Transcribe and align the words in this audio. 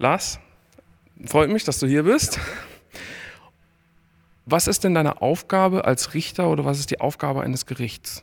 Lars, 0.00 0.38
freut 1.26 1.50
mich, 1.50 1.64
dass 1.64 1.80
du 1.80 1.88
hier 1.88 2.04
bist. 2.04 2.38
Was 4.46 4.68
ist 4.68 4.84
denn 4.84 4.94
deine 4.94 5.20
Aufgabe 5.20 5.84
als 5.84 6.14
Richter 6.14 6.48
oder 6.50 6.64
was 6.64 6.78
ist 6.78 6.92
die 6.92 7.00
Aufgabe 7.00 7.42
eines 7.42 7.66
Gerichts? 7.66 8.22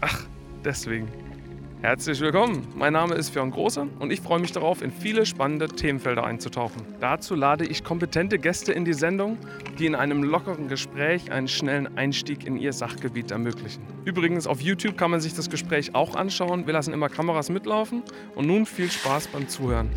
Ach, 0.00 0.22
deswegen. 0.64 1.08
Herzlich 1.82 2.18
willkommen. 2.20 2.66
Mein 2.74 2.94
Name 2.94 3.14
ist 3.14 3.34
Björn 3.34 3.50
Große 3.50 3.86
und 3.98 4.10
ich 4.10 4.22
freue 4.22 4.38
mich 4.38 4.52
darauf, 4.52 4.80
in 4.80 4.90
viele 4.90 5.26
spannende 5.26 5.68
Themenfelder 5.68 6.24
einzutauchen. 6.24 6.80
Dazu 6.98 7.34
lade 7.34 7.66
ich 7.66 7.84
kompetente 7.84 8.38
Gäste 8.38 8.72
in 8.72 8.86
die 8.86 8.94
Sendung, 8.94 9.36
die 9.78 9.84
in 9.84 9.94
einem 9.94 10.22
lockeren 10.22 10.68
Gespräch 10.68 11.30
einen 11.30 11.46
schnellen 11.46 11.98
Einstieg 11.98 12.46
in 12.46 12.56
ihr 12.56 12.72
Sachgebiet 12.72 13.32
ermöglichen. 13.32 13.82
Übrigens, 14.06 14.46
auf 14.46 14.62
YouTube 14.62 14.96
kann 14.96 15.10
man 15.10 15.20
sich 15.20 15.34
das 15.34 15.50
Gespräch 15.50 15.94
auch 15.94 16.16
anschauen. 16.16 16.66
Wir 16.66 16.72
lassen 16.72 16.94
immer 16.94 17.10
Kameras 17.10 17.50
mitlaufen 17.50 18.02
und 18.34 18.46
nun 18.46 18.64
viel 18.64 18.90
Spaß 18.90 19.28
beim 19.28 19.46
Zuhören. 19.46 19.90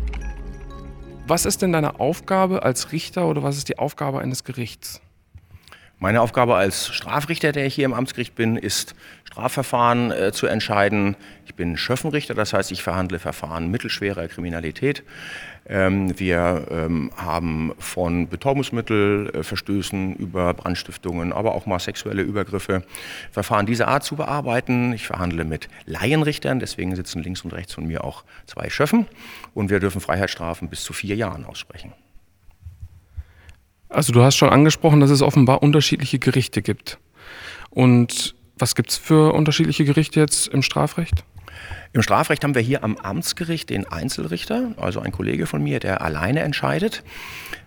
Was 1.28 1.44
ist 1.44 1.60
denn 1.60 1.74
deine 1.74 2.00
Aufgabe 2.00 2.62
als 2.62 2.90
Richter 2.90 3.26
oder 3.26 3.42
was 3.42 3.58
ist 3.58 3.68
die 3.68 3.78
Aufgabe 3.78 4.20
eines 4.20 4.44
Gerichts? 4.44 5.02
Meine 5.98 6.22
Aufgabe 6.22 6.54
als 6.54 6.88
Strafrichter, 6.88 7.52
der 7.52 7.66
ich 7.66 7.74
hier 7.74 7.84
im 7.84 7.92
Amtsgericht 7.92 8.34
bin, 8.34 8.56
ist, 8.56 8.94
Strafverfahren 9.24 10.10
äh, 10.10 10.32
zu 10.32 10.46
entscheiden. 10.46 11.16
Ich 11.44 11.54
bin 11.54 11.76
Schöffenrichter, 11.76 12.32
das 12.32 12.54
heißt, 12.54 12.72
ich 12.72 12.82
verhandle 12.82 13.18
Verfahren 13.18 13.70
mittelschwerer 13.70 14.26
Kriminalität. 14.28 15.02
Ähm, 15.68 16.18
wir 16.18 16.66
ähm, 16.70 17.10
haben 17.16 17.72
von 17.78 18.28
Betäubungsmittelverstößen 18.28 20.16
über 20.16 20.54
Brandstiftungen, 20.54 21.32
aber 21.32 21.54
auch 21.54 21.66
mal 21.66 21.78
sexuelle 21.78 22.22
Übergriffe 22.22 22.82
Verfahren 23.30 23.66
dieser 23.66 23.88
Art 23.88 24.02
zu 24.02 24.16
bearbeiten. 24.16 24.94
Ich 24.94 25.06
verhandle 25.06 25.44
mit 25.44 25.68
Laienrichtern, 25.84 26.58
deswegen 26.58 26.96
sitzen 26.96 27.22
links 27.22 27.42
und 27.42 27.52
rechts 27.52 27.74
von 27.74 27.86
mir 27.86 28.02
auch 28.04 28.24
zwei 28.46 28.70
Schöffen. 28.70 29.06
Und 29.52 29.68
wir 29.68 29.78
dürfen 29.78 30.00
Freiheitsstrafen 30.00 30.70
bis 30.70 30.82
zu 30.82 30.94
vier 30.94 31.16
Jahren 31.16 31.44
aussprechen. 31.44 31.92
Also 33.90 34.12
du 34.12 34.22
hast 34.22 34.36
schon 34.36 34.50
angesprochen, 34.50 35.00
dass 35.00 35.10
es 35.10 35.22
offenbar 35.22 35.62
unterschiedliche 35.62 36.18
Gerichte 36.18 36.62
gibt. 36.62 36.98
Und 37.70 38.34
was 38.56 38.74
gibt 38.74 38.90
es 38.90 38.96
für 38.96 39.34
unterschiedliche 39.34 39.84
Gerichte 39.84 40.20
jetzt 40.20 40.48
im 40.48 40.62
Strafrecht? 40.62 41.24
Im 41.94 42.02
Strafrecht 42.02 42.44
haben 42.44 42.54
wir 42.54 42.62
hier 42.62 42.84
am 42.84 42.96
Amtsgericht 42.96 43.70
den 43.70 43.86
Einzelrichter, 43.86 44.72
also 44.76 45.00
ein 45.00 45.10
Kollege 45.10 45.46
von 45.46 45.62
mir, 45.62 45.80
der 45.80 46.02
alleine 46.02 46.40
entscheidet. 46.40 47.02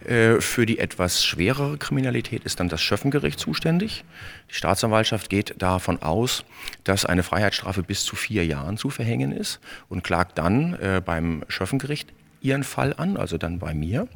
Äh, 0.05 0.39
für 0.41 0.65
die 0.65 0.77
etwas 0.77 1.25
schwerere 1.25 1.77
Kriminalität 1.77 2.43
ist 2.43 2.59
dann 2.59 2.69
das 2.69 2.81
Schöffengericht 2.81 3.39
zuständig. 3.39 4.03
Die 4.49 4.55
Staatsanwaltschaft 4.55 5.29
geht 5.29 5.55
davon 5.61 6.01
aus, 6.03 6.45
dass 6.83 7.05
eine 7.05 7.23
Freiheitsstrafe 7.23 7.81
bis 7.81 8.05
zu 8.05 8.15
vier 8.15 8.45
Jahren 8.45 8.77
zu 8.77 8.91
verhängen 8.91 9.31
ist 9.31 9.59
und 9.89 10.03
klagt 10.03 10.37
dann 10.37 10.75
äh, 10.75 11.01
beim 11.03 11.43
Schöffengericht 11.47 12.09
ihren 12.41 12.63
Fall 12.63 12.93
an, 12.97 13.17
also 13.17 13.37
dann 13.37 13.59
bei 13.59 13.73
mir. 13.73 14.07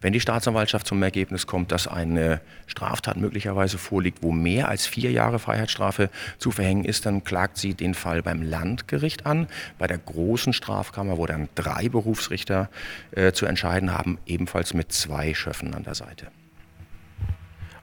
Wenn 0.00 0.12
die 0.12 0.20
Staatsanwaltschaft 0.20 0.86
zum 0.86 1.02
Ergebnis 1.02 1.46
kommt, 1.46 1.72
dass 1.72 1.86
eine 1.86 2.40
Straftat 2.66 3.16
möglicherweise 3.16 3.78
vorliegt, 3.78 4.22
wo 4.22 4.32
mehr 4.32 4.68
als 4.68 4.86
vier 4.86 5.12
Jahre 5.12 5.38
Freiheitsstrafe 5.38 6.10
zu 6.38 6.50
verhängen 6.50 6.84
ist, 6.84 7.06
dann 7.06 7.24
klagt 7.24 7.58
sie 7.58 7.74
den 7.74 7.94
Fall 7.94 8.22
beim 8.22 8.42
Landgericht 8.42 9.26
an, 9.26 9.46
bei 9.78 9.86
der 9.86 9.98
großen 9.98 10.52
Strafkammer, 10.52 11.18
wo 11.18 11.26
dann 11.26 11.48
drei 11.54 11.88
Berufsrichter 11.88 12.70
äh, 13.12 13.32
zu 13.32 13.46
entscheiden 13.46 13.92
haben, 13.92 14.18
ebenfalls 14.26 14.74
mit 14.74 14.92
zwei 14.92 15.34
Schöffen 15.34 15.74
an 15.74 15.84
der 15.84 15.94
Seite. 15.94 16.28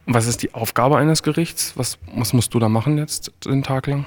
Und 0.06 0.14
was 0.14 0.28
ist 0.28 0.44
die 0.44 0.54
Aufgabe 0.54 0.98
eines 0.98 1.24
Gerichts? 1.24 1.78
Was, 1.78 1.98
was 2.14 2.34
musst 2.34 2.54
du 2.54 2.60
da 2.60 2.68
machen 2.68 2.98
jetzt 2.98 3.32
den 3.46 3.64
Tag 3.64 3.88
lang? 3.88 4.06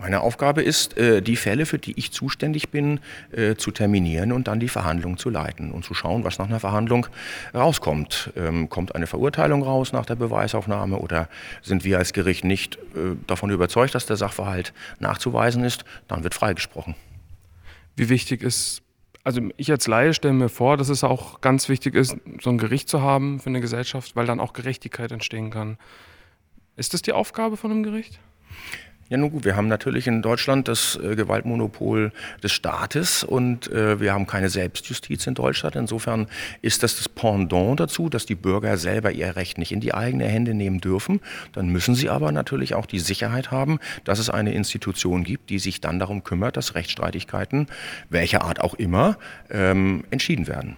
Meine 0.00 0.22
Aufgabe 0.22 0.62
ist, 0.62 0.96
äh, 0.96 1.20
die 1.20 1.36
Fälle, 1.36 1.66
für 1.66 1.78
die 1.78 1.92
ich 1.98 2.10
zuständig 2.10 2.70
bin, 2.70 3.00
äh, 3.32 3.56
zu 3.56 3.70
terminieren 3.70 4.32
und 4.32 4.48
dann 4.48 4.58
die 4.58 4.70
Verhandlung 4.70 5.18
zu 5.18 5.28
leiten 5.28 5.72
und 5.72 5.84
zu 5.84 5.92
schauen, 5.92 6.24
was 6.24 6.38
nach 6.38 6.48
einer 6.48 6.58
Verhandlung 6.58 7.06
rauskommt. 7.54 8.32
Ähm, 8.34 8.70
kommt 8.70 8.94
eine 8.94 9.06
Verurteilung 9.06 9.62
raus 9.62 9.92
nach 9.92 10.06
der 10.06 10.14
Beweisaufnahme 10.14 10.96
oder 10.96 11.28
sind 11.60 11.84
wir 11.84 11.98
als 11.98 12.14
Gericht 12.14 12.44
nicht 12.44 12.76
äh, 12.76 13.14
davon 13.26 13.50
überzeugt, 13.50 13.94
dass 13.94 14.06
der 14.06 14.16
Sachverhalt 14.16 14.72
nachzuweisen 15.00 15.64
ist, 15.64 15.84
dann 16.08 16.24
wird 16.24 16.32
freigesprochen. 16.32 16.94
Wie 17.94 18.08
wichtig 18.08 18.40
ist, 18.40 18.80
also 19.22 19.42
ich 19.58 19.70
als 19.70 19.86
Laie 19.86 20.14
stelle 20.14 20.32
mir 20.32 20.48
vor, 20.48 20.78
dass 20.78 20.88
es 20.88 21.04
auch 21.04 21.42
ganz 21.42 21.68
wichtig 21.68 21.94
ist, 21.94 22.16
so 22.40 22.48
ein 22.48 22.56
Gericht 22.56 22.88
zu 22.88 23.02
haben 23.02 23.38
für 23.38 23.50
eine 23.50 23.60
Gesellschaft, 23.60 24.16
weil 24.16 24.24
dann 24.24 24.40
auch 24.40 24.54
Gerechtigkeit 24.54 25.12
entstehen 25.12 25.50
kann. 25.50 25.76
Ist 26.76 26.94
das 26.94 27.02
die 27.02 27.12
Aufgabe 27.12 27.58
von 27.58 27.70
einem 27.70 27.82
Gericht? 27.82 28.18
Ja, 29.10 29.16
nun 29.16 29.32
gut, 29.32 29.44
wir 29.44 29.56
haben 29.56 29.66
natürlich 29.66 30.06
in 30.06 30.22
Deutschland 30.22 30.68
das 30.68 30.94
äh, 31.02 31.16
Gewaltmonopol 31.16 32.12
des 32.44 32.52
Staates 32.52 33.24
und 33.24 33.68
äh, 33.72 33.98
wir 33.98 34.12
haben 34.12 34.28
keine 34.28 34.48
Selbstjustiz 34.48 35.26
in 35.26 35.34
Deutschland. 35.34 35.74
Insofern 35.74 36.28
ist 36.62 36.84
das 36.84 36.94
das 36.94 37.08
Pendant 37.08 37.80
dazu, 37.80 38.08
dass 38.08 38.24
die 38.24 38.36
Bürger 38.36 38.76
selber 38.76 39.10
ihr 39.10 39.34
Recht 39.34 39.58
nicht 39.58 39.72
in 39.72 39.80
die 39.80 39.94
eigene 39.94 40.26
Hände 40.26 40.54
nehmen 40.54 40.80
dürfen. 40.80 41.18
Dann 41.50 41.70
müssen 41.70 41.96
sie 41.96 42.08
aber 42.08 42.30
natürlich 42.30 42.76
auch 42.76 42.86
die 42.86 43.00
Sicherheit 43.00 43.50
haben, 43.50 43.80
dass 44.04 44.20
es 44.20 44.30
eine 44.30 44.54
Institution 44.54 45.24
gibt, 45.24 45.50
die 45.50 45.58
sich 45.58 45.80
dann 45.80 45.98
darum 45.98 46.22
kümmert, 46.22 46.56
dass 46.56 46.76
Rechtsstreitigkeiten, 46.76 47.66
welcher 48.10 48.44
Art 48.44 48.60
auch 48.60 48.74
immer, 48.74 49.18
ähm, 49.50 50.04
entschieden 50.12 50.46
werden. 50.46 50.76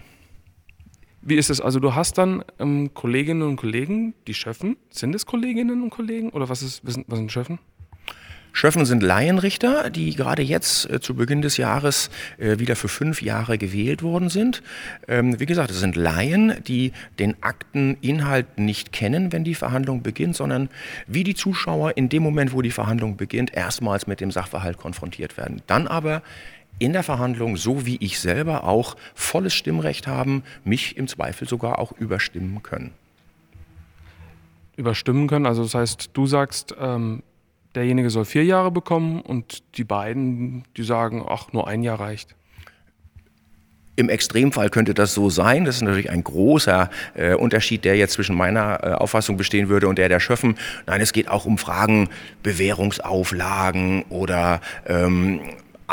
Wie 1.21 1.35
ist 1.35 1.51
es? 1.51 1.61
Also 1.61 1.79
du 1.79 1.93
hast 1.93 2.17
dann 2.17 2.43
ähm, 2.57 2.95
Kolleginnen 2.95 3.43
und 3.43 3.57
Kollegen, 3.57 4.15
die 4.25 4.33
Schöffen. 4.33 4.75
Sind 4.89 5.13
es 5.13 5.27
Kolleginnen 5.27 5.83
und 5.83 5.91
Kollegen 5.91 6.31
oder 6.31 6.49
was, 6.49 6.63
ist, 6.63 6.81
was 6.83 6.95
sind 6.95 7.31
Schöffen? 7.31 7.59
Schöffen 8.55 8.85
sind 8.85 9.01
Laienrichter, 9.01 9.89
die 9.89 10.15
gerade 10.15 10.43
jetzt 10.43 10.87
äh, 10.89 11.01
zu 11.01 11.15
Beginn 11.15 11.41
des 11.41 11.57
Jahres 11.57 12.11
äh, 12.37 12.59
wieder 12.59 12.75
für 12.75 12.87
fünf 12.87 13.23
Jahre 13.23 13.57
gewählt 13.57 14.03
worden 14.03 14.29
sind. 14.29 14.61
Ähm, 15.07 15.39
wie 15.39 15.47
gesagt, 15.47 15.71
es 15.71 15.79
sind 15.79 15.95
Laien, 15.95 16.53
die 16.67 16.93
den 17.17 17.35
Akteninhalt 17.41 18.59
nicht 18.59 18.91
kennen, 18.91 19.33
wenn 19.33 19.43
die 19.43 19.55
Verhandlung 19.55 20.03
beginnt, 20.03 20.35
sondern 20.35 20.69
wie 21.07 21.23
die 21.23 21.33
Zuschauer 21.33 21.97
in 21.97 22.09
dem 22.09 22.21
Moment, 22.21 22.53
wo 22.53 22.61
die 22.61 22.69
Verhandlung 22.71 23.17
beginnt, 23.17 23.51
erstmals 23.55 24.05
mit 24.05 24.21
dem 24.21 24.29
Sachverhalt 24.29 24.77
konfrontiert 24.77 25.35
werden. 25.35 25.63
Dann 25.65 25.87
aber 25.87 26.21
in 26.77 26.93
der 26.93 27.03
Verhandlung, 27.03 27.57
so 27.57 27.87
wie 27.87 27.97
ich 28.01 28.19
selber 28.19 28.65
auch, 28.65 28.95
volles 29.15 29.55
Stimmrecht 29.55 30.05
haben, 30.05 30.43
mich 30.63 30.95
im 30.95 31.07
Zweifel 31.07 31.47
sogar 31.47 31.79
auch 31.79 31.91
überstimmen 31.93 32.61
können. 32.61 32.91
Überstimmen 34.75 35.27
können, 35.27 35.47
also 35.47 35.63
das 35.63 35.73
heißt, 35.73 36.11
du 36.13 36.27
sagst, 36.27 36.75
ähm 36.79 37.23
derjenige 37.75 38.09
soll 38.09 38.25
vier 38.25 38.43
Jahre 38.43 38.71
bekommen 38.71 39.21
und 39.21 39.63
die 39.77 39.83
beiden, 39.83 40.63
die 40.77 40.83
sagen, 40.83 41.23
ach, 41.27 41.51
nur 41.53 41.67
ein 41.67 41.83
Jahr 41.83 41.99
reicht. 41.99 42.35
Im 43.95 44.09
Extremfall 44.09 44.69
könnte 44.69 44.95
das 44.95 45.13
so 45.13 45.29
sein. 45.29 45.65
Das 45.65 45.75
ist 45.75 45.83
natürlich 45.83 46.09
ein 46.09 46.23
großer 46.23 46.89
äh, 47.13 47.35
Unterschied, 47.35 47.85
der 47.85 47.95
jetzt 47.95 48.13
zwischen 48.13 48.35
meiner 48.35 48.79
äh, 48.83 48.93
Auffassung 48.93 49.37
bestehen 49.37 49.69
würde 49.69 49.87
und 49.87 49.99
der 49.99 50.09
der 50.09 50.19
Schöffen. 50.19 50.55
Nein, 50.87 50.99
es 50.99 51.13
geht 51.13 51.27
auch 51.27 51.45
um 51.45 51.59
Fragen 51.59 52.09
Bewährungsauflagen 52.41 54.03
oder 54.09 54.61
ähm, 54.87 55.41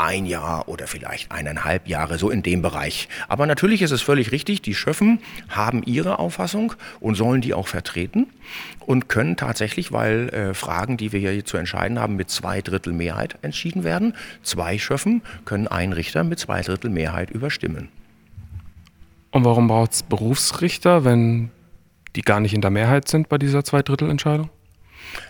ein 0.01 0.25
Jahr 0.25 0.67
oder 0.67 0.87
vielleicht 0.87 1.31
eineinhalb 1.31 1.87
Jahre, 1.87 2.17
so 2.17 2.29
in 2.29 2.41
dem 2.41 2.61
Bereich. 2.61 3.07
Aber 3.27 3.45
natürlich 3.45 3.81
ist 3.81 3.91
es 3.91 4.01
völlig 4.01 4.31
richtig, 4.31 4.61
die 4.61 4.73
Schöffen 4.73 5.19
haben 5.49 5.83
ihre 5.83 6.19
Auffassung 6.19 6.73
und 6.99 7.15
sollen 7.15 7.41
die 7.41 7.53
auch 7.53 7.67
vertreten 7.67 8.27
und 8.79 9.09
können 9.09 9.37
tatsächlich, 9.37 9.91
weil 9.91 10.29
äh, 10.29 10.53
Fragen, 10.53 10.97
die 10.97 11.11
wir 11.11 11.19
hier 11.19 11.45
zu 11.45 11.57
entscheiden 11.57 11.99
haben, 11.99 12.15
mit 12.15 12.29
zwei 12.31 12.61
Drittel 12.61 12.93
Mehrheit 12.93 13.37
entschieden 13.43 13.83
werden. 13.83 14.15
Zwei 14.41 14.79
Schöffen 14.79 15.21
können 15.45 15.67
einen 15.67 15.93
Richter 15.93 16.23
mit 16.23 16.39
zwei 16.39 16.61
Drittel 16.61 16.89
Mehrheit 16.89 17.29
überstimmen. 17.29 17.89
Und 19.29 19.45
warum 19.45 19.67
braucht 19.67 19.93
es 19.93 20.03
Berufsrichter, 20.03 21.05
wenn 21.05 21.51
die 22.15 22.21
gar 22.21 22.39
nicht 22.39 22.53
in 22.53 22.61
der 22.61 22.71
Mehrheit 22.71 23.07
sind 23.07 23.29
bei 23.29 23.37
dieser 23.37 23.63
Zweidrittelentscheidung? 23.63 24.49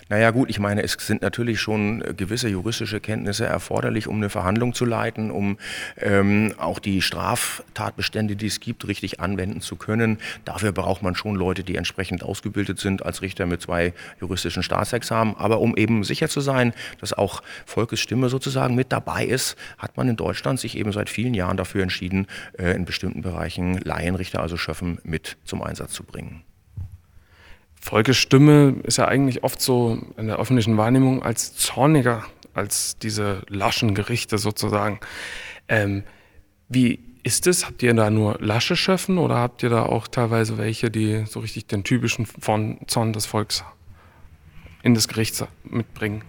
Naja 0.08 0.30
gut, 0.30 0.50
ich 0.50 0.58
meine, 0.58 0.82
es 0.82 0.92
sind 0.92 1.22
natürlich 1.22 1.60
schon 1.60 2.02
äh, 2.02 2.14
gewisse 2.14 2.48
juristische 2.48 3.00
Kenntnisse 3.00 3.46
erforderlich, 3.46 4.08
um 4.08 4.16
eine 4.16 4.30
Verhandlung 4.30 4.74
zu 4.74 4.84
leiten, 4.84 5.30
um 5.30 5.58
ähm, 5.98 6.54
auch 6.58 6.78
die 6.78 7.02
Straftatbestände, 7.02 8.36
die 8.36 8.46
es 8.46 8.60
gibt, 8.60 8.86
richtig 8.86 9.20
anwenden 9.20 9.60
zu 9.60 9.76
können. 9.76 10.18
Dafür 10.44 10.72
braucht 10.72 11.02
man 11.02 11.14
schon 11.14 11.34
Leute, 11.34 11.64
die 11.64 11.76
entsprechend 11.76 12.22
ausgebildet 12.22 12.78
sind 12.78 13.04
als 13.04 13.22
Richter 13.22 13.46
mit 13.46 13.62
zwei 13.62 13.92
juristischen 14.20 14.62
Staatsexamen. 14.62 15.36
Aber 15.36 15.60
um 15.60 15.76
eben 15.76 16.04
sicher 16.04 16.28
zu 16.28 16.40
sein, 16.40 16.72
dass 17.00 17.12
auch 17.12 17.42
Volkes 17.66 18.00
Stimme 18.00 18.28
sozusagen 18.28 18.74
mit 18.74 18.92
dabei 18.92 19.24
ist, 19.24 19.56
hat 19.78 19.96
man 19.96 20.08
in 20.08 20.16
Deutschland 20.16 20.60
sich 20.60 20.76
eben 20.76 20.92
seit 20.92 21.10
vielen 21.10 21.34
Jahren 21.34 21.56
dafür 21.56 21.82
entschieden, 21.82 22.26
äh, 22.58 22.72
in 22.74 22.84
bestimmten 22.84 23.22
Bereichen 23.22 23.78
Laienrichter, 23.78 24.40
also 24.40 24.56
Schöffen, 24.56 24.98
mit 25.04 25.36
zum 25.44 25.62
Einsatz 25.62 25.92
zu 25.92 26.04
bringen. 26.04 26.42
Volkes 27.82 28.16
Stimme 28.16 28.76
ist 28.84 28.98
ja 28.98 29.08
eigentlich 29.08 29.42
oft 29.42 29.60
so 29.60 29.98
in 30.16 30.28
der 30.28 30.38
öffentlichen 30.38 30.76
Wahrnehmung 30.76 31.22
als 31.22 31.54
zorniger 31.56 32.24
als 32.54 32.96
diese 32.98 33.42
laschen 33.48 33.94
Gerichte 33.94 34.38
sozusagen. 34.38 35.00
Ähm, 35.68 36.04
wie 36.68 37.00
ist 37.24 37.46
es? 37.48 37.66
Habt 37.66 37.82
ihr 37.82 37.92
da 37.92 38.08
nur 38.08 38.38
lasche 38.40 38.76
Schöffen 38.76 39.18
oder 39.18 39.36
habt 39.36 39.64
ihr 39.64 39.68
da 39.68 39.82
auch 39.82 40.06
teilweise 40.06 40.58
welche, 40.58 40.90
die 40.90 41.24
so 41.26 41.40
richtig 41.40 41.66
den 41.66 41.82
typischen 41.82 42.26
Zorn 42.86 43.12
des 43.12 43.26
Volks 43.26 43.64
in 44.82 44.94
das 44.94 45.08
Gericht 45.08 45.44
mitbringen? 45.64 46.22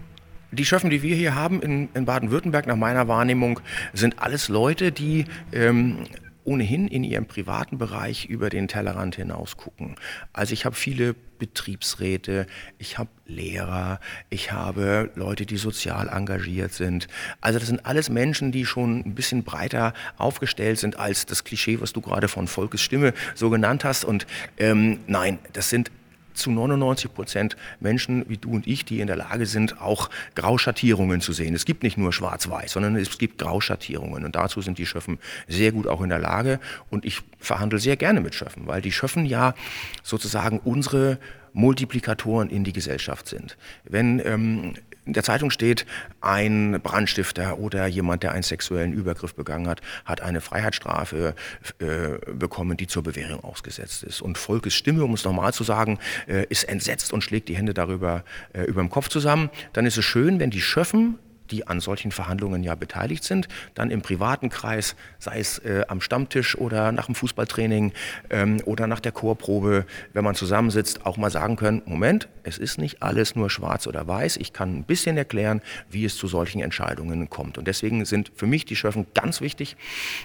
Die 0.50 0.64
Schöffen, 0.64 0.90
die 0.90 1.02
wir 1.02 1.14
hier 1.14 1.36
haben 1.36 1.62
in, 1.62 1.88
in 1.94 2.04
Baden-Württemberg, 2.04 2.66
nach 2.66 2.76
meiner 2.76 3.06
Wahrnehmung, 3.06 3.60
sind 3.92 4.18
alles 4.18 4.48
Leute, 4.48 4.90
die 4.90 5.26
ähm, 5.52 6.04
ohnehin 6.44 6.88
in 6.88 7.04
ihrem 7.04 7.26
privaten 7.26 7.78
Bereich 7.78 8.26
über 8.26 8.50
den 8.50 8.68
Tellerrand 8.68 9.16
hinaus 9.16 9.56
gucken. 9.56 9.96
Also 10.32 10.52
ich 10.52 10.64
habe 10.64 10.76
viele 10.76 11.14
Betriebsräte, 11.38 12.46
ich 12.78 12.98
habe 12.98 13.10
Lehrer, 13.26 14.00
ich 14.30 14.52
habe 14.52 15.10
Leute, 15.14 15.46
die 15.46 15.56
sozial 15.56 16.08
engagiert 16.08 16.72
sind. 16.72 17.08
Also 17.40 17.58
das 17.58 17.68
sind 17.68 17.84
alles 17.86 18.08
Menschen, 18.08 18.52
die 18.52 18.66
schon 18.66 19.00
ein 19.00 19.14
bisschen 19.14 19.42
breiter 19.42 19.94
aufgestellt 20.16 20.78
sind 20.78 20.98
als 20.98 21.26
das 21.26 21.44
Klischee, 21.44 21.80
was 21.80 21.92
du 21.92 22.00
gerade 22.00 22.28
von 22.28 22.46
Volkes 22.46 22.82
Stimme 22.82 23.14
so 23.34 23.50
genannt 23.50 23.84
hast. 23.84 24.04
Und 24.04 24.26
ähm, 24.58 25.00
nein, 25.06 25.38
das 25.52 25.70
sind 25.70 25.90
zu 26.34 26.50
99 26.50 27.12
Prozent 27.14 27.56
Menschen 27.80 28.28
wie 28.28 28.36
du 28.36 28.50
und 28.50 28.66
ich, 28.66 28.84
die 28.84 29.00
in 29.00 29.06
der 29.06 29.16
Lage 29.16 29.46
sind, 29.46 29.80
auch 29.80 30.10
Grauschattierungen 30.34 31.20
zu 31.20 31.32
sehen. 31.32 31.54
Es 31.54 31.64
gibt 31.64 31.82
nicht 31.82 31.96
nur 31.96 32.12
Schwarz-Weiß, 32.12 32.72
sondern 32.72 32.96
es 32.96 33.18
gibt 33.18 33.38
Grauschattierungen. 33.38 34.24
Und 34.24 34.34
dazu 34.34 34.60
sind 34.60 34.78
die 34.78 34.86
Schöffen 34.86 35.18
sehr 35.48 35.72
gut 35.72 35.86
auch 35.86 36.02
in 36.02 36.08
der 36.08 36.18
Lage. 36.18 36.60
Und 36.90 37.04
ich 37.04 37.20
verhandle 37.38 37.78
sehr 37.78 37.96
gerne 37.96 38.20
mit 38.20 38.34
Schöffen, 38.34 38.66
weil 38.66 38.82
die 38.82 38.92
Schöffen 38.92 39.24
ja 39.26 39.54
sozusagen 40.02 40.58
unsere 40.58 41.18
Multiplikatoren 41.52 42.50
in 42.50 42.64
die 42.64 42.72
Gesellschaft 42.72 43.28
sind. 43.28 43.56
Wenn 43.84 44.20
ähm, 44.24 44.74
in 45.06 45.12
der 45.12 45.22
Zeitung 45.22 45.50
steht, 45.50 45.84
ein 46.20 46.80
Brandstifter 46.82 47.58
oder 47.58 47.86
jemand, 47.86 48.22
der 48.22 48.32
einen 48.32 48.42
sexuellen 48.42 48.92
Übergriff 48.92 49.34
begangen 49.34 49.68
hat, 49.68 49.80
hat 50.04 50.20
eine 50.20 50.40
Freiheitsstrafe 50.40 51.34
äh, 51.78 52.32
bekommen, 52.32 52.76
die 52.76 52.86
zur 52.86 53.02
Bewährung 53.02 53.44
ausgesetzt 53.44 54.02
ist. 54.02 54.22
Und 54.22 54.38
Volkes 54.38 54.74
Stimme, 54.74 55.04
um 55.04 55.14
es 55.14 55.24
nochmal 55.24 55.52
zu 55.52 55.64
sagen, 55.64 55.98
äh, 56.26 56.46
ist 56.48 56.64
entsetzt 56.64 57.12
und 57.12 57.22
schlägt 57.22 57.48
die 57.48 57.56
Hände 57.56 57.74
darüber 57.74 58.24
äh, 58.52 58.62
über 58.62 58.80
dem 58.80 58.90
Kopf 58.90 59.08
zusammen. 59.08 59.50
Dann 59.72 59.86
ist 59.86 59.98
es 59.98 60.04
schön, 60.04 60.40
wenn 60.40 60.50
die 60.50 60.60
Schöffen 60.60 61.18
die 61.54 61.66
an 61.68 61.80
solchen 61.80 62.10
Verhandlungen 62.10 62.64
ja 62.64 62.74
beteiligt 62.74 63.22
sind, 63.22 63.46
dann 63.74 63.90
im 63.90 64.02
privaten 64.02 64.48
Kreis, 64.48 64.96
sei 65.20 65.38
es 65.38 65.58
äh, 65.58 65.84
am 65.86 66.00
Stammtisch 66.00 66.58
oder 66.58 66.90
nach 66.90 67.06
dem 67.06 67.14
Fußballtraining 67.14 67.92
ähm, 68.30 68.60
oder 68.64 68.88
nach 68.88 68.98
der 68.98 69.12
Chorprobe, 69.12 69.86
wenn 70.12 70.24
man 70.24 70.34
zusammensitzt, 70.34 71.06
auch 71.06 71.16
mal 71.16 71.30
sagen 71.30 71.54
können, 71.56 71.82
Moment, 71.86 72.28
es 72.42 72.58
ist 72.58 72.78
nicht 72.78 73.02
alles 73.02 73.36
nur 73.36 73.50
schwarz 73.50 73.86
oder 73.86 74.06
weiß, 74.06 74.36
ich 74.38 74.52
kann 74.52 74.76
ein 74.76 74.84
bisschen 74.84 75.16
erklären, 75.16 75.60
wie 75.90 76.04
es 76.04 76.16
zu 76.16 76.26
solchen 76.26 76.60
Entscheidungen 76.60 77.30
kommt. 77.30 77.56
Und 77.56 77.68
deswegen 77.68 78.04
sind 78.04 78.32
für 78.34 78.46
mich 78.46 78.64
die 78.64 78.76
Schöffen 78.76 79.06
ganz 79.14 79.40
wichtig, 79.40 79.76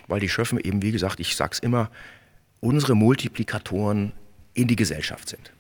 weil 0.08 0.20
die 0.20 0.30
Schöffen 0.30 0.60
eben, 0.60 0.82
wie 0.82 0.92
gesagt, 0.92 1.20
ich 1.20 1.36
sage 1.36 1.52
es 1.54 1.60
immer, 1.60 1.92
unsere 2.60 2.96
Multiplikatoren 2.96 4.14
in 4.56 4.68
die 4.68 4.76
Gesellschaft 4.76 5.30
sind. 5.30 5.52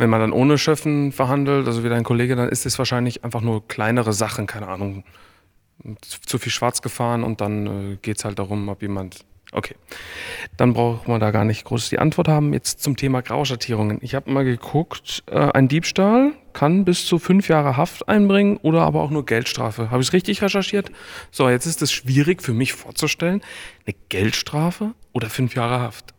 Wenn 0.00 0.08
man 0.08 0.20
dann 0.20 0.32
ohne 0.32 0.56
Schöffen 0.56 1.12
verhandelt, 1.12 1.66
also 1.66 1.84
wie 1.84 1.90
dein 1.90 2.04
Kollege, 2.04 2.34
dann 2.34 2.48
ist 2.48 2.64
es 2.64 2.78
wahrscheinlich 2.78 3.22
einfach 3.22 3.42
nur 3.42 3.68
kleinere 3.68 4.14
Sachen, 4.14 4.46
keine 4.46 4.66
Ahnung, 4.68 5.04
zu 6.00 6.38
viel 6.38 6.50
schwarz 6.50 6.80
gefahren 6.80 7.22
und 7.22 7.42
dann 7.42 7.66
äh, 7.66 7.96
geht 8.00 8.16
es 8.16 8.24
halt 8.24 8.38
darum, 8.38 8.70
ob 8.70 8.80
jemand. 8.80 9.26
Okay, 9.52 9.74
dann 10.56 10.72
braucht 10.72 11.06
man 11.06 11.20
da 11.20 11.32
gar 11.32 11.44
nicht 11.44 11.64
groß 11.64 11.90
die 11.90 11.98
Antwort 11.98 12.28
haben. 12.28 12.54
Jetzt 12.54 12.82
zum 12.82 12.96
Thema 12.96 13.20
Grauschattierungen. 13.20 13.98
Ich 14.00 14.14
habe 14.14 14.30
mal 14.30 14.44
geguckt, 14.44 15.22
äh, 15.26 15.38
ein 15.38 15.68
Diebstahl 15.68 16.32
kann 16.54 16.86
bis 16.86 17.04
zu 17.04 17.18
fünf 17.18 17.48
Jahre 17.48 17.76
Haft 17.76 18.08
einbringen 18.08 18.56
oder 18.56 18.80
aber 18.82 19.02
auch 19.02 19.10
nur 19.10 19.26
Geldstrafe. 19.26 19.90
Habe 19.90 20.00
ich 20.00 20.08
es 20.08 20.12
richtig 20.14 20.40
recherchiert? 20.40 20.90
So, 21.30 21.50
jetzt 21.50 21.66
ist 21.66 21.82
es 21.82 21.92
schwierig 21.92 22.42
für 22.42 22.54
mich 22.54 22.72
vorzustellen, 22.72 23.42
eine 23.86 23.96
Geldstrafe 24.08 24.94
oder 25.12 25.28
fünf 25.28 25.54
Jahre 25.54 25.80
Haft. 25.80 26.14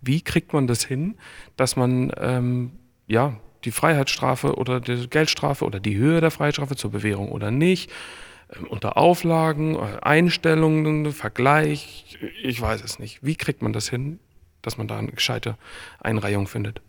Wie 0.00 0.20
kriegt 0.20 0.52
man 0.52 0.66
das 0.66 0.84
hin, 0.84 1.16
dass 1.56 1.76
man 1.76 2.10
ähm, 2.18 2.72
ja, 3.10 3.36
die 3.64 3.72
Freiheitsstrafe 3.72 4.54
oder 4.54 4.80
die 4.80 5.08
Geldstrafe 5.08 5.64
oder 5.64 5.80
die 5.80 5.96
Höhe 5.96 6.20
der 6.20 6.30
Freiheitsstrafe 6.30 6.76
zur 6.76 6.90
Bewährung 6.90 7.30
oder 7.30 7.50
nicht, 7.50 7.90
ähm, 8.56 8.66
unter 8.68 8.96
Auflagen, 8.96 9.74
äh, 9.74 9.98
Einstellungen, 10.00 11.12
Vergleich, 11.12 12.18
ich 12.42 12.60
weiß 12.60 12.82
es 12.82 12.98
nicht. 12.98 13.18
Wie 13.22 13.36
kriegt 13.36 13.62
man 13.62 13.72
das 13.72 13.88
hin, 13.90 14.20
dass 14.62 14.78
man 14.78 14.88
da 14.88 14.98
eine 14.98 15.12
gescheite 15.12 15.56
Einreihung 16.00 16.46
findet? 16.46 16.80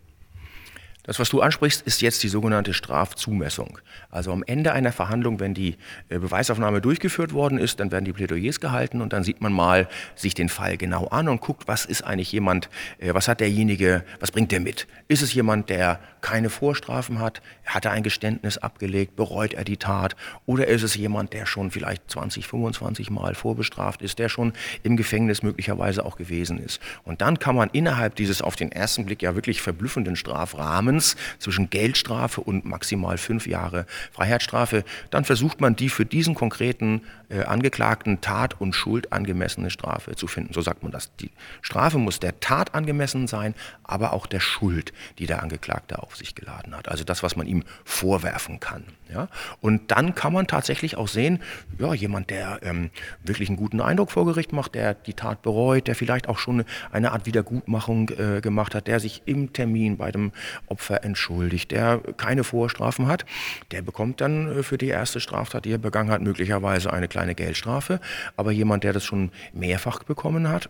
Das, 1.04 1.18
was 1.18 1.30
du 1.30 1.40
ansprichst, 1.40 1.82
ist 1.82 2.00
jetzt 2.00 2.22
die 2.22 2.28
sogenannte 2.28 2.72
Strafzumessung. 2.74 3.80
Also 4.08 4.32
am 4.32 4.44
Ende 4.46 4.72
einer 4.72 4.92
Verhandlung, 4.92 5.40
wenn 5.40 5.52
die 5.52 5.76
äh, 6.08 6.20
Beweisaufnahme 6.20 6.80
durchgeführt 6.80 7.32
worden 7.32 7.58
ist, 7.58 7.80
dann 7.80 7.90
werden 7.90 8.04
die 8.04 8.12
Plädoyers 8.12 8.60
gehalten 8.60 9.00
und 9.00 9.12
dann 9.12 9.24
sieht 9.24 9.40
man 9.40 9.52
mal 9.52 9.88
sich 10.14 10.34
den 10.34 10.48
Fall 10.48 10.76
genau 10.76 11.08
an 11.08 11.28
und 11.28 11.40
guckt, 11.40 11.66
was 11.66 11.86
ist 11.86 12.02
eigentlich 12.02 12.30
jemand, 12.30 12.70
äh, 12.98 13.14
was 13.14 13.26
hat 13.26 13.40
derjenige, 13.40 14.04
was 14.20 14.30
bringt 14.30 14.52
der 14.52 14.60
mit? 14.60 14.86
Ist 15.08 15.22
es 15.22 15.34
jemand, 15.34 15.70
der 15.70 15.98
keine 16.22 16.48
Vorstrafen 16.48 17.18
hat? 17.18 17.42
Hat 17.66 17.84
er 17.84 17.90
ein 17.90 18.02
Geständnis 18.02 18.56
abgelegt? 18.58 19.14
Bereut 19.16 19.54
er 19.54 19.64
die 19.64 19.76
Tat? 19.76 20.16
Oder 20.46 20.68
ist 20.68 20.82
es 20.82 20.94
jemand, 20.94 21.34
der 21.34 21.46
schon 21.46 21.70
vielleicht 21.70 22.10
20, 22.10 22.46
25 22.46 23.10
Mal 23.10 23.34
vorbestraft 23.34 24.00
ist, 24.00 24.18
der 24.18 24.28
schon 24.30 24.54
im 24.82 24.96
Gefängnis 24.96 25.42
möglicherweise 25.42 26.04
auch 26.06 26.16
gewesen 26.16 26.58
ist? 26.58 26.80
Und 27.04 27.20
dann 27.20 27.38
kann 27.38 27.54
man 27.54 27.68
innerhalb 27.72 28.14
dieses 28.16 28.40
auf 28.40 28.56
den 28.56 28.72
ersten 28.72 29.04
Blick 29.04 29.22
ja 29.22 29.34
wirklich 29.34 29.60
verblüffenden 29.60 30.16
Strafrahmens 30.16 30.62
Rahmens 30.62 31.16
zwischen 31.38 31.70
Geldstrafe 31.70 32.40
und 32.40 32.64
maximal 32.64 33.18
fünf 33.18 33.46
Jahre 33.46 33.86
Freiheitsstrafe, 34.12 34.84
dann 35.10 35.24
versucht 35.24 35.60
man 35.60 35.76
die 35.76 35.88
für 35.88 36.06
diesen 36.06 36.34
konkreten 36.34 37.02
äh, 37.28 37.42
Angeklagten 37.42 38.20
Tat 38.20 38.60
und 38.60 38.74
Schuld 38.74 39.12
angemessene 39.12 39.70
Strafe 39.70 40.14
zu 40.14 40.26
finden. 40.26 40.52
So 40.52 40.60
sagt 40.60 40.82
man 40.82 40.92
das. 40.92 41.14
Die 41.16 41.30
Strafe 41.60 41.98
muss 41.98 42.20
der 42.20 42.40
Tat 42.40 42.74
angemessen 42.74 43.26
sein, 43.26 43.54
aber 43.84 44.12
auch 44.12 44.26
der 44.26 44.40
Schuld, 44.40 44.92
die 45.18 45.26
der 45.26 45.42
Angeklagte 45.42 46.02
auf 46.02 46.11
sich 46.16 46.34
geladen 46.34 46.76
hat. 46.76 46.88
Also 46.88 47.04
das, 47.04 47.22
was 47.22 47.36
man 47.36 47.46
ihm 47.46 47.64
vorwerfen 47.84 48.60
kann. 48.60 48.84
Ja? 49.12 49.28
Und 49.60 49.90
dann 49.90 50.14
kann 50.14 50.32
man 50.32 50.46
tatsächlich 50.46 50.96
auch 50.96 51.08
sehen, 51.08 51.40
ja, 51.78 51.94
jemand, 51.94 52.30
der 52.30 52.60
ähm, 52.62 52.90
wirklich 53.22 53.48
einen 53.48 53.56
guten 53.56 53.80
Eindruck 53.80 54.10
vor 54.10 54.26
Gericht 54.26 54.52
macht, 54.52 54.74
der 54.74 54.94
die 54.94 55.14
Tat 55.14 55.42
bereut, 55.42 55.86
der 55.86 55.94
vielleicht 55.94 56.28
auch 56.28 56.38
schon 56.38 56.64
eine 56.90 57.12
Art 57.12 57.26
Wiedergutmachung 57.26 58.08
äh, 58.10 58.40
gemacht 58.40 58.74
hat, 58.74 58.86
der 58.86 59.00
sich 59.00 59.22
im 59.26 59.52
Termin 59.52 59.96
bei 59.96 60.10
dem 60.10 60.32
Opfer 60.66 61.04
entschuldigt, 61.04 61.70
der 61.70 61.98
keine 62.16 62.44
Vorstrafen 62.44 63.06
hat, 63.06 63.24
der 63.70 63.82
bekommt 63.82 64.20
dann 64.20 64.58
äh, 64.58 64.62
für 64.62 64.78
die 64.78 64.88
erste 64.88 65.20
Straftat, 65.20 65.64
die 65.64 65.72
er 65.72 65.78
begangen 65.78 66.10
hat, 66.10 66.22
möglicherweise 66.22 66.92
eine 66.92 67.08
kleine 67.08 67.34
Geldstrafe. 67.34 68.00
Aber 68.36 68.52
jemand, 68.52 68.84
der 68.84 68.92
das 68.92 69.04
schon 69.04 69.30
mehrfach 69.52 70.02
bekommen 70.02 70.48
hat, 70.48 70.68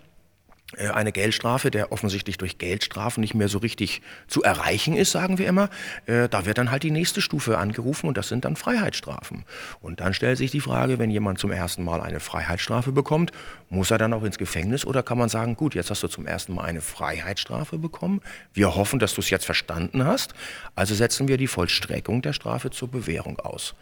eine 0.78 1.12
Geldstrafe, 1.12 1.70
der 1.70 1.92
offensichtlich 1.92 2.38
durch 2.38 2.58
Geldstrafen 2.58 3.20
nicht 3.20 3.34
mehr 3.34 3.48
so 3.48 3.58
richtig 3.58 4.02
zu 4.26 4.42
erreichen 4.42 4.96
ist, 4.96 5.12
sagen 5.12 5.38
wir 5.38 5.46
immer, 5.46 5.69
äh, 6.06 6.28
da 6.28 6.46
wird 6.46 6.58
dann 6.58 6.70
halt 6.70 6.82
die 6.82 6.90
nächste 6.90 7.20
Stufe 7.20 7.58
angerufen 7.58 8.08
und 8.08 8.16
das 8.16 8.28
sind 8.28 8.44
dann 8.44 8.56
Freiheitsstrafen. 8.56 9.44
Und 9.80 10.00
dann 10.00 10.14
stellt 10.14 10.38
sich 10.38 10.50
die 10.50 10.60
Frage, 10.60 10.98
wenn 10.98 11.10
jemand 11.10 11.38
zum 11.38 11.50
ersten 11.50 11.84
Mal 11.84 12.00
eine 12.00 12.20
Freiheitsstrafe 12.20 12.92
bekommt, 12.92 13.32
muss 13.69 13.90
er 13.90 13.98
dann 13.98 14.12
auch 14.12 14.22
ins 14.22 14.38
Gefängnis 14.38 14.84
oder 14.84 15.02
kann 15.02 15.19
man 15.19 15.28
sagen, 15.28 15.56
gut, 15.56 15.74
jetzt 15.74 15.90
hast 15.90 16.02
du 16.02 16.08
zum 16.08 16.26
ersten 16.26 16.54
Mal 16.54 16.64
eine 16.64 16.80
Freiheitsstrafe 16.80 17.78
bekommen, 17.78 18.20
wir 18.54 18.75
hoffen, 18.75 18.99
dass 18.99 19.14
du 19.14 19.20
es 19.20 19.30
jetzt 19.30 19.44
verstanden 19.44 20.04
hast, 20.04 20.35
also 20.75 20.94
setzen 20.94 21.28
wir 21.28 21.37
die 21.37 21.47
Vollstreckung 21.47 22.23
der 22.23 22.32
Strafe 22.32 22.70
zur 22.70 22.88
Bewährung 22.88 23.38
aus. 23.38 23.75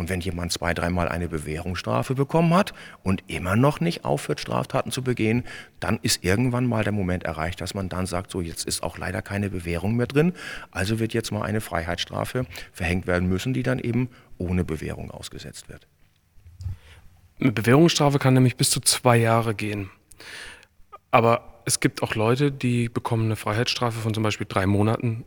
Und 0.00 0.08
wenn 0.08 0.22
jemand 0.22 0.50
zwei, 0.50 0.72
dreimal 0.72 1.10
eine 1.10 1.28
Bewährungsstrafe 1.28 2.14
bekommen 2.14 2.54
hat 2.54 2.72
und 3.02 3.22
immer 3.26 3.54
noch 3.54 3.80
nicht 3.80 4.02
aufhört, 4.02 4.40
Straftaten 4.40 4.90
zu 4.90 5.02
begehen, 5.02 5.44
dann 5.78 5.98
ist 6.00 6.24
irgendwann 6.24 6.64
mal 6.64 6.84
der 6.84 6.94
Moment 6.94 7.24
erreicht, 7.24 7.60
dass 7.60 7.74
man 7.74 7.90
dann 7.90 8.06
sagt, 8.06 8.30
so 8.30 8.40
jetzt 8.40 8.66
ist 8.66 8.82
auch 8.82 8.96
leider 8.96 9.20
keine 9.20 9.50
Bewährung 9.50 9.96
mehr 9.96 10.06
drin, 10.06 10.32
also 10.70 11.00
wird 11.00 11.12
jetzt 11.12 11.32
mal 11.32 11.42
eine 11.42 11.60
Freiheitsstrafe 11.60 12.46
verhängt 12.72 13.06
werden 13.06 13.28
müssen, 13.28 13.52
die 13.52 13.62
dann 13.62 13.78
eben 13.78 14.08
ohne 14.38 14.64
Bewährung 14.64 15.10
ausgesetzt 15.10 15.68
wird. 15.68 15.86
Eine 17.38 17.52
Bewährungsstrafe 17.52 18.18
kann 18.18 18.32
nämlich 18.32 18.56
bis 18.56 18.70
zu 18.70 18.80
zwei 18.80 19.18
Jahre 19.18 19.54
gehen. 19.54 19.90
Aber 21.10 21.60
es 21.66 21.78
gibt 21.78 22.02
auch 22.02 22.14
Leute, 22.14 22.50
die 22.50 22.88
bekommen 22.88 23.26
eine 23.26 23.36
Freiheitsstrafe 23.36 24.00
von 24.00 24.14
zum 24.14 24.22
Beispiel 24.22 24.46
drei 24.48 24.64
Monaten 24.64 25.26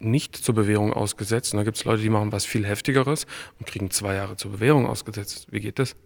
nicht 0.00 0.36
zur 0.36 0.54
Bewährung 0.54 0.92
ausgesetzt. 0.92 1.52
Und 1.52 1.58
da 1.58 1.64
gibt 1.64 1.76
es 1.76 1.84
Leute, 1.84 2.02
die 2.02 2.10
machen 2.10 2.32
was 2.32 2.44
viel 2.44 2.66
Heftigeres 2.66 3.26
und 3.58 3.66
kriegen 3.66 3.90
zwei 3.90 4.14
Jahre 4.14 4.36
zur 4.36 4.52
Bewährung 4.52 4.86
ausgesetzt. 4.86 5.46
Wie 5.50 5.60
geht 5.60 5.78
das? 5.78 5.96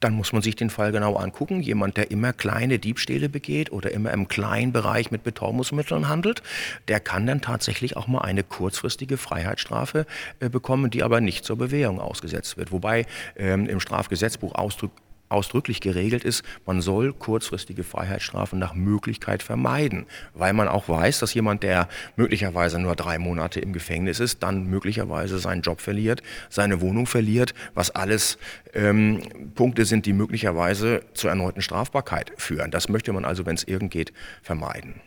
Dann 0.00 0.12
muss 0.12 0.32
man 0.34 0.42
sich 0.42 0.56
den 0.56 0.68
Fall 0.68 0.92
genau 0.92 1.16
angucken. 1.16 1.62
Jemand, 1.62 1.96
der 1.96 2.10
immer 2.10 2.34
kleine 2.34 2.78
Diebstähle 2.78 3.30
begeht 3.30 3.72
oder 3.72 3.92
immer 3.92 4.12
im 4.12 4.28
kleinen 4.28 4.72
Bereich 4.72 5.10
mit 5.10 5.22
Betäubungsmitteln 5.22 6.08
handelt, 6.08 6.42
der 6.88 7.00
kann 7.00 7.26
dann 7.26 7.40
tatsächlich 7.40 7.96
auch 7.96 8.06
mal 8.06 8.20
eine 8.20 8.42
kurzfristige 8.42 9.16
Freiheitsstrafe 9.16 10.06
äh, 10.40 10.50
bekommen, 10.50 10.90
die 10.90 11.02
aber 11.02 11.22
nicht 11.22 11.46
zur 11.46 11.56
Bewährung 11.56 11.98
ausgesetzt 11.98 12.58
wird. 12.58 12.72
Wobei 12.72 13.06
ähm, 13.36 13.66
im 13.68 13.80
Strafgesetzbuch 13.80 14.54
Ausdruck, 14.54 14.92
ausdrücklich 15.28 15.80
geregelt 15.80 16.24
ist, 16.24 16.42
man 16.64 16.80
soll 16.80 17.12
kurzfristige 17.12 17.84
Freiheitsstrafen 17.84 18.58
nach 18.58 18.74
Möglichkeit 18.74 19.42
vermeiden, 19.42 20.06
weil 20.34 20.52
man 20.52 20.68
auch 20.68 20.88
weiß, 20.88 21.18
dass 21.18 21.34
jemand, 21.34 21.62
der 21.62 21.88
möglicherweise 22.16 22.78
nur 22.78 22.96
drei 22.96 23.18
Monate 23.18 23.60
im 23.60 23.72
Gefängnis 23.72 24.20
ist, 24.20 24.42
dann 24.42 24.66
möglicherweise 24.66 25.38
seinen 25.38 25.62
Job 25.62 25.80
verliert, 25.80 26.22
seine 26.48 26.80
Wohnung 26.80 27.06
verliert, 27.06 27.54
was 27.74 27.90
alles 27.90 28.38
ähm, 28.74 29.22
Punkte 29.54 29.84
sind, 29.84 30.06
die 30.06 30.12
möglicherweise 30.12 31.02
zur 31.14 31.30
erneuten 31.30 31.62
Strafbarkeit 31.62 32.32
führen. 32.36 32.70
Das 32.70 32.88
möchte 32.88 33.12
man 33.12 33.24
also, 33.24 33.46
wenn 33.46 33.56
es 33.56 33.64
irgend 33.64 33.90
geht, 33.90 34.12
vermeiden. 34.42 35.00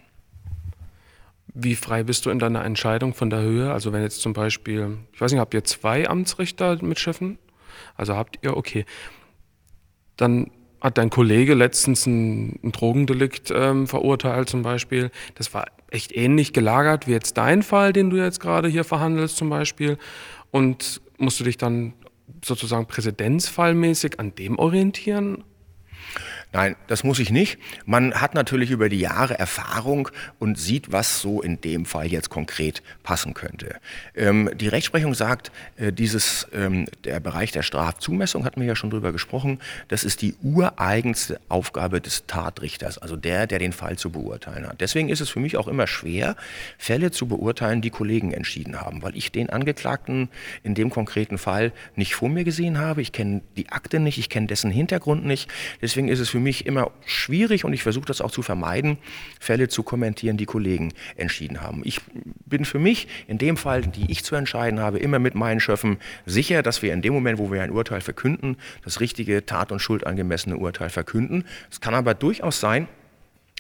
Wie 1.54 1.76
frei 1.76 2.04
bist 2.04 2.26
du 2.26 2.30
in 2.30 2.40
deiner 2.40 2.64
Entscheidung 2.64 3.14
von 3.14 3.30
der 3.30 3.42
Höhe? 3.42 3.72
Also 3.72 3.92
wenn 3.92 4.04
jetzt 4.04 4.22
zum 4.22 4.34
Beispiel, 4.34 4.98
ich 5.14 5.20
weiß 5.20 5.32
nicht, 5.32 5.42
habt 5.42 5.54
ihr 5.54 5.64
zwei 5.64 6.08
Amtsrichter 6.08 6.82
mit 6.84 7.00
Chefen? 7.00 7.40
Also 7.96 8.16
habt 8.16 8.40
ihr, 8.44 8.56
okay, 8.56 8.86
dann 10.20 10.52
hat 10.82 10.98
dein 10.98 11.10
Kollege 11.10 11.54
letztens 11.54 12.06
ein, 12.06 12.60
ein 12.64 12.72
Drogendelikt 12.72 13.52
ähm, 13.54 13.88
verurteilt 13.88 14.50
zum 14.50 14.62
Beispiel. 14.62 15.12
Das 15.36 15.54
war 15.54 15.66
echt 15.90 16.16
ähnlich 16.16 16.54
gelagert 16.54 17.08
wie 17.08 17.12
jetzt 17.12 17.38
dein 17.38 17.64
Fall, 17.64 17.94
den 17.94 18.10
du 18.10 18.18
jetzt 18.18 18.40
gerade 18.40 18.68
hier 18.68 18.84
verhandelst 18.84 19.38
zum 19.38 19.50
Beispiel. 19.50 19.98
Und 20.52 21.02
musst 21.18 21.40
du 21.40 21.44
dich 21.44 21.58
dann 21.58 21.94
sozusagen 22.44 22.86
präzedenzfallmäßig 22.86 24.20
an 24.20 24.36
dem 24.36 24.58
orientieren? 24.58 25.44
Nein, 26.52 26.76
das 26.88 27.04
muss 27.04 27.20
ich 27.20 27.30
nicht. 27.30 27.60
Man 27.86 28.16
hat 28.16 28.34
natürlich 28.34 28.72
über 28.72 28.90
die 28.90 29.00
Jahre 29.00 29.38
Erfahrung 29.38 30.10
und 30.40 30.58
sieht, 30.58 30.92
was 30.92 31.22
so 31.22 31.44
in 31.44 31.62
dem 31.62 31.86
Fall 31.86 32.08
jetzt 32.08 32.32
konkret 32.32 32.82
passen 33.04 33.36
könnte. 33.36 33.76
Ähm, 34.16 34.50
die 34.56 34.68
Rechtsprechung 34.68 35.14
sagt, 35.14 35.52
äh, 35.78 35.94
dieses, 35.94 36.48
ähm, 36.52 36.88
der 37.04 37.20
Bereich 37.20 37.52
der 37.52 37.62
Strafzumessung, 37.62 38.46
hatten 38.46 38.62
wir 38.62 38.68
ja 38.68 38.76
schon 38.76 38.90
drüber 38.90 39.12
gesprochen, 39.12 39.60
das 39.90 40.04
ist 40.04 40.24
die 40.24 40.34
ureigenste 40.42 41.40
Aufgabe 41.50 42.02
des 42.02 42.26
Tatrichters, 42.26 42.98
also 42.98 43.16
der, 43.16 43.46
der 43.46 43.60
den 43.60 43.72
Fall 43.72 44.00
zu 44.00 44.10
beurteilen 44.10 44.68
hat. 44.68 44.82
Deswegen 44.82 45.10
ist 45.10 45.22
es 45.22 45.30
für 45.30 45.40
mich 45.40 45.56
auch 45.56 45.68
immer 45.68 45.86
schwer, 45.86 46.36
Fälle 46.80 47.12
zu 47.12 47.28
beurteilen, 47.28 47.82
die 47.82 47.92
Kollegen 47.92 48.34
entschieden 48.34 48.82
haben, 48.82 49.04
weil 49.04 49.16
ich 49.16 49.32
den 49.32 49.52
Angeklagten 49.52 50.30
in 50.64 50.74
dem 50.74 50.90
konkreten 50.90 51.38
Fall 51.38 51.74
nicht 51.96 52.16
vor 52.16 52.30
mir 52.30 52.44
gesehen 52.44 52.80
habe. 52.80 53.04
Ich 53.04 53.12
kenne 53.12 53.42
die 53.56 53.70
Akte 53.70 54.00
nicht, 54.00 54.18
ich 54.18 54.30
kenne 54.30 54.48
dessen 54.48 54.72
Hintergrund 54.72 55.26
nicht. 55.26 55.48
Deswegen 55.82 56.08
ist 56.08 56.20
es 56.20 56.30
für 56.30 56.39
für 56.40 56.44
mich 56.44 56.66
immer 56.66 56.92
schwierig 57.06 57.66
und 57.66 57.74
ich 57.74 57.84
versuche 57.84 58.06
das 58.06 58.22
auch 58.22 58.32
zu 58.32 58.42
vermeiden, 58.42 58.98
Fälle 59.42 59.68
zu 59.68 59.84
kommentieren, 59.84 60.38
die 60.38 60.46
Kollegen 60.46 60.94
entschieden 61.18 61.62
haben. 61.62 61.82
Ich 61.84 62.00
bin 62.46 62.64
für 62.64 62.80
mich 62.80 63.10
in 63.28 63.38
dem 63.38 63.58
Fall, 63.58 63.82
die 63.82 64.10
ich 64.10 64.24
zu 64.24 64.36
entscheiden 64.36 64.80
habe, 64.80 65.00
immer 65.00 65.20
mit 65.20 65.36
meinen 65.36 65.60
Schöffen 65.60 65.98
sicher, 66.26 66.64
dass 66.64 66.82
wir 66.82 66.94
in 66.94 67.02
dem 67.02 67.14
Moment, 67.14 67.40
wo 67.40 67.52
wir 67.52 67.62
ein 67.62 67.72
Urteil 67.72 68.00
verkünden, 68.00 68.56
das 68.86 69.02
richtige 69.02 69.46
Tat- 69.46 69.74
und 69.74 69.80
Schuldangemessene 69.80 70.56
Urteil 70.56 70.90
verkünden. 70.90 71.44
Es 71.70 71.82
kann 71.82 71.94
aber 71.94 72.14
durchaus 72.14 72.62
sein, 72.62 72.88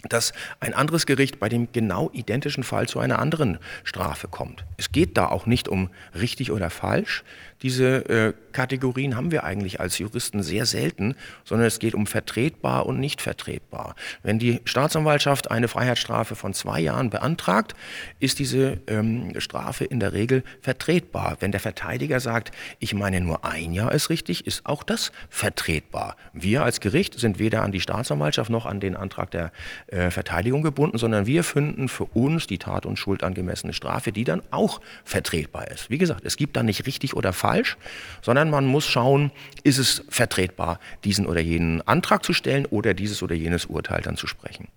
dass 0.08 0.32
ein 0.62 0.74
anderes 0.74 1.06
Gericht 1.06 1.40
bei 1.40 1.50
dem 1.50 1.74
genau 1.74 2.10
identischen 2.14 2.64
Fall 2.64 2.88
zu 2.88 3.00
einer 3.00 3.20
anderen 3.20 3.60
Strafe 3.84 4.30
kommt. 4.30 4.64
Es 4.78 4.94
geht 4.94 5.18
da 5.18 5.28
auch 5.28 5.46
nicht 5.46 5.68
um 5.68 5.90
richtig 6.18 6.52
oder 6.52 6.70
falsch, 6.70 7.26
diese 7.62 8.10
äh, 8.10 8.34
Kategorien 8.54 9.16
haben 9.16 9.32
wir 9.32 9.44
eigentlich 9.44 9.80
als 9.80 9.98
Juristen 9.98 10.44
sehr 10.44 10.66
selten, 10.66 11.16
sondern 11.44 11.68
es 11.68 11.80
geht 11.80 11.94
um 11.94 12.08
vertretbar 12.08 12.86
und 12.86 13.00
nicht 13.00 13.22
vertretbar. 13.22 13.96
Wenn 14.24 14.39
die 14.39 14.62
Staatsanwaltschaft 14.66 15.51
eine 15.51 15.68
Freiheitsstrafe 15.68 16.36
von 16.36 16.54
zwei 16.54 16.80
Jahren 16.80 17.10
beantragt, 17.10 17.75
ist 18.20 18.39
diese 18.39 18.80
ähm, 18.88 19.34
Strafe 19.39 19.86
in 19.86 20.00
der 20.00 20.13
Regel 20.13 20.44
vertretbar. 20.62 21.38
Wenn 21.39 21.51
der 21.51 21.60
Verteidiger 21.60 22.20
sagt, 22.20 22.51
ich 22.80 22.94
meine 22.94 23.22
nur 23.22 23.46
ein 23.46 23.74
Jahr 23.74 23.92
ist 23.92 24.10
richtig, 24.10 24.48
ist 24.48 24.66
auch 24.66 24.84
das 24.84 25.12
vertretbar. 25.30 26.16
Wir 26.34 26.63
als 26.63 26.80
Gericht 26.80 27.20
sind 27.20 27.39
weder 27.39 27.63
an 27.63 27.72
die 27.72 27.82
Staatsanwaltschaft 27.82 28.50
noch 28.50 28.66
an 28.66 28.80
den 28.80 28.96
Antrag 28.96 29.32
der 29.32 29.51
äh, 29.88 30.12
Verteidigung 30.12 30.63
gebunden, 30.63 30.98
sondern 30.98 31.25
wir 31.25 31.44
finden 31.44 31.89
für 31.89 32.06
uns 32.06 32.48
die 32.48 32.58
tat- 32.58 32.86
und 32.86 32.98
schuldangemessene 32.98 33.74
Strafe, 33.74 34.12
die 34.12 34.24
dann 34.24 34.42
auch 34.51 34.80
vertretbar 35.04 35.68
ist. 35.70 35.89
Wie 35.89 35.98
gesagt, 35.98 36.25
es 36.25 36.38
gibt 36.38 36.56
da 36.56 36.63
nicht 36.63 36.86
richtig 36.86 37.16
oder 37.16 37.34
falsch 37.34 37.49
falsch, 37.50 37.77
sondern 38.22 38.50
man 38.50 38.65
muss 38.65 38.86
schauen, 38.86 39.32
ist 39.63 39.79
es 39.79 40.03
vertretbar, 40.10 40.79
diesen 41.03 41.25
oder 41.25 41.41
jenen 41.41 41.82
Antrag 41.88 42.24
zu 42.24 42.34
stellen 42.34 42.65
oder 42.68 42.94
dieses 42.94 43.24
oder 43.24 43.36
jenes 43.36 43.65
Urteil 43.65 44.01
dann 44.01 44.18
zu 44.18 44.27
sprechen. 44.27 44.68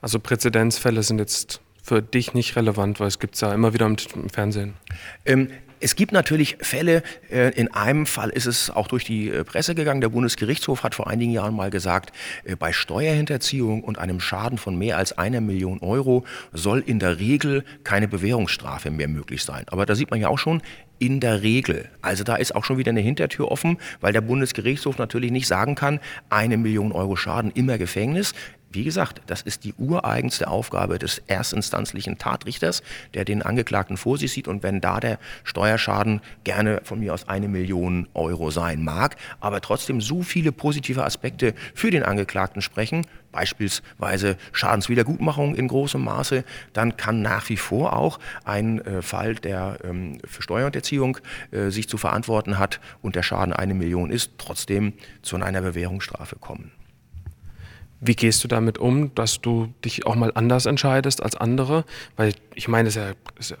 Also 0.00 0.18
Präzedenzfälle 0.18 1.02
sind 1.02 1.18
jetzt 1.18 1.60
für 1.82 2.00
dich 2.00 2.32
nicht 2.32 2.56
relevant, 2.56 2.98
weil 3.00 3.08
es 3.08 3.18
gibt 3.18 3.34
es 3.34 3.40
ja 3.42 3.52
immer 3.52 3.74
wieder 3.74 3.86
im, 3.86 3.96
Fernsehen. 4.30 4.74
Ähm, 5.26 5.50
es 5.82 5.96
gibt 5.96 6.12
natürlich 6.12 6.56
Fälle, 6.60 7.02
äh, 7.30 7.50
in 7.50 7.72
einem 7.74 8.06
Fall 8.06 8.30
ist 8.30 8.46
es 8.46 8.70
auch 8.70 8.86
durch 8.86 9.04
die 9.04 9.28
äh, 9.28 9.44
Presse 9.44 9.74
gegangen. 9.74 10.00
Der 10.00 10.08
Bundesgerichtshof 10.08 10.84
hat 10.84 10.94
vor 10.94 11.08
einigen 11.08 11.32
Jahren 11.32 11.54
mal 11.54 11.70
gesagt, 11.70 12.12
äh, 12.44 12.56
bei 12.56 12.72
Steuerhinterziehung 12.72 13.82
und 13.82 13.98
einem 13.98 14.20
Schaden 14.20 14.58
von 14.58 14.76
mehr 14.76 14.96
als 14.96 15.18
einer 15.18 15.40
Million 15.40 15.80
Euro 15.80 16.24
soll 16.52 16.82
in 16.86 16.98
der 16.98 17.18
Regel 17.18 17.64
keine 17.84 18.08
Bewährungsstrafe 18.08 18.90
mehr 18.90 19.08
möglich 19.08 19.42
sein. 19.42 19.64
Aber 19.66 19.84
da 19.84 19.94
sieht 19.94 20.10
man 20.10 20.20
ja 20.20 20.28
auch 20.28 20.38
schon, 20.38 20.62
in 20.98 21.18
der 21.18 21.42
Regel. 21.42 21.88
Also 22.00 22.22
da 22.22 22.36
ist 22.36 22.54
auch 22.54 22.64
schon 22.64 22.78
wieder 22.78 22.90
eine 22.90 23.00
Hintertür 23.00 23.50
offen, 23.50 23.78
weil 24.00 24.12
der 24.12 24.20
Bundesgerichtshof 24.20 24.98
natürlich 24.98 25.32
nicht 25.32 25.48
sagen 25.48 25.74
kann, 25.74 25.98
eine 26.30 26.56
Million 26.56 26.92
Euro 26.92 27.16
Schaden 27.16 27.50
immer 27.50 27.76
Gefängnis. 27.76 28.34
Wie 28.74 28.84
gesagt, 28.84 29.20
das 29.26 29.42
ist 29.42 29.64
die 29.64 29.74
ureigenste 29.74 30.48
Aufgabe 30.48 30.98
des 30.98 31.18
erstinstanzlichen 31.26 32.16
Tatrichters, 32.16 32.82
der 33.12 33.26
den 33.26 33.42
Angeklagten 33.42 33.98
vor 33.98 34.16
sich 34.16 34.32
sieht. 34.32 34.48
Und 34.48 34.62
wenn 34.62 34.80
da 34.80 34.98
der 34.98 35.18
Steuerschaden 35.44 36.22
gerne 36.44 36.80
von 36.82 37.00
mir 37.00 37.12
aus 37.12 37.28
eine 37.28 37.48
Million 37.48 38.08
Euro 38.14 38.50
sein 38.50 38.82
mag, 38.82 39.16
aber 39.40 39.60
trotzdem 39.60 40.00
so 40.00 40.22
viele 40.22 40.52
positive 40.52 41.04
Aspekte 41.04 41.54
für 41.74 41.90
den 41.90 42.02
Angeklagten 42.02 42.62
sprechen, 42.62 43.06
beispielsweise 43.30 44.38
Schadenswiedergutmachung 44.52 45.54
in 45.54 45.68
großem 45.68 46.02
Maße, 46.02 46.42
dann 46.72 46.96
kann 46.96 47.20
nach 47.20 47.50
wie 47.50 47.58
vor 47.58 47.94
auch 47.94 48.18
ein 48.44 48.80
äh, 48.80 49.02
Fall, 49.02 49.34
der 49.34 49.78
ähm, 49.84 50.18
für 50.24 50.40
Steuerhinterziehung 50.42 51.18
äh, 51.50 51.68
sich 51.68 51.90
zu 51.90 51.98
verantworten 51.98 52.58
hat 52.58 52.80
und 53.02 53.16
der 53.16 53.22
Schaden 53.22 53.52
eine 53.52 53.74
Million 53.74 54.10
ist, 54.10 54.32
trotzdem 54.38 54.94
zu 55.20 55.36
einer 55.36 55.60
Bewährungsstrafe 55.60 56.36
kommen. 56.36 56.72
Wie 58.04 58.16
gehst 58.16 58.42
du 58.42 58.48
damit 58.48 58.78
um, 58.78 59.14
dass 59.14 59.40
du 59.40 59.72
dich 59.84 60.06
auch 60.06 60.16
mal 60.16 60.32
anders 60.34 60.66
entscheidest 60.66 61.22
als 61.22 61.36
andere? 61.36 61.84
Weil 62.16 62.34
ich 62.54 62.66
meine, 62.66 62.88
es 62.88 62.96
ist 62.96 63.02
ja, 63.02 63.12
ist 63.38 63.50
ja 63.52 63.56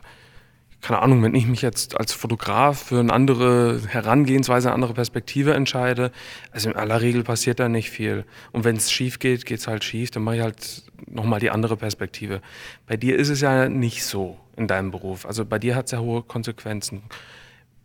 keine 0.80 1.00
Ahnung, 1.00 1.22
wenn 1.22 1.36
ich 1.36 1.46
mich 1.46 1.62
jetzt 1.62 1.98
als 1.98 2.12
Fotograf 2.12 2.86
für 2.86 2.98
eine 2.98 3.12
andere 3.12 3.80
Herangehensweise, 3.86 4.68
eine 4.68 4.74
andere 4.74 4.94
Perspektive 4.94 5.54
entscheide, 5.54 6.10
also 6.50 6.70
in 6.70 6.76
aller 6.76 7.00
Regel 7.00 7.22
passiert 7.22 7.60
da 7.60 7.68
nicht 7.68 7.90
viel. 7.90 8.24
Und 8.50 8.64
wenn 8.64 8.76
es 8.76 8.90
schief 8.90 9.20
geht, 9.20 9.46
geht 9.46 9.60
es 9.60 9.68
halt 9.68 9.84
schief, 9.84 10.10
dann 10.10 10.24
mache 10.24 10.36
ich 10.36 10.42
halt 10.42 10.82
nochmal 11.06 11.38
die 11.38 11.50
andere 11.50 11.76
Perspektive. 11.76 12.42
Bei 12.88 12.96
dir 12.96 13.16
ist 13.16 13.28
es 13.28 13.40
ja 13.40 13.68
nicht 13.68 14.04
so 14.04 14.38
in 14.56 14.66
deinem 14.66 14.90
Beruf. 14.90 15.24
Also 15.24 15.44
bei 15.44 15.60
dir 15.60 15.76
hat 15.76 15.86
es 15.86 15.92
ja 15.92 16.00
hohe 16.00 16.22
Konsequenzen. 16.24 17.04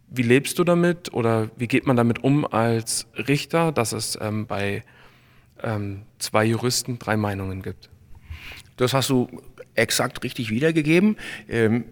Wie 0.09 0.23
lebst 0.23 0.57
du 0.57 0.63
damit 0.63 1.13
oder 1.13 1.49
wie 1.55 1.67
geht 1.67 1.85
man 1.85 1.97
damit 1.97 2.23
um 2.23 2.47
als 2.51 3.05
Richter, 3.15 3.71
dass 3.71 3.91
es 3.91 4.17
ähm, 4.19 4.47
bei 4.47 4.83
ähm, 5.63 6.03
zwei 6.19 6.45
Juristen 6.45 6.99
drei 6.99 7.17
Meinungen 7.17 7.61
gibt. 7.61 7.89
Das 8.77 8.93
hast 8.93 9.09
du 9.09 9.27
exakt 9.75 10.23
richtig 10.23 10.49
wiedergegeben. 10.49 11.17
Ähm, 11.49 11.85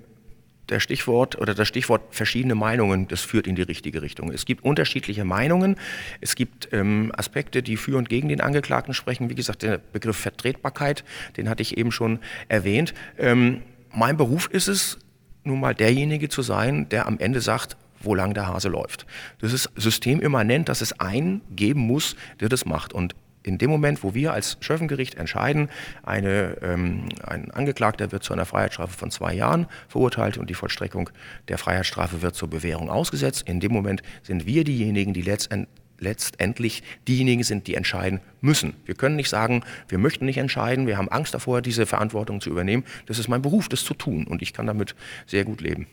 der 0.70 0.80
Stichwort 0.80 1.40
oder 1.40 1.54
das 1.54 1.68
Stichwort 1.68 2.02
verschiedene 2.10 2.56
Meinungen, 2.56 3.08
das 3.08 3.22
führt 3.22 3.48
in 3.48 3.56
die 3.56 3.62
richtige 3.62 4.02
Richtung. 4.02 4.32
Es 4.32 4.46
gibt 4.46 4.64
unterschiedliche 4.64 5.24
Meinungen. 5.24 5.76
Es 6.22 6.36
gibt 6.36 6.70
ähm, 6.72 7.12
Aspekte, 7.16 7.62
die 7.62 7.78
für 7.78 7.98
und 7.98 8.10
gegen 8.10 8.30
den 8.30 8.42
Angeklagten 8.42 8.94
sprechen. 8.94 9.30
Wie 9.30 9.36
gesagt, 9.36 9.62
der 9.62 9.78
Begriff 9.78 10.18
Vertretbarkeit, 10.18 11.04
den 11.38 11.50
hatte 11.50 11.62
ich 11.62 11.78
eben 11.78 11.92
schon 11.92 12.20
erwähnt. 12.48 12.94
Ähm, 13.18 13.62
mein 13.94 14.18
Beruf 14.18 14.48
ist 14.48 14.68
es, 14.68 14.98
nun 15.44 15.60
mal 15.60 15.76
derjenige 15.76 16.30
zu 16.30 16.42
sein, 16.42 16.90
der 16.90 17.06
am 17.06 17.20
Ende 17.20 17.42
sagt, 17.42 17.78
wo 18.02 18.16
lang 18.16 18.34
der 18.34 18.48
Hase 18.48 18.70
läuft. 18.70 19.06
Das 19.40 19.54
ist 19.54 19.70
systemimmanent, 19.76 20.70
dass 20.70 20.82
es 20.82 21.00
einen 21.00 21.42
geben 21.56 21.82
muss, 21.82 22.16
der 22.40 22.50
das 22.50 22.66
macht. 22.66 22.94
Und 22.94 23.16
in 23.46 23.58
dem 23.58 23.70
Moment, 23.70 24.04
wo 24.04 24.14
wir 24.14 24.34
als 24.34 24.58
Schöffengericht 24.60 25.16
entscheiden, 25.16 25.70
eine, 26.04 26.58
ähm, 26.62 27.10
ein 27.24 27.52
Angeklagter 27.52 28.12
wird 28.12 28.24
zu 28.24 28.34
einer 28.34 28.46
Freiheitsstrafe 28.46 28.98
von 28.98 29.12
zwei 29.12 29.34
Jahren 29.34 29.68
verurteilt 29.88 30.38
und 30.38 30.50
die 30.50 30.56
Vollstreckung 30.56 31.10
der 31.48 31.58
Freiheitsstrafe 31.58 32.22
wird 32.22 32.36
zur 32.36 32.50
Bewährung 32.50 32.90
ausgesetzt, 32.90 33.44
in 33.48 33.60
dem 33.60 33.72
Moment 33.72 34.02
sind 34.24 34.46
wir 34.46 34.64
diejenigen, 34.64 35.14
die 35.14 35.22
letztend, 35.22 35.68
letztendlich 36.00 36.84
diejenigen 37.08 37.44
sind, 37.44 37.68
die 37.68 37.76
entscheiden 37.76 38.20
müssen. 38.42 38.74
Wir 38.86 38.96
können 38.96 39.16
nicht 39.16 39.30
sagen, 39.30 39.64
wir 39.88 39.98
möchten 39.98 40.26
nicht 40.26 40.38
entscheiden, 40.38 40.88
wir 40.88 40.98
haben 40.98 41.10
Angst 41.10 41.34
davor, 41.34 41.62
diese 41.62 41.86
Verantwortung 41.86 42.42
zu 42.42 42.50
übernehmen. 42.50 42.84
Das 43.06 43.20
ist 43.20 43.28
mein 43.28 43.42
Beruf, 43.42 43.70
das 43.70 43.84
zu 43.84 43.94
tun 43.94 44.26
und 44.26 44.42
ich 44.42 44.54
kann 44.54 44.68
damit 44.68 44.96
sehr 45.26 45.46
gut 45.46 45.62
leben. 45.62 45.88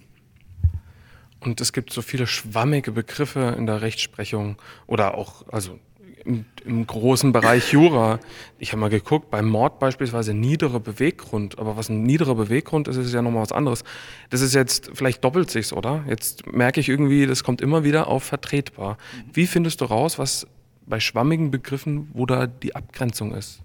Und 1.38 1.60
es 1.60 1.72
gibt 1.72 1.92
so 1.92 2.02
viele 2.02 2.26
schwammige 2.26 2.92
Begriffe 2.92 3.54
in 3.58 3.66
der 3.66 3.82
Rechtsprechung 3.82 4.56
oder 4.86 5.18
auch, 5.18 5.48
also 5.48 5.78
im, 6.24 6.44
im, 6.64 6.86
großen 6.86 7.32
Bereich 7.32 7.72
Jura. 7.72 8.20
Ich 8.58 8.72
habe 8.72 8.80
mal 8.80 8.90
geguckt, 8.90 9.30
beim 9.30 9.48
Mord 9.48 9.78
beispielsweise 9.78 10.34
niederer 10.34 10.80
Beweggrund. 10.80 11.58
Aber 11.58 11.76
was 11.76 11.88
ein 11.88 12.02
niederer 12.02 12.34
Beweggrund 12.34 12.88
ist, 12.88 12.96
ist 12.96 13.12
ja 13.12 13.22
nochmal 13.22 13.42
was 13.42 13.52
anderes. 13.52 13.84
Das 14.30 14.40
ist 14.40 14.54
jetzt, 14.54 14.90
vielleicht 14.94 15.24
doppelt 15.24 15.50
sich's, 15.50 15.72
oder? 15.72 16.04
Jetzt 16.08 16.46
merke 16.52 16.80
ich 16.80 16.88
irgendwie, 16.88 17.26
das 17.26 17.44
kommt 17.44 17.60
immer 17.60 17.84
wieder 17.84 18.08
auf 18.08 18.22
vertretbar. 18.22 18.98
Wie 19.32 19.46
findest 19.46 19.80
du 19.80 19.86
raus, 19.86 20.18
was 20.18 20.46
bei 20.86 21.00
schwammigen 21.00 21.50
Begriffen, 21.50 22.08
wo 22.12 22.26
da 22.26 22.46
die 22.46 22.74
Abgrenzung 22.74 23.34
ist? 23.34 23.60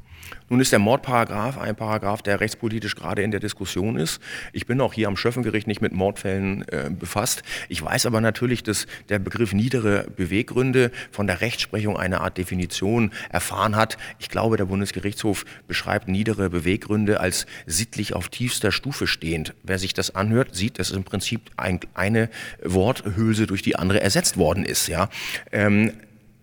Nun 0.50 0.60
ist 0.60 0.72
der 0.72 0.80
Mordparagraf 0.80 1.58
ein 1.58 1.76
Paragraph, 1.76 2.22
der 2.22 2.40
rechtspolitisch 2.40 2.96
gerade 2.96 3.22
in 3.22 3.32
der 3.32 3.40
Diskussion 3.40 3.98
ist. 3.98 4.22
Ich 4.54 4.66
bin 4.66 4.80
auch 4.80 4.94
hier 4.94 5.08
am 5.08 5.18
Schöffengericht 5.18 5.68
nicht 5.68 5.82
mit 5.82 5.94
Mordfällen 5.94 6.68
äh, 6.70 6.90
befasst. 6.90 7.44
Ich 7.68 7.82
weiß 7.82 8.06
aber 8.06 8.22
natürlich, 8.22 8.64
dass 8.64 8.88
der 9.10 9.20
Begriff 9.20 9.54
niedere 9.54 10.06
Beweggründe 10.16 10.92
von 11.12 11.28
der 11.28 11.42
Rechtsprechung 11.42 11.98
eine 11.98 12.22
Art 12.22 12.38
Definition 12.38 13.12
erfahren 13.30 13.76
hat. 13.76 13.98
Ich 14.20 14.30
glaube, 14.30 14.58
der 14.58 14.66
Bundesgerichtshof 14.66 15.46
beschreibt 15.68 16.08
niedere 16.08 16.50
Beweggründe 16.50 17.20
als 17.20 17.46
sittlich 17.66 18.14
auf 18.14 18.30
tiefster 18.30 18.72
Stufe 18.72 19.08
stehend. 19.08 19.54
Wer 19.64 19.80
sich 19.80 19.94
das 19.94 20.16
anhört, 20.16 20.56
sieht, 20.56 20.80
dass 20.80 20.92
im 20.92 21.04
Prinzip 21.04 21.42
ein, 21.58 21.80
eine 21.94 22.30
Worthülse 22.64 23.48
durch 23.48 23.62
die 23.62 23.76
andere 23.76 24.02
ersetzt 24.02 24.38
worden 24.38 24.64
ist. 24.64 24.88
Ja? 24.88 25.10
Ähm, 25.52 25.92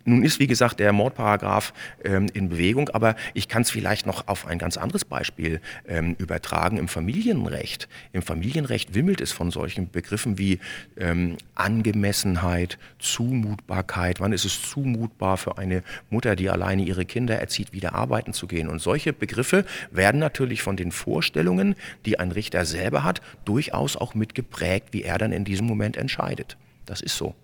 nun 0.05 0.23
ist, 0.23 0.39
wie 0.39 0.47
gesagt, 0.47 0.81
der 0.81 0.93
Mordparagraph 0.93 1.73
ähm, 2.05 2.27
in 2.35 2.49
Bewegung, 2.51 2.91
aber 2.91 3.17
ich 3.33 3.49
kann 3.49 3.63
es 3.63 3.71
vielleicht 3.71 4.07
noch 4.07 4.29
auf 4.29 4.47
ein 4.47 4.59
ganz 4.59 4.77
anderes 4.77 5.05
Beispiel 5.05 5.61
ähm, 5.89 6.15
übertragen 6.19 6.77
im 6.77 6.89
Familienrecht. 6.89 7.89
Im 8.13 8.23
Familienrecht 8.23 8.95
wimmelt 8.95 9.21
es 9.21 9.33
von 9.33 9.51
solchen 9.51 9.91
Begriffen 9.91 10.37
wie 10.37 10.59
ähm, 10.99 11.39
Angemessenheit, 11.55 12.79
Zumutbarkeit. 12.99 14.21
Wann 14.21 14.33
ist 14.33 14.45
es 14.45 14.61
zumutbar 14.63 15.39
für 15.39 15.57
eine 15.57 15.83
Mutter, 16.11 16.37
die 16.37 16.51
alleine 16.51 16.83
ihre 16.83 17.07
Kinder 17.07 17.39
erzieht, 17.39 17.73
wieder 17.73 17.95
arbeiten 17.95 18.35
zu 18.35 18.47
gehen? 18.47 18.69
Und 18.69 18.81
solche 18.81 19.13
Begriffe 19.13 19.65
werden 19.91 20.21
natürlich 20.21 20.63
von 20.63 20.77
den 20.77 20.93
Vorstellungen, 20.93 21.77
die 22.05 22.19
ein 22.19 22.31
Richter 22.31 22.67
selber 22.67 23.05
hat, 23.05 23.23
durchaus 23.45 23.97
auch 23.97 24.15
mitgeprägt, 24.15 24.89
wie 24.93 25.03
er 25.03 25.17
dann 25.17 25.33
in 25.33 25.45
diesem 25.45 25.67
Moment 25.67 25.97
entscheidet. 25.97 26.59
Das 26.85 27.01
ist 27.01 27.17
so. 27.17 27.35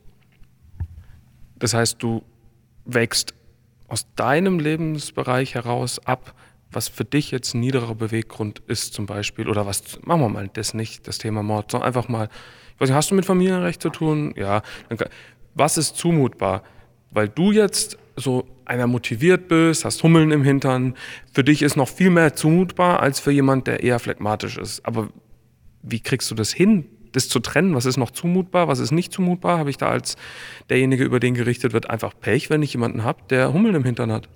Das 1.59 1.75
heißt, 1.75 2.03
du 2.03 2.23
wächst 2.85 3.35
aus 3.89 4.07
deinem 4.15 4.59
Lebensbereich 4.59 5.55
heraus 5.55 5.99
ab, 6.07 6.35
was 6.73 6.89
für 6.89 7.05
dich 7.05 7.31
jetzt 7.33 7.55
ein 7.55 7.61
niederer 7.61 7.95
Beweggrund 7.95 8.61
ist 8.67 8.95
zum 8.95 9.07
Beispiel, 9.07 9.49
oder 9.49 9.67
was, 9.67 9.83
machen 10.03 10.21
wir 10.21 10.29
mal 10.29 10.49
das 10.53 10.75
nicht, 10.75 11.09
das 11.09 11.19
Thema 11.19 11.43
Mord, 11.43 11.71
sondern 11.71 11.89
einfach 11.89 12.09
mal, 12.09 12.29
ich 12.75 12.81
weiß 12.81 12.89
nicht, 12.89 12.97
hast 12.97 13.11
du 13.11 13.15
mit 13.15 13.27
Familienrecht 13.27 13.83
zu 13.83 13.91
tun? 13.91 14.33
Ja. 14.37 14.63
Was 15.55 15.77
ist 15.77 15.97
zumutbar? 15.97 16.63
Weil 17.11 17.29
du 17.29 17.51
jetzt 17.51 17.99
so 18.17 18.47
einer 18.65 18.87
motiviert 18.87 19.49
bist, 19.49 19.85
hast 19.85 20.03
Hummeln 20.05 20.31
im 20.31 20.45
Hintern, 20.45 20.95
für 21.33 21.43
dich 21.43 21.63
ist 21.63 21.77
noch 21.77 21.89
viel 21.89 22.11
mehr 22.11 22.35
zumutbar 22.35 23.01
als 23.01 23.19
für 23.19 23.33
jemand, 23.33 23.67
der 23.67 23.83
eher 23.83 23.99
phlegmatisch 23.99 24.57
ist. 24.57 24.87
Aber 24.87 25.09
wie 25.83 26.01
kriegst 26.01 26.31
du 26.31 26.37
das 26.37 26.53
hin, 26.53 26.87
das 27.13 27.29
zu 27.29 27.41
trennen, 27.41 27.75
was 27.75 27.87
ist 27.87 27.97
noch 27.97 28.11
zumutbar, 28.11 28.69
was 28.69 28.79
ist 28.79 28.93
nicht 28.93 29.13
zumutbar, 29.13 29.59
habe 29.59 29.71
ich 29.71 29.77
da 29.77 29.89
als 29.89 30.17
derjenige, 30.69 31.05
über 31.05 31.21
den 31.21 31.35
gerichtet 31.35 31.73
wird, 31.73 31.91
einfach 31.91 32.15
Pech, 32.19 32.51
wenn 32.51 32.63
ich 32.63 32.73
jemanden 32.73 33.05
habe, 33.05 33.21
der 33.31 33.53
Hummeln 33.53 33.75
im 33.75 33.85
Hintern 33.85 34.13
hat. 34.13 34.29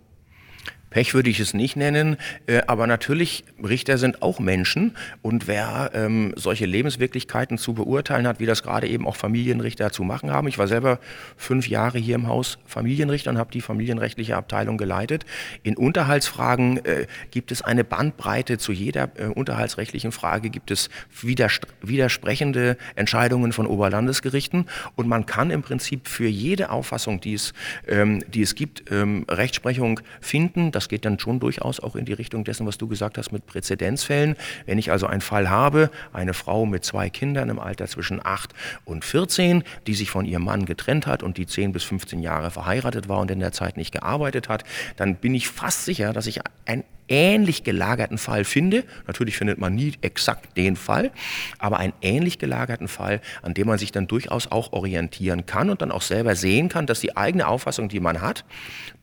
Pech 0.95 1.13
würde 1.13 1.29
ich 1.29 1.41
es 1.41 1.55
nicht 1.55 1.75
nennen, 1.75 2.17
äh, 2.47 2.63
aber 2.69 2.87
natürlich, 2.87 3.43
Richter 3.61 3.99
sind 3.99 4.23
auch 4.23 4.39
Menschen 4.39 4.97
und 5.23 5.49
wer 5.49 5.91
ähm, 5.93 6.33
solche 6.37 6.67
Lebenswirklichkeiten 6.67 7.59
zu 7.59 7.75
beurteilen 7.75 8.29
hat, 8.29 8.39
wie 8.39 8.47
das 8.47 8.63
gerade 8.63 8.87
eben 8.87 9.09
auch 9.09 9.17
Familienrichter 9.17 9.91
zu 9.91 10.05
machen 10.05 10.31
haben. 10.31 10.47
Ich 10.47 10.57
war 10.57 10.69
selber 10.69 11.01
fünf 11.37 11.69
Jahre 11.69 11.99
hier 11.99 12.15
im 12.15 12.29
Haus 12.29 12.59
Familienrichter 12.65 13.31
und 13.33 13.39
habe 13.39 13.51
die 13.51 13.61
familienrechtliche 13.61 14.37
Abteilung 14.37 14.79
geleitet. 14.79 15.27
In 15.65 15.77
Unterhaltsfragen 15.77 16.85
äh, 16.85 17.09
gibt 17.33 17.51
es 17.51 17.61
eine 17.61 17.83
Bandbreite 17.83 18.59
zu 18.59 18.71
jeder 18.71 19.11
äh, 19.17 19.25
unterhaltsrechtlichen 19.25 20.13
Frage, 20.13 20.49
gibt 20.49 20.71
es 20.71 20.91
widersprechende 21.21 22.77
Entscheidungen 22.95 23.51
von 23.51 23.67
Oberlandesgerichten 23.67 24.67
und 24.95 25.09
man 25.09 25.27
kann 25.27 25.51
im 25.51 25.63
Prinzip 25.63 26.07
für 26.07 26.29
jede 26.29 26.71
Auffassung, 26.71 27.21
die 27.21 27.35
es, 27.35 27.53
ähm, 27.89 28.23
die 28.29 28.43
es 28.43 28.55
gibt, 28.55 28.93
ähm, 28.93 29.25
Rechtsprechung 29.29 29.99
finden. 30.21 30.71
Das 30.71 30.84
das 30.85 30.91
geht 30.91 31.07
dann 31.07 31.19
schon 31.19 31.41
durchaus 31.41 31.81
auch 31.81 31.97
in 31.97 32.05
die 32.05 32.12
Richtung 32.12 32.45
dessen, 32.45 32.67
was 32.67 32.76
du 32.76 32.87
gesagt 32.87 33.17
hast 33.17 33.33
mit 33.33 33.47
Präzedenzfällen. 33.47 34.37
Wenn 34.67 34.76
ich 34.76 34.91
also 34.91 35.07
einen 35.07 35.23
Fall 35.23 35.49
habe, 35.49 35.91
eine 36.12 36.35
Frau 36.35 36.67
mit 36.67 36.85
zwei 36.85 37.09
Kindern 37.09 37.49
im 37.49 37.59
Alter 37.59 37.87
zwischen 37.87 38.21
8 38.23 38.53
und 38.85 39.03
14, 39.03 39.64
die 39.87 39.95
sich 39.95 40.11
von 40.11 40.26
ihrem 40.26 40.45
Mann 40.45 40.67
getrennt 40.67 41.07
hat 41.07 41.23
und 41.23 41.38
die 41.38 41.47
10 41.47 41.73
bis 41.73 41.85
15 41.85 42.21
Jahre 42.21 42.50
verheiratet 42.50 43.09
war 43.09 43.21
und 43.21 43.31
in 43.31 43.41
der 43.41 43.53
Zeit 43.53 43.79
nicht 43.79 43.93
gearbeitet 43.93 44.50
hat, 44.50 44.64
dann 44.97 45.17
bin 45.17 45.35
ich 45.35 45.49
fast 45.49 45.87
sicher, 45.87 46.12
dass 46.12 46.26
ich 46.26 46.41
ein 46.67 46.85
ähnlich 47.09 47.65
gelagerten 47.65 48.19
Fall 48.19 48.45
finde, 48.45 48.85
natürlich 49.07 49.37
findet 49.37 49.59
man 49.59 49.75
nie 49.75 49.95
exakt 50.01 50.57
den 50.57 50.77
Fall, 50.77 51.11
aber 51.59 51.79
einen 51.79 51.93
ähnlich 52.03 52.39
gelagerten 52.39 52.89
Fall, 52.89 53.21
an 53.43 53.55
dem 53.55 53.67
man 53.67 53.79
sich 53.79 53.93
dann 53.93 54.07
durchaus 54.07 54.51
auch 54.51 54.73
orientieren 54.73 55.47
kann 55.47 55.71
und 55.71 55.83
dann 55.83 55.91
auch 55.91 56.03
selber 56.03 56.35
sehen 56.35 56.69
kann, 56.69 56.87
dass 56.87 57.01
die 57.01 57.17
eigene 57.17 57.47
Auffassung, 57.47 57.89
die 57.89 58.01
man 58.01 58.21
hat, 58.21 58.45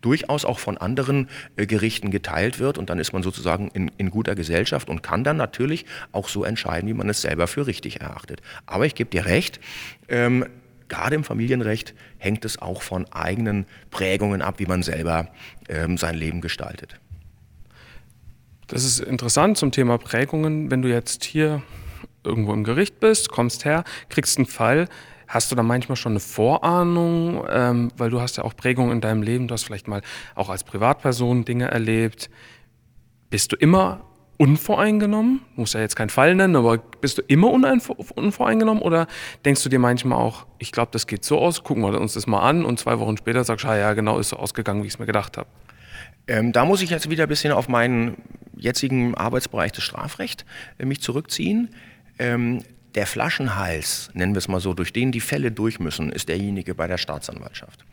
durchaus 0.01 0.45
auch 0.45 0.59
von 0.59 0.77
anderen 0.77 1.29
äh, 1.55 1.65
Gerichten 1.65 2.11
geteilt 2.11 2.59
wird 2.59 2.77
und 2.77 2.89
dann 2.89 2.99
ist 2.99 3.13
man 3.13 3.23
sozusagen 3.23 3.69
in, 3.73 3.91
in 3.97 4.09
guter 4.09 4.35
Gesellschaft 4.35 4.89
und 4.89 5.03
kann 5.03 5.23
dann 5.23 5.37
natürlich 5.37 5.85
auch 6.11 6.27
so 6.27 6.43
entscheiden, 6.43 6.89
wie 6.89 6.93
man 6.93 7.09
es 7.09 7.21
selber 7.21 7.47
für 7.47 7.67
richtig 7.67 8.01
erachtet. 8.01 8.41
Aber 8.65 8.85
ich 8.85 8.95
gebe 8.95 9.09
dir 9.09 9.25
recht, 9.25 9.59
ähm, 10.09 10.45
gerade 10.89 11.15
im 11.15 11.23
Familienrecht 11.23 11.93
hängt 12.17 12.45
es 12.45 12.61
auch 12.61 12.81
von 12.81 13.05
eigenen 13.11 13.65
Prägungen 13.91 14.41
ab, 14.41 14.55
wie 14.57 14.65
man 14.65 14.83
selber 14.83 15.29
ähm, 15.69 15.97
sein 15.97 16.15
Leben 16.15 16.41
gestaltet. 16.41 16.99
Das 18.71 18.85
ist 18.85 19.01
interessant 19.01 19.57
zum 19.57 19.73
Thema 19.73 19.97
Prägungen. 19.97 20.71
Wenn 20.71 20.81
du 20.81 20.87
jetzt 20.87 21.25
hier 21.25 21.61
irgendwo 22.23 22.53
im 22.53 22.63
Gericht 22.63 23.01
bist, 23.01 23.29
kommst 23.29 23.65
her, 23.65 23.83
kriegst 24.07 24.37
einen 24.37 24.45
Fall, 24.45 24.87
hast 25.27 25.51
du 25.51 25.57
da 25.57 25.63
manchmal 25.63 25.97
schon 25.97 26.13
eine 26.13 26.21
Vorahnung, 26.21 27.43
ähm, 27.49 27.91
weil 27.97 28.09
du 28.09 28.21
hast 28.21 28.37
ja 28.37 28.45
auch 28.45 28.55
Prägungen 28.55 28.93
in 28.93 29.01
deinem 29.01 29.23
Leben, 29.23 29.49
du 29.49 29.53
hast 29.55 29.65
vielleicht 29.65 29.89
mal 29.89 30.01
auch 30.35 30.49
als 30.49 30.63
Privatperson 30.63 31.43
Dinge 31.43 31.69
erlebt. 31.69 32.29
Bist 33.29 33.51
du 33.51 33.57
immer 33.57 34.05
unvoreingenommen? 34.37 35.41
Du 35.55 35.61
musst 35.61 35.73
ja 35.73 35.81
jetzt 35.81 35.97
keinen 35.97 36.09
Fall 36.09 36.33
nennen, 36.33 36.55
aber 36.55 36.77
bist 36.77 37.17
du 37.17 37.23
immer 37.23 37.51
unvoreingenommen 37.51 38.81
oder 38.81 39.07
denkst 39.43 39.63
du 39.63 39.69
dir 39.69 39.79
manchmal 39.79 40.17
auch, 40.17 40.45
ich 40.59 40.71
glaube, 40.71 40.91
das 40.93 41.07
geht 41.07 41.25
so 41.25 41.39
aus, 41.39 41.65
gucken 41.65 41.83
wir 41.83 41.99
uns 41.99 42.13
das 42.13 42.25
mal 42.25 42.39
an 42.39 42.63
und 42.63 42.79
zwei 42.79 42.99
Wochen 42.99 43.17
später 43.17 43.43
sagst 43.43 43.65
du, 43.65 43.69
ah, 43.69 43.75
ja, 43.75 43.93
genau, 43.93 44.17
ist 44.17 44.29
so 44.29 44.37
ausgegangen, 44.37 44.81
wie 44.81 44.87
ich 44.87 44.93
es 44.93 44.99
mir 44.99 45.07
gedacht 45.07 45.37
habe? 45.37 45.49
Ähm, 46.27 46.51
da 46.51 46.65
muss 46.65 46.81
ich 46.81 46.89
jetzt 46.89 47.09
wieder 47.09 47.23
ein 47.23 47.29
bisschen 47.29 47.51
auf 47.51 47.67
meinen 47.67 48.17
jetzigen 48.55 49.15
Arbeitsbereich 49.15 49.71
des 49.71 49.83
Strafrechts 49.83 50.45
äh, 50.77 50.85
mich 50.85 51.01
zurückziehen. 51.01 51.69
Ähm, 52.19 52.63
der 52.95 53.07
Flaschenhals, 53.07 54.11
nennen 54.13 54.33
wir 54.33 54.39
es 54.39 54.47
mal 54.47 54.59
so, 54.59 54.73
durch 54.73 54.93
den 54.93 55.11
die 55.11 55.21
Fälle 55.21 55.51
durch 55.51 55.79
müssen, 55.79 56.11
ist 56.11 56.29
derjenige 56.29 56.75
bei 56.75 56.87
der 56.87 56.97
Staatsanwaltschaft. 56.97 57.85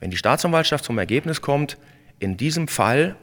Wenn 0.00 0.10
die 0.10 0.16
Staatsanwaltschaft 0.16 0.84
zum 0.84 0.98
Ergebnis 0.98 1.40
kommt, 1.42 1.76
in 2.20 2.36
diesem 2.36 2.68
Fall 2.68 3.16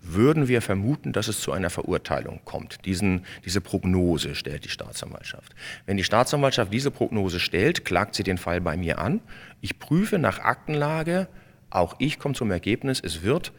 würden 0.00 0.48
wir 0.48 0.62
vermuten, 0.62 1.12
dass 1.12 1.28
es 1.28 1.40
zu 1.40 1.52
einer 1.52 1.70
Verurteilung 1.70 2.40
kommt. 2.44 2.84
Diesen, 2.84 3.24
diese 3.44 3.60
Prognose 3.60 4.34
stellt 4.34 4.64
die 4.64 4.68
Staatsanwaltschaft. 4.68 5.54
Wenn 5.86 5.96
die 5.96 6.04
Staatsanwaltschaft 6.04 6.72
diese 6.72 6.90
Prognose 6.90 7.40
stellt, 7.40 7.84
klagt 7.84 8.14
sie 8.14 8.22
den 8.22 8.38
Fall 8.38 8.60
bei 8.60 8.76
mir 8.76 8.98
an. 8.98 9.20
Ich 9.60 9.78
prüfe 9.78 10.18
nach 10.18 10.38
Aktenlage, 10.38 11.28
auch 11.70 11.96
ich 11.98 12.18
komme 12.18 12.34
zum 12.34 12.50
Ergebnis, 12.50 13.00
es 13.04 13.22
wird 13.22 13.52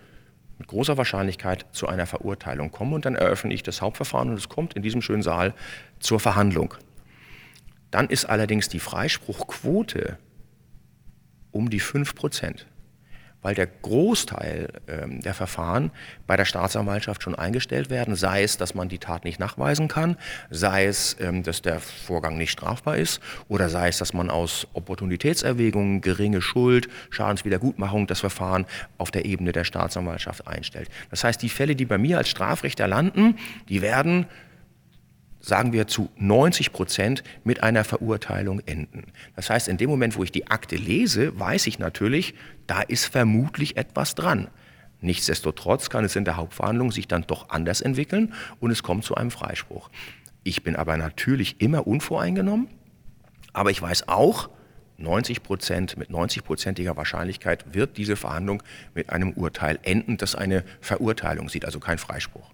mit 0.59 0.67
großer 0.67 0.97
Wahrscheinlichkeit 0.97 1.65
zu 1.71 1.87
einer 1.87 2.05
Verurteilung 2.05 2.71
kommen 2.71 2.93
und 2.93 3.05
dann 3.05 3.15
eröffne 3.15 3.53
ich 3.53 3.63
das 3.63 3.81
Hauptverfahren 3.81 4.29
und 4.29 4.37
es 4.37 4.49
kommt 4.49 4.73
in 4.75 4.83
diesem 4.83 5.01
schönen 5.01 5.23
Saal 5.23 5.53
zur 5.99 6.19
Verhandlung. 6.19 6.75
Dann 7.89 8.07
ist 8.07 8.25
allerdings 8.25 8.69
die 8.69 8.79
Freispruchquote 8.79 10.19
um 11.51 11.69
die 11.69 11.79
5 11.79 12.13
Prozent 12.13 12.67
weil 13.41 13.55
der 13.55 13.67
Großteil 13.67 14.67
ähm, 14.87 15.21
der 15.21 15.33
Verfahren 15.33 15.91
bei 16.27 16.35
der 16.35 16.45
Staatsanwaltschaft 16.45 17.23
schon 17.23 17.35
eingestellt 17.35 17.89
werden, 17.89 18.15
sei 18.15 18.43
es, 18.43 18.57
dass 18.57 18.75
man 18.75 18.89
die 18.89 18.99
Tat 18.99 19.23
nicht 19.23 19.39
nachweisen 19.39 19.87
kann, 19.87 20.17
sei 20.49 20.85
es, 20.85 21.15
ähm, 21.19 21.43
dass 21.43 21.61
der 21.61 21.79
Vorgang 21.79 22.37
nicht 22.37 22.51
strafbar 22.51 22.97
ist 22.97 23.21
oder 23.47 23.69
sei 23.69 23.87
es, 23.87 23.97
dass 23.97 24.13
man 24.13 24.29
aus 24.29 24.67
Opportunitätserwägungen, 24.73 26.01
geringe 26.01 26.41
Schuld, 26.41 26.89
Schadenswiedergutmachung 27.09 28.07
das 28.07 28.19
Verfahren 28.19 28.65
auf 28.97 29.11
der 29.11 29.25
Ebene 29.25 29.51
der 29.51 29.63
Staatsanwaltschaft 29.63 30.47
einstellt. 30.47 30.89
Das 31.09 31.23
heißt, 31.23 31.41
die 31.41 31.49
Fälle, 31.49 31.75
die 31.75 31.85
bei 31.85 31.97
mir 31.97 32.17
als 32.17 32.29
Strafrichter 32.29 32.87
landen, 32.87 33.37
die 33.69 33.81
werden 33.81 34.25
sagen 35.39 35.73
wir 35.73 35.87
zu 35.87 36.09
90 36.17 36.71
Prozent 36.71 37.23
mit 37.43 37.63
einer 37.63 37.83
Verurteilung 37.83 38.61
enden. 38.65 39.11
Das 39.35 39.49
heißt, 39.49 39.67
in 39.67 39.77
dem 39.77 39.89
Moment, 39.89 40.17
wo 40.17 40.23
ich 40.23 40.31
die 40.31 40.47
Akte 40.47 40.75
lese, 40.75 41.37
weiß 41.39 41.67
ich 41.67 41.79
natürlich, 41.79 42.33
da 42.67 42.81
ist 42.81 43.05
vermutlich 43.05 43.77
etwas 43.77 44.15
dran. 44.15 44.49
Nichtsdestotrotz 45.01 45.89
kann 45.89 46.03
es 46.03 46.15
in 46.15 46.25
der 46.25 46.37
Hauptverhandlung 46.37 46.91
sich 46.91 47.07
dann 47.07 47.23
doch 47.25 47.49
anders 47.49 47.81
entwickeln 47.81 48.33
und 48.59 48.71
es 48.71 48.83
kommt 48.83 49.05
zu 49.05 49.15
einem 49.15 49.31
Freispruch. 49.31 49.89
Ich 50.43 50.63
bin 50.63 50.75
aber 50.75 50.97
natürlich 50.97 51.61
immer 51.61 51.87
unvoreingenommen, 51.87 52.67
aber 53.53 53.71
ich 53.71 53.81
weiß 53.81 54.07
auch, 54.07 54.49
90 54.97 55.43
Prozent, 55.43 55.97
mit 55.97 56.09
90-prozentiger 56.09 56.97
Wahrscheinlichkeit 56.97 57.73
wird 57.73 57.97
diese 57.97 58.17
Verhandlung 58.17 58.61
mit 58.93 59.09
einem 59.11 59.31
Urteil 59.31 59.79
enden, 59.83 60.17
das 60.17 60.35
eine 60.35 60.65
Verurteilung 60.81 61.47
sieht, 61.47 61.63
also 61.63 61.79
kein 61.79 61.97
Freispruch. 61.97 62.51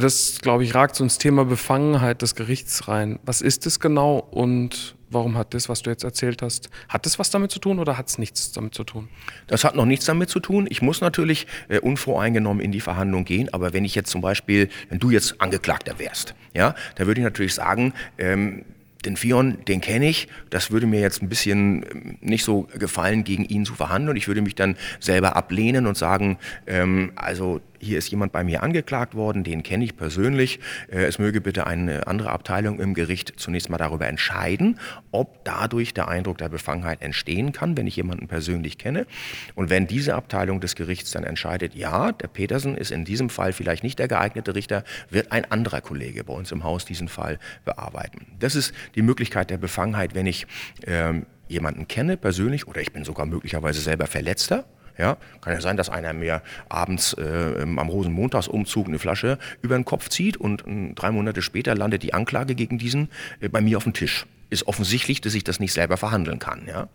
Das, 0.00 0.40
glaube 0.42 0.64
ich, 0.64 0.74
ragt 0.74 0.96
so 0.96 1.04
ins 1.04 1.18
Thema 1.18 1.44
Befangenheit 1.44 2.20
des 2.22 2.34
Gerichts 2.34 2.88
rein. 2.88 3.18
Was 3.24 3.40
ist 3.40 3.66
es 3.66 3.80
genau 3.80 4.18
und 4.18 4.96
warum 5.10 5.38
hat 5.38 5.54
das, 5.54 5.68
was 5.68 5.82
du 5.82 5.90
jetzt 5.90 6.04
erzählt 6.04 6.42
hast, 6.42 6.68
hat 6.88 7.06
das 7.06 7.18
was 7.18 7.30
damit 7.30 7.50
zu 7.50 7.58
tun 7.58 7.78
oder 7.78 7.96
hat 7.96 8.08
es 8.08 8.18
nichts 8.18 8.52
damit 8.52 8.74
zu 8.74 8.84
tun? 8.84 9.08
Das 9.46 9.64
hat 9.64 9.74
noch 9.74 9.86
nichts 9.86 10.04
damit 10.04 10.28
zu 10.28 10.40
tun. 10.40 10.66
Ich 10.68 10.82
muss 10.82 11.00
natürlich 11.00 11.46
äh, 11.68 11.78
unvoreingenommen 11.78 12.62
in 12.62 12.72
die 12.72 12.80
Verhandlung 12.80 13.24
gehen, 13.24 13.52
aber 13.54 13.72
wenn 13.72 13.84
ich 13.84 13.94
jetzt 13.94 14.10
zum 14.10 14.20
Beispiel, 14.20 14.68
wenn 14.88 14.98
du 14.98 15.10
jetzt 15.10 15.40
Angeklagter 15.40 15.98
wärst, 15.98 16.34
ja, 16.54 16.74
da 16.96 17.06
würde 17.06 17.20
ich 17.20 17.24
natürlich 17.24 17.54
sagen, 17.54 17.94
ähm, 18.18 18.64
den 19.06 19.16
Fion, 19.16 19.64
den 19.66 19.80
kenne 19.80 20.08
ich, 20.08 20.28
das 20.50 20.70
würde 20.70 20.86
mir 20.86 21.00
jetzt 21.00 21.22
ein 21.22 21.28
bisschen 21.28 21.84
ähm, 21.90 22.18
nicht 22.20 22.44
so 22.44 22.68
gefallen, 22.78 23.24
gegen 23.24 23.44
ihn 23.44 23.64
zu 23.64 23.74
verhandeln. 23.74 24.16
Ich 24.16 24.28
würde 24.28 24.42
mich 24.42 24.54
dann 24.54 24.76
selber 25.00 25.36
ablehnen 25.36 25.86
und 25.86 25.96
sagen, 25.96 26.38
ähm, 26.66 27.12
also 27.14 27.60
hier 27.80 27.98
ist 27.98 28.10
jemand 28.10 28.32
bei 28.32 28.44
mir 28.44 28.62
angeklagt 28.62 29.14
worden, 29.14 29.44
den 29.44 29.62
kenne 29.62 29.84
ich 29.84 29.96
persönlich. 29.96 30.60
Äh, 30.88 31.04
es 31.04 31.18
möge 31.18 31.40
bitte 31.40 31.66
eine 31.66 32.06
andere 32.06 32.30
Abteilung 32.30 32.80
im 32.80 32.94
Gericht 32.94 33.34
zunächst 33.36 33.70
mal 33.70 33.78
darüber 33.78 34.06
entscheiden, 34.06 34.78
ob 35.12 35.44
dadurch 35.44 35.94
der 35.94 36.08
Eindruck 36.08 36.38
der 36.38 36.48
Befangenheit 36.48 37.02
entstehen 37.02 37.52
kann, 37.52 37.76
wenn 37.76 37.86
ich 37.86 37.96
jemanden 37.96 38.28
persönlich 38.28 38.78
kenne. 38.78 39.06
Und 39.54 39.70
wenn 39.70 39.86
diese 39.86 40.14
Abteilung 40.14 40.60
des 40.60 40.74
Gerichts 40.74 41.10
dann 41.10 41.24
entscheidet, 41.24 41.74
ja, 41.74 42.12
der 42.12 42.28
Petersen 42.28 42.76
ist 42.76 42.90
in 42.90 43.04
diesem 43.04 43.30
Fall 43.30 43.52
vielleicht 43.52 43.82
nicht 43.82 43.98
der 43.98 44.08
geeignete 44.08 44.54
Richter, 44.54 44.84
wird 45.10 45.32
ein 45.32 45.50
anderer 45.50 45.80
Kollege 45.80 46.24
bei 46.24 46.32
uns 46.32 46.52
im 46.52 46.64
Haus 46.64 46.84
diesen 46.84 47.08
Fall 47.08 47.38
bearbeiten. 47.64 48.26
Das 48.38 48.54
ist 48.54 48.72
die 48.94 49.02
Möglichkeit 49.02 49.50
der 49.50 49.58
Befangenheit, 49.58 50.14
wenn 50.14 50.26
ich 50.26 50.46
ähm, 50.86 51.26
jemanden 51.48 51.88
kenne 51.88 52.16
persönlich 52.16 52.66
oder 52.66 52.80
ich 52.80 52.92
bin 52.92 53.04
sogar 53.04 53.26
möglicherweise 53.26 53.80
selber 53.80 54.06
Verletzter 54.06 54.64
ja, 54.98 55.16
kann 55.40 55.52
ja 55.52 55.60
sein, 55.60 55.76
dass 55.76 55.88
einer 55.88 56.12
mir 56.12 56.42
abends 56.68 57.14
äh, 57.14 57.60
am 57.60 57.88
Rosenmontagsumzug 57.88 58.88
eine 58.88 58.98
Flasche 58.98 59.38
über 59.62 59.76
den 59.76 59.84
Kopf 59.84 60.08
zieht 60.08 60.36
und 60.36 60.66
äh, 60.66 60.92
drei 60.94 61.10
Monate 61.10 61.42
später 61.42 61.74
landet 61.74 62.02
die 62.02 62.14
Anklage 62.14 62.54
gegen 62.54 62.78
diesen 62.78 63.08
äh, 63.40 63.48
bei 63.48 63.60
mir 63.60 63.76
auf 63.76 63.84
dem 63.84 63.92
Tisch. 63.92 64.26
Ist 64.48 64.66
offensichtlich, 64.66 65.20
dass 65.20 65.34
ich 65.34 65.44
das 65.44 65.60
nicht 65.60 65.72
selber 65.72 65.96
verhandeln 65.96 66.38
kann. 66.38 66.66
Ja. 66.66 66.88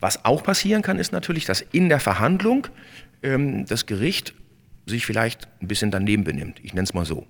Was 0.00 0.24
auch 0.24 0.42
passieren 0.42 0.82
kann, 0.82 0.98
ist 0.98 1.12
natürlich, 1.12 1.44
dass 1.44 1.60
in 1.60 1.88
der 1.88 2.00
Verhandlung 2.00 2.66
ähm, 3.22 3.64
das 3.66 3.86
Gericht 3.86 4.34
sich 4.86 5.06
vielleicht 5.06 5.48
ein 5.60 5.68
bisschen 5.68 5.90
daneben 5.90 6.24
benimmt. 6.24 6.60
Ich 6.62 6.74
nenne 6.74 6.84
es 6.84 6.94
mal 6.94 7.04
so 7.04 7.26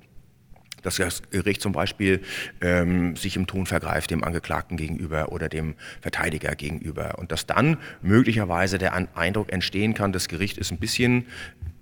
dass 0.89 0.97
das 0.97 1.23
Gericht 1.31 1.61
zum 1.61 1.73
Beispiel 1.73 2.23
ähm, 2.61 3.15
sich 3.15 3.37
im 3.37 3.47
Ton 3.47 3.67
vergreift 3.67 4.11
dem 4.11 4.25
Angeklagten 4.25 4.77
gegenüber 4.77 5.31
oder 5.33 5.49
dem 5.49 5.75
Verteidiger 6.01 6.55
gegenüber 6.55 7.19
und 7.19 7.31
dass 7.31 7.47
dann 7.47 7.77
möglicherweise 8.01 8.79
der 8.79 8.95
Eindruck 9.15 9.53
entstehen 9.53 9.93
kann, 9.95 10.13
das 10.13 10.29
Gericht 10.29 10.57
ist 10.57 10.71
ein 10.71 10.79
bisschen 10.79 11.27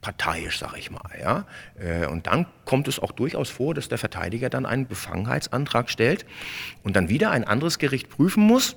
parteiisch, 0.01 0.59
sage 0.59 0.79
ich 0.79 0.91
mal. 0.91 1.11
Ja? 1.21 1.47
Äh, 1.79 2.07
und 2.07 2.27
dann 2.27 2.47
kommt 2.65 2.89
es 2.89 2.99
auch 2.99 3.13
durchaus 3.13 3.49
vor, 3.49 3.75
dass 3.75 3.89
der 3.89 3.99
Verteidiger 3.99 4.51
dann 4.51 4.67
einen 4.67 4.87
Befangenheitsantrag 4.87 5.89
stellt 5.89 6.27
und 6.83 6.97
dann 6.97 7.09
wieder 7.09 7.31
ein 7.31 7.45
anderes 7.45 7.79
Gericht 7.79 8.09
prüfen 8.09 8.43
muss, 8.43 8.77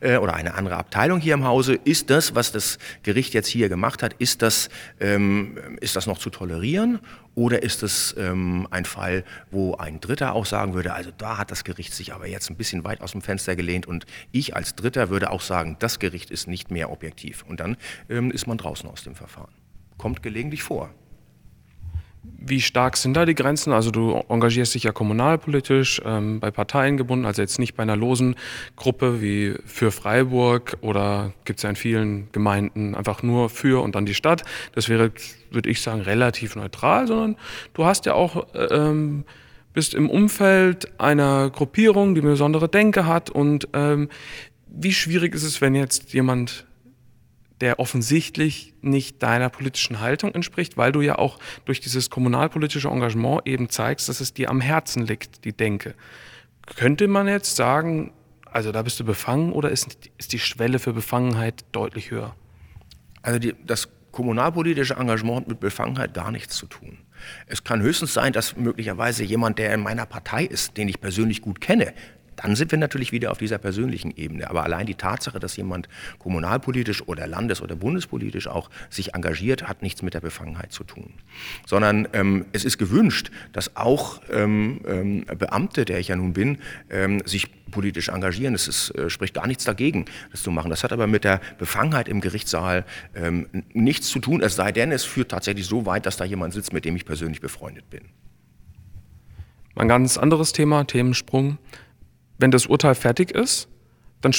äh, 0.00 0.16
oder 0.16 0.34
eine 0.34 0.54
andere 0.54 0.76
Abteilung 0.76 1.20
hier 1.20 1.34
im 1.34 1.44
Hause, 1.44 1.74
ist 1.84 2.10
das, 2.10 2.34
was 2.34 2.52
das 2.52 2.78
Gericht 3.02 3.34
jetzt 3.34 3.48
hier 3.48 3.68
gemacht 3.68 4.02
hat, 4.02 4.14
ist 4.14 4.42
das, 4.42 4.68
ähm, 5.00 5.58
ist 5.80 5.96
das 5.96 6.06
noch 6.06 6.18
zu 6.18 6.30
tolerieren 6.30 7.00
oder 7.34 7.62
ist 7.62 7.82
es 7.82 8.14
ähm, 8.18 8.66
ein 8.70 8.84
Fall, 8.84 9.24
wo 9.50 9.74
ein 9.76 10.00
Dritter 10.00 10.34
auch 10.34 10.46
sagen 10.46 10.74
würde, 10.74 10.94
also 10.94 11.10
da 11.16 11.38
hat 11.38 11.50
das 11.50 11.64
Gericht 11.64 11.94
sich 11.94 12.14
aber 12.14 12.26
jetzt 12.26 12.50
ein 12.50 12.56
bisschen 12.56 12.84
weit 12.84 13.00
aus 13.00 13.12
dem 13.12 13.22
Fenster 13.22 13.56
gelehnt 13.56 13.86
und 13.86 14.06
ich 14.32 14.56
als 14.56 14.74
Dritter 14.74 15.10
würde 15.10 15.30
auch 15.30 15.42
sagen, 15.42 15.76
das 15.78 15.98
Gericht 15.98 16.30
ist 16.30 16.48
nicht 16.48 16.70
mehr 16.70 16.90
objektiv 16.90 17.44
und 17.46 17.60
dann 17.60 17.76
ähm, 18.08 18.30
ist 18.30 18.46
man 18.46 18.58
draußen 18.58 18.88
aus 18.88 19.04
dem 19.04 19.14
Verfahren. 19.14 19.52
Kommt 19.98 20.22
gelegentlich 20.22 20.62
vor. 20.62 20.90
Wie 22.38 22.60
stark 22.60 22.96
sind 22.96 23.14
da 23.14 23.24
die 23.24 23.34
Grenzen? 23.34 23.72
Also 23.72 23.90
du 23.90 24.22
engagierst 24.28 24.74
dich 24.74 24.84
ja 24.84 24.92
kommunalpolitisch, 24.92 26.00
ähm, 26.04 26.40
bei 26.40 26.50
Parteien 26.50 26.96
gebunden, 26.96 27.24
also 27.24 27.42
jetzt 27.42 27.58
nicht 27.58 27.74
bei 27.74 27.82
einer 27.82 27.96
losen 27.96 28.36
Gruppe 28.76 29.20
wie 29.20 29.54
für 29.64 29.90
Freiburg 29.90 30.76
oder 30.80 31.32
gibt 31.44 31.58
es 31.58 31.62
ja 31.64 31.70
in 31.70 31.76
vielen 31.76 32.28
Gemeinden 32.32 32.94
einfach 32.94 33.22
nur 33.22 33.48
für 33.48 33.82
und 33.82 33.94
dann 33.94 34.06
die 34.06 34.14
Stadt. 34.14 34.42
Das 34.74 34.88
wäre, 34.88 35.10
würde 35.50 35.70
ich 35.70 35.80
sagen, 35.80 36.02
relativ 36.02 36.56
neutral, 36.56 37.06
sondern 37.06 37.36
du 37.74 37.84
hast 37.84 38.06
ja 38.06 38.14
auch, 38.14 38.54
äh, 38.54 38.64
ähm, 38.66 39.24
bist 39.72 39.94
im 39.94 40.08
Umfeld 40.08 41.00
einer 41.00 41.50
Gruppierung, 41.50 42.14
die 42.14 42.20
eine 42.20 42.30
besondere 42.30 42.68
Denke 42.68 43.06
hat 43.06 43.28
und 43.28 43.68
ähm, 43.74 44.08
wie 44.68 44.92
schwierig 44.92 45.34
ist 45.34 45.42
es, 45.42 45.60
wenn 45.60 45.74
jetzt 45.74 46.12
jemand 46.12 46.65
der 47.60 47.78
offensichtlich 47.78 48.74
nicht 48.82 49.22
deiner 49.22 49.48
politischen 49.48 50.00
Haltung 50.00 50.34
entspricht, 50.34 50.76
weil 50.76 50.92
du 50.92 51.00
ja 51.00 51.18
auch 51.18 51.38
durch 51.64 51.80
dieses 51.80 52.10
kommunalpolitische 52.10 52.88
Engagement 52.88 53.46
eben 53.46 53.70
zeigst, 53.70 54.08
dass 54.08 54.20
es 54.20 54.34
dir 54.34 54.50
am 54.50 54.60
Herzen 54.60 55.06
liegt, 55.06 55.44
die 55.44 55.52
Denke. 55.52 55.94
Könnte 56.76 57.08
man 57.08 57.28
jetzt 57.28 57.56
sagen, 57.56 58.12
also 58.44 58.72
da 58.72 58.82
bist 58.82 59.00
du 59.00 59.04
befangen 59.04 59.52
oder 59.52 59.70
ist, 59.70 60.10
ist 60.18 60.32
die 60.32 60.38
Schwelle 60.38 60.78
für 60.78 60.92
Befangenheit 60.92 61.64
deutlich 61.72 62.10
höher? 62.10 62.34
Also 63.22 63.38
die, 63.38 63.54
das 63.64 63.88
kommunalpolitische 64.12 64.94
Engagement 64.94 65.42
hat 65.42 65.48
mit 65.48 65.60
Befangenheit 65.60 66.14
gar 66.14 66.30
nichts 66.30 66.56
zu 66.56 66.66
tun. 66.66 66.98
Es 67.46 67.64
kann 67.64 67.82
höchstens 67.82 68.14
sein, 68.14 68.32
dass 68.32 68.56
möglicherweise 68.56 69.24
jemand, 69.24 69.58
der 69.58 69.74
in 69.74 69.80
meiner 69.80 70.06
Partei 70.06 70.44
ist, 70.44 70.76
den 70.76 70.88
ich 70.88 71.00
persönlich 71.00 71.42
gut 71.42 71.60
kenne, 71.60 71.92
dann 72.36 72.54
sind 72.54 72.70
wir 72.70 72.78
natürlich 72.78 73.12
wieder 73.12 73.30
auf 73.30 73.38
dieser 73.38 73.58
persönlichen 73.58 74.12
Ebene. 74.16 74.48
Aber 74.50 74.62
allein 74.62 74.86
die 74.86 74.94
Tatsache, 74.94 75.40
dass 75.40 75.56
jemand 75.56 75.88
kommunalpolitisch 76.18 77.02
oder 77.08 77.26
landes- 77.26 77.62
oder 77.62 77.76
bundespolitisch 77.76 78.46
auch 78.46 78.70
sich 78.90 79.14
engagiert, 79.14 79.68
hat 79.68 79.82
nichts 79.82 80.02
mit 80.02 80.14
der 80.14 80.20
Befangenheit 80.20 80.72
zu 80.72 80.84
tun. 80.84 81.14
Sondern 81.66 82.06
ähm, 82.12 82.46
es 82.52 82.64
ist 82.64 82.78
gewünscht, 82.78 83.30
dass 83.52 83.76
auch 83.76 84.20
ähm, 84.30 84.80
ähm, 84.86 85.24
Beamte, 85.38 85.84
der 85.84 85.98
ich 85.98 86.08
ja 86.08 86.16
nun 86.16 86.32
bin, 86.32 86.58
ähm, 86.90 87.22
sich 87.24 87.48
politisch 87.70 88.08
engagieren. 88.08 88.54
Es 88.54 88.68
ist, 88.68 88.90
äh, 88.90 89.10
spricht 89.10 89.34
gar 89.34 89.46
nichts 89.46 89.64
dagegen, 89.64 90.04
das 90.30 90.42
zu 90.42 90.50
machen. 90.50 90.70
Das 90.70 90.84
hat 90.84 90.92
aber 90.92 91.06
mit 91.06 91.24
der 91.24 91.40
Befangenheit 91.58 92.08
im 92.08 92.20
Gerichtssaal 92.20 92.84
ähm, 93.14 93.46
nichts 93.72 94.08
zu 94.08 94.18
tun, 94.18 94.42
es 94.42 94.56
sei 94.56 94.72
denn, 94.72 94.92
es 94.92 95.04
führt 95.04 95.30
tatsächlich 95.30 95.66
so 95.66 95.86
weit, 95.86 96.06
dass 96.06 96.16
da 96.16 96.24
jemand 96.24 96.54
sitzt, 96.54 96.72
mit 96.72 96.84
dem 96.84 96.96
ich 96.96 97.04
persönlich 97.04 97.40
befreundet 97.40 97.88
bin. 97.90 98.02
Ein 99.74 99.88
ganz 99.88 100.16
anderes 100.16 100.52
Thema, 100.52 100.84
Themensprung 100.84 101.58
wenn 102.38 102.50
das 102.50 102.66
Urteil 102.66 102.94
fertig 102.94 103.30
ist, 103.30 103.68
dann 104.20 104.32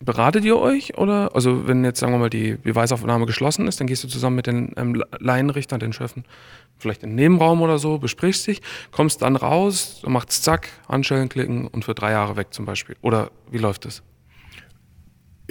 beratet 0.00 0.44
ihr 0.44 0.58
euch 0.58 0.98
oder, 0.98 1.34
also 1.34 1.66
wenn 1.66 1.84
jetzt 1.84 2.00
sagen 2.00 2.12
wir 2.12 2.18
mal 2.18 2.30
die 2.30 2.54
Beweisaufnahme 2.54 3.26
geschlossen 3.26 3.68
ist, 3.68 3.80
dann 3.80 3.86
gehst 3.86 4.02
du 4.04 4.08
zusammen 4.08 4.36
mit 4.36 4.46
den 4.46 4.72
ähm, 4.76 5.02
Laienrichtern, 5.18 5.80
den 5.80 5.92
Schöffen, 5.92 6.24
vielleicht 6.78 7.02
in 7.02 7.10
den 7.10 7.16
Nebenraum 7.16 7.62
oder 7.62 7.78
so, 7.78 7.98
besprichst 7.98 8.46
dich, 8.46 8.62
kommst 8.90 9.22
dann 9.22 9.36
raus, 9.36 10.02
machst 10.06 10.42
zack, 10.42 10.68
Handschellen 10.88 11.28
klicken 11.28 11.68
und 11.68 11.84
für 11.84 11.94
drei 11.94 12.12
Jahre 12.12 12.36
weg 12.36 12.48
zum 12.50 12.64
Beispiel. 12.64 12.96
Oder 13.00 13.30
wie 13.50 13.58
läuft 13.58 13.84
das? 13.84 14.02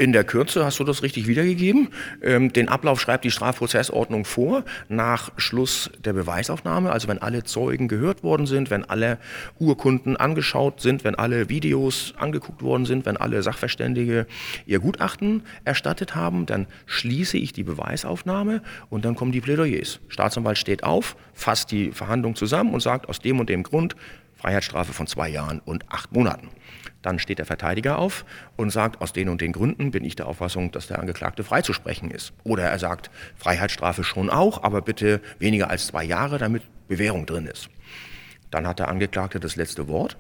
In 0.02 0.14
der 0.14 0.24
Kürze 0.24 0.66
hast 0.66 0.80
du 0.80 0.84
das 0.84 1.04
richtig 1.04 1.28
wiedergegeben. 1.28 1.90
Ähm, 2.24 2.52
den 2.52 2.70
Ablauf 2.70 3.00
schreibt 3.00 3.24
die 3.24 3.30
Strafprozessordnung 3.30 4.26
vor, 4.26 4.66
nach 4.90 5.32
Schluss 5.38 5.92
der 6.04 6.14
Beweisaufnahme, 6.14 6.92
also 6.92 7.08
wenn 7.08 7.22
alle 7.22 7.44
Zeugen 7.44 7.88
gehört 7.88 8.24
worden 8.24 8.48
sind, 8.48 8.72
wenn 8.72 8.84
alle 8.84 9.20
Urkunden 9.60 10.18
angeschaut 10.18 10.82
sind, 10.82 11.04
wenn 11.04 11.14
alle 11.14 11.50
Videos 11.50 12.16
angeguckt 12.18 12.64
worden 12.64 12.88
sind, 12.88 13.06
wenn 13.06 13.16
alle 13.16 13.44
Sachverständige 13.44 14.26
ihr 14.66 14.80
Gutachten 14.80 15.44
erstattet 15.66 16.16
haben, 16.16 16.48
dann 16.48 16.66
schließe 16.88 17.38
ich 17.38 17.54
die 17.54 17.64
Beweisaufnahme 17.64 18.64
und 18.90 19.06
dann 19.06 19.14
kommen 19.14 19.32
die 19.32 19.42
Plädoyers. 19.42 20.00
Staatsanwalt 20.08 20.58
steht 20.58 20.84
auf, 20.84 21.16
fasst 21.36 21.72
die 21.72 21.92
Verhandlung 21.92 22.36
zusammen 22.36 22.74
und 22.74 22.80
sagt 22.80 23.08
aus 23.08 23.20
dem 23.20 23.40
und 23.40 23.50
dem 23.50 23.62
Grund 23.62 23.96
Freiheitsstrafe 24.42 24.94
von 24.94 25.06
zwei 25.06 25.30
Jahren 25.30 25.60
und 25.60 25.86
acht 25.90 26.12
Monaten. 26.12 26.50
Dann 27.02 27.20
steht 27.20 27.40
der 27.40 27.46
Verteidiger 27.46 27.98
auf 27.98 28.26
und 28.58 28.70
sagt, 28.70 29.02
aus 29.02 29.14
den 29.14 29.30
und 29.30 29.42
den 29.42 29.54
Gründen 29.54 29.92
bin 29.92 30.04
ich 30.06 30.16
der 30.16 30.28
Auffassung, 30.28 30.72
dass 30.72 30.88
der 30.88 31.00
Angeklagte 31.00 31.44
freizusprechen 31.44 32.12
ist. 32.12 32.34
Oder 32.44 32.64
er 32.64 32.80
sagt, 32.80 33.10
Freiheitsstrafe 33.36 34.04
schon 34.04 34.30
auch, 34.30 34.64
aber 34.64 34.82
bitte 34.82 35.22
weniger 35.40 35.70
als 35.70 35.88
zwei 35.88 36.04
Jahre, 36.04 36.38
damit 36.38 36.64
Bewährung 36.88 37.26
drin 37.26 37.48
ist. 37.48 37.70
Dann 38.52 38.68
hat 38.68 38.80
der 38.80 38.90
Angeklagte 38.90 39.40
das 39.40 39.56
letzte 39.56 39.88
Wort. 39.88 40.18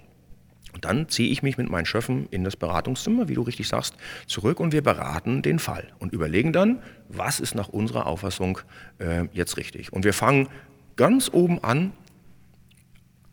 Und 0.73 0.85
dann 0.85 1.09
ziehe 1.09 1.29
ich 1.29 1.43
mich 1.43 1.57
mit 1.57 1.69
meinen 1.69 1.85
Schöffen 1.85 2.27
in 2.31 2.45
das 2.45 2.55
Beratungszimmer, 2.55 3.27
wie 3.27 3.33
du 3.33 3.41
richtig 3.41 3.67
sagst, 3.67 3.95
zurück 4.25 4.59
und 4.59 4.71
wir 4.71 4.81
beraten 4.81 5.41
den 5.41 5.59
Fall 5.59 5.91
und 5.99 6.13
überlegen 6.13 6.53
dann, 6.53 6.81
was 7.09 7.41
ist 7.41 7.55
nach 7.55 7.67
unserer 7.67 8.05
Auffassung 8.05 8.59
äh, 8.99 9.25
jetzt 9.33 9.57
richtig. 9.57 9.91
Und 9.91 10.05
wir 10.05 10.13
fangen 10.13 10.47
ganz 10.95 11.29
oben 11.31 11.61
an, 11.61 11.91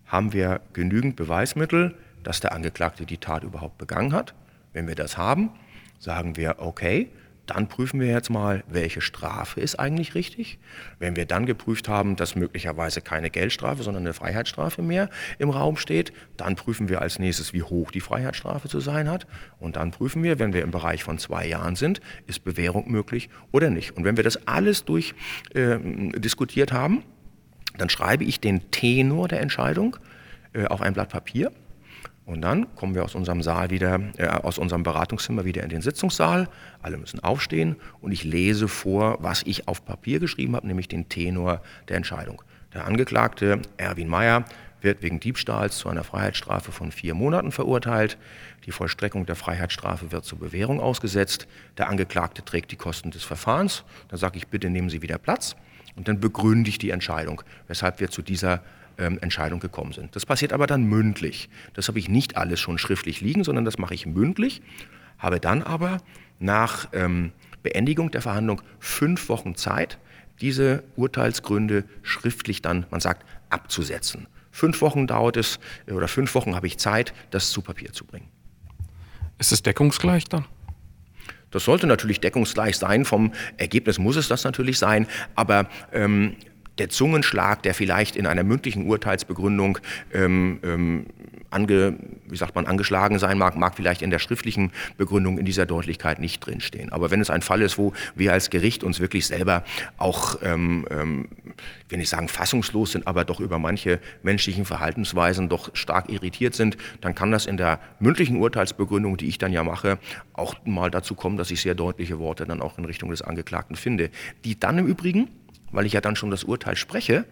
haben 0.06 0.32
wir 0.32 0.60
genügend 0.72 1.14
Beweismittel, 1.14 1.94
dass 2.22 2.40
der 2.40 2.52
Angeklagte 2.52 3.06
die 3.06 3.18
Tat 3.18 3.44
überhaupt 3.44 3.78
begangen 3.78 4.12
hat. 4.12 4.34
Wenn 4.72 4.86
wir 4.86 4.94
das 4.94 5.16
haben, 5.16 5.50
sagen 5.98 6.36
wir, 6.36 6.56
okay, 6.58 7.10
dann 7.48 7.66
prüfen 7.66 7.98
wir 7.98 8.08
jetzt 8.08 8.28
mal, 8.28 8.62
welche 8.68 9.00
Strafe 9.00 9.60
ist 9.60 9.80
eigentlich 9.80 10.14
richtig. 10.14 10.58
Wenn 10.98 11.16
wir 11.16 11.24
dann 11.24 11.46
geprüft 11.46 11.88
haben, 11.88 12.14
dass 12.14 12.36
möglicherweise 12.36 13.00
keine 13.00 13.30
Geldstrafe, 13.30 13.82
sondern 13.82 14.02
eine 14.02 14.12
Freiheitsstrafe 14.12 14.82
mehr 14.82 15.08
im 15.38 15.48
Raum 15.48 15.78
steht, 15.78 16.12
dann 16.36 16.56
prüfen 16.56 16.90
wir 16.90 17.00
als 17.00 17.18
nächstes, 17.18 17.54
wie 17.54 17.62
hoch 17.62 17.90
die 17.90 18.02
Freiheitsstrafe 18.02 18.68
zu 18.68 18.80
sein 18.80 19.08
hat. 19.08 19.26
Und 19.58 19.76
dann 19.76 19.92
prüfen 19.92 20.22
wir, 20.22 20.38
wenn 20.38 20.52
wir 20.52 20.62
im 20.62 20.70
Bereich 20.70 21.02
von 21.02 21.18
zwei 21.18 21.46
Jahren 21.46 21.74
sind, 21.74 22.02
ist 22.26 22.44
Bewährung 22.44 22.90
möglich 22.90 23.30
oder 23.50 23.70
nicht. 23.70 23.96
Und 23.96 24.04
wenn 24.04 24.18
wir 24.18 24.24
das 24.24 24.46
alles 24.46 24.84
durch 24.84 25.14
äh, 25.54 25.78
diskutiert 26.18 26.70
haben, 26.70 27.02
dann 27.78 27.88
schreibe 27.88 28.24
ich 28.24 28.40
den 28.40 28.70
Tenor 28.70 29.26
der 29.26 29.40
Entscheidung 29.40 29.96
äh, 30.52 30.66
auf 30.66 30.82
ein 30.82 30.92
Blatt 30.92 31.08
Papier 31.08 31.50
und 32.28 32.42
dann 32.42 32.74
kommen 32.76 32.94
wir 32.94 33.04
aus 33.04 33.14
unserem 33.14 33.42
Saal 33.42 33.70
wieder, 33.70 33.98
äh, 34.18 34.26
aus 34.26 34.58
unserem 34.58 34.82
Beratungszimmer 34.82 35.46
wieder 35.46 35.62
in 35.62 35.70
den 35.70 35.80
Sitzungssaal. 35.80 36.46
Alle 36.82 36.98
müssen 36.98 37.20
aufstehen 37.20 37.76
und 38.02 38.12
ich 38.12 38.22
lese 38.22 38.68
vor, 38.68 39.16
was 39.20 39.42
ich 39.44 39.66
auf 39.66 39.82
Papier 39.82 40.20
geschrieben 40.20 40.54
habe, 40.54 40.66
nämlich 40.66 40.88
den 40.88 41.08
Tenor 41.08 41.62
der 41.88 41.96
Entscheidung. 41.96 42.42
Der 42.74 42.84
Angeklagte 42.84 43.62
Erwin 43.78 44.08
Mayer 44.08 44.44
wird 44.82 45.02
wegen 45.02 45.20
Diebstahls 45.20 45.78
zu 45.78 45.88
einer 45.88 46.04
Freiheitsstrafe 46.04 46.70
von 46.70 46.92
vier 46.92 47.14
Monaten 47.14 47.50
verurteilt. 47.50 48.18
Die 48.66 48.72
Vollstreckung 48.72 49.24
der 49.24 49.34
Freiheitsstrafe 49.34 50.12
wird 50.12 50.26
zur 50.26 50.38
Bewährung 50.38 50.80
ausgesetzt. 50.80 51.48
Der 51.78 51.88
Angeklagte 51.88 52.44
trägt 52.44 52.70
die 52.72 52.76
Kosten 52.76 53.10
des 53.10 53.24
Verfahrens. 53.24 53.84
Da 54.08 54.18
sage 54.18 54.36
ich, 54.36 54.48
bitte 54.48 54.68
nehmen 54.68 54.90
Sie 54.90 55.00
wieder 55.00 55.16
Platz. 55.16 55.56
Und 55.96 56.08
dann 56.08 56.20
begründe 56.20 56.68
ich 56.68 56.76
die 56.76 56.90
Entscheidung, 56.90 57.42
weshalb 57.68 58.00
wir 58.00 58.10
zu 58.10 58.20
dieser 58.20 58.62
ähm, 58.98 59.18
Entscheidung 59.20 59.60
gekommen 59.60 59.92
sind. 59.92 60.14
Das 60.14 60.26
passiert 60.26 60.52
aber 60.52 60.66
dann 60.66 60.84
mündlich. 60.84 61.48
Das 61.74 61.88
habe 61.88 61.98
ich 61.98 62.08
nicht 62.08 62.36
alles 62.36 62.60
schon 62.60 62.78
schriftlich 62.78 63.20
liegen, 63.20 63.44
sondern 63.44 63.64
das 63.64 63.78
mache 63.78 63.94
ich 63.94 64.06
mündlich, 64.06 64.62
habe 65.18 65.40
dann 65.40 65.62
aber 65.62 65.98
nach 66.38 66.88
ähm, 66.92 67.32
Beendigung 67.62 68.10
der 68.10 68.22
Verhandlung 68.22 68.62
fünf 68.78 69.28
Wochen 69.28 69.54
Zeit, 69.54 69.98
diese 70.40 70.84
Urteilsgründe 70.96 71.84
schriftlich 72.02 72.62
dann, 72.62 72.86
man 72.90 73.00
sagt, 73.00 73.24
abzusetzen. 73.50 74.28
Fünf 74.50 74.80
Wochen 74.80 75.06
dauert 75.06 75.36
es, 75.36 75.58
äh, 75.86 75.92
oder 75.92 76.08
fünf 76.08 76.34
Wochen 76.34 76.54
habe 76.54 76.66
ich 76.66 76.78
Zeit, 76.78 77.12
das 77.30 77.50
zu 77.50 77.62
Papier 77.62 77.92
zu 77.92 78.04
bringen. 78.04 78.28
Ist 79.38 79.52
es 79.52 79.62
deckungsgleich 79.62 80.24
dann? 80.24 80.44
Das 81.50 81.64
sollte 81.64 81.86
natürlich 81.86 82.20
deckungsgleich 82.20 82.76
sein. 82.76 83.04
Vom 83.04 83.32
Ergebnis 83.56 83.98
muss 83.98 84.16
es 84.16 84.28
das 84.28 84.44
natürlich 84.44 84.78
sein. 84.78 85.06
Aber 85.34 85.68
ähm, 85.92 86.36
der 86.78 86.88
Zungenschlag, 86.88 87.62
der 87.62 87.74
vielleicht 87.74 88.16
in 88.16 88.26
einer 88.26 88.44
mündlichen 88.44 88.86
Urteilsbegründung 88.86 89.78
ähm, 90.12 90.60
ähm, 90.62 91.06
ange, 91.50 91.96
wie 92.28 92.36
sagt 92.36 92.54
man, 92.54 92.66
angeschlagen 92.66 93.18
sein 93.18 93.38
mag, 93.38 93.56
mag 93.56 93.74
vielleicht 93.74 94.02
in 94.02 94.10
der 94.10 94.18
schriftlichen 94.18 94.70
Begründung 94.96 95.38
in 95.38 95.44
dieser 95.44 95.66
Deutlichkeit 95.66 96.18
nicht 96.18 96.44
drinstehen. 96.44 96.92
Aber 96.92 97.10
wenn 97.10 97.20
es 97.20 97.30
ein 97.30 97.42
Fall 97.42 97.62
ist, 97.62 97.78
wo 97.78 97.92
wir 98.14 98.32
als 98.32 98.50
Gericht 98.50 98.84
uns 98.84 99.00
wirklich 99.00 99.26
selber 99.26 99.64
auch, 99.96 100.38
ähm, 100.42 100.86
ähm, 100.90 101.28
nicht 101.90 102.08
sagen 102.08 102.28
fassungslos 102.28 102.92
sind, 102.92 103.06
aber 103.06 103.24
doch 103.24 103.40
über 103.40 103.58
manche 103.58 103.98
menschlichen 104.22 104.64
Verhaltensweisen 104.64 105.48
doch 105.48 105.74
stark 105.74 106.10
irritiert 106.10 106.54
sind, 106.54 106.76
dann 107.00 107.14
kann 107.14 107.32
das 107.32 107.46
in 107.46 107.56
der 107.56 107.80
mündlichen 107.98 108.36
Urteilsbegründung, 108.36 109.16
die 109.16 109.26
ich 109.26 109.38
dann 109.38 109.52
ja 109.52 109.64
mache, 109.64 109.98
auch 110.34 110.54
mal 110.64 110.90
dazu 110.90 111.14
kommen, 111.14 111.36
dass 111.36 111.50
ich 111.50 111.60
sehr 111.60 111.74
deutliche 111.74 112.18
Worte 112.18 112.46
dann 112.46 112.60
auch 112.60 112.78
in 112.78 112.84
Richtung 112.84 113.10
des 113.10 113.22
Angeklagten 113.22 113.76
finde, 113.76 114.10
die 114.44 114.58
dann 114.58 114.78
im 114.78 114.86
Übrigen 114.86 115.28
weil 115.70 115.86
ich 115.86 115.92
ja 115.92 116.00
dann 116.00 116.16
schon 116.16 116.30
das 116.30 116.44
Urteil 116.44 116.76
spreche, 116.76 117.24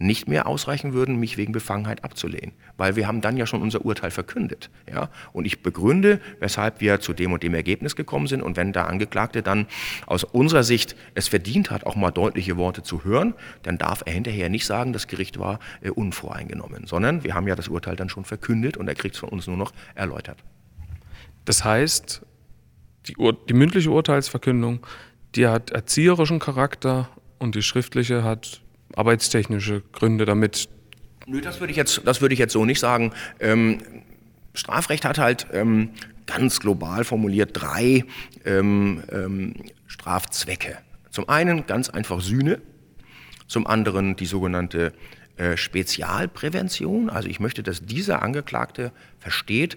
nicht 0.00 0.28
mehr 0.28 0.46
ausreichen 0.46 0.94
würden, 0.94 1.16
mich 1.16 1.36
wegen 1.36 1.52
Befangenheit 1.52 2.04
abzulehnen. 2.04 2.52
Weil 2.78 2.96
wir 2.96 3.06
haben 3.06 3.20
dann 3.20 3.36
ja 3.36 3.44
schon 3.44 3.60
unser 3.60 3.84
Urteil 3.84 4.10
verkündet. 4.10 4.70
Ja? 4.90 5.10
Und 5.32 5.44
ich 5.44 5.62
begründe, 5.62 6.20
weshalb 6.40 6.80
wir 6.80 7.00
zu 7.00 7.12
dem 7.12 7.32
und 7.32 7.42
dem 7.42 7.52
Ergebnis 7.52 7.96
gekommen 7.96 8.26
sind. 8.26 8.42
Und 8.42 8.56
wenn 8.56 8.72
der 8.72 8.88
Angeklagte 8.88 9.42
dann 9.42 9.66
aus 10.06 10.24
unserer 10.24 10.62
Sicht 10.62 10.96
es 11.14 11.28
verdient 11.28 11.70
hat, 11.70 11.84
auch 11.84 11.96
mal 11.96 12.10
deutliche 12.10 12.56
Worte 12.56 12.82
zu 12.82 13.04
hören, 13.04 13.34
dann 13.62 13.76
darf 13.76 14.02
er 14.06 14.14
hinterher 14.14 14.48
nicht 14.48 14.64
sagen, 14.64 14.94
das 14.94 15.06
Gericht 15.06 15.38
war 15.38 15.58
äh, 15.82 15.90
unvoreingenommen. 15.90 16.86
Sondern 16.86 17.22
wir 17.22 17.34
haben 17.34 17.46
ja 17.46 17.54
das 17.54 17.68
Urteil 17.68 17.94
dann 17.94 18.08
schon 18.08 18.24
verkündet 18.24 18.78
und 18.78 18.88
er 18.88 18.94
kriegt 18.94 19.16
es 19.16 19.20
von 19.20 19.28
uns 19.28 19.46
nur 19.46 19.58
noch 19.58 19.72
erläutert. 19.94 20.38
Das 21.44 21.62
heißt, 21.62 22.22
die, 23.06 23.16
die 23.48 23.54
mündliche 23.54 23.90
Urteilsverkündung, 23.90 24.80
die 25.34 25.46
hat 25.46 25.70
erzieherischen 25.70 26.38
Charakter 26.38 27.10
und 27.40 27.56
die 27.56 27.62
schriftliche 27.62 28.22
hat 28.22 28.60
arbeitstechnische 28.94 29.82
Gründe 29.92 30.24
damit. 30.24 30.68
Nö, 31.26 31.40
das 31.40 31.58
würde 31.58 31.72
ich 31.72 31.76
jetzt, 31.76 32.02
das 32.04 32.20
würde 32.20 32.34
ich 32.34 32.38
jetzt 32.38 32.52
so 32.52 32.64
nicht 32.64 32.78
sagen. 32.78 33.12
Ähm, 33.40 33.78
Strafrecht 34.54 35.04
hat 35.04 35.18
halt 35.18 35.46
ähm, 35.52 35.90
ganz 36.26 36.60
global 36.60 37.04
formuliert 37.04 37.50
drei 37.54 38.04
ähm, 38.44 39.02
ähm 39.10 39.54
Strafzwecke. 39.86 40.78
Zum 41.10 41.28
einen 41.28 41.66
ganz 41.66 41.90
einfach 41.90 42.20
Sühne, 42.20 42.60
zum 43.48 43.66
anderen 43.66 44.14
die 44.14 44.26
sogenannte 44.26 44.92
äh, 45.36 45.56
Spezialprävention. 45.56 47.10
Also 47.10 47.28
ich 47.28 47.40
möchte, 47.40 47.62
dass 47.62 47.82
dieser 47.84 48.22
Angeklagte 48.22 48.92
versteht, 49.18 49.76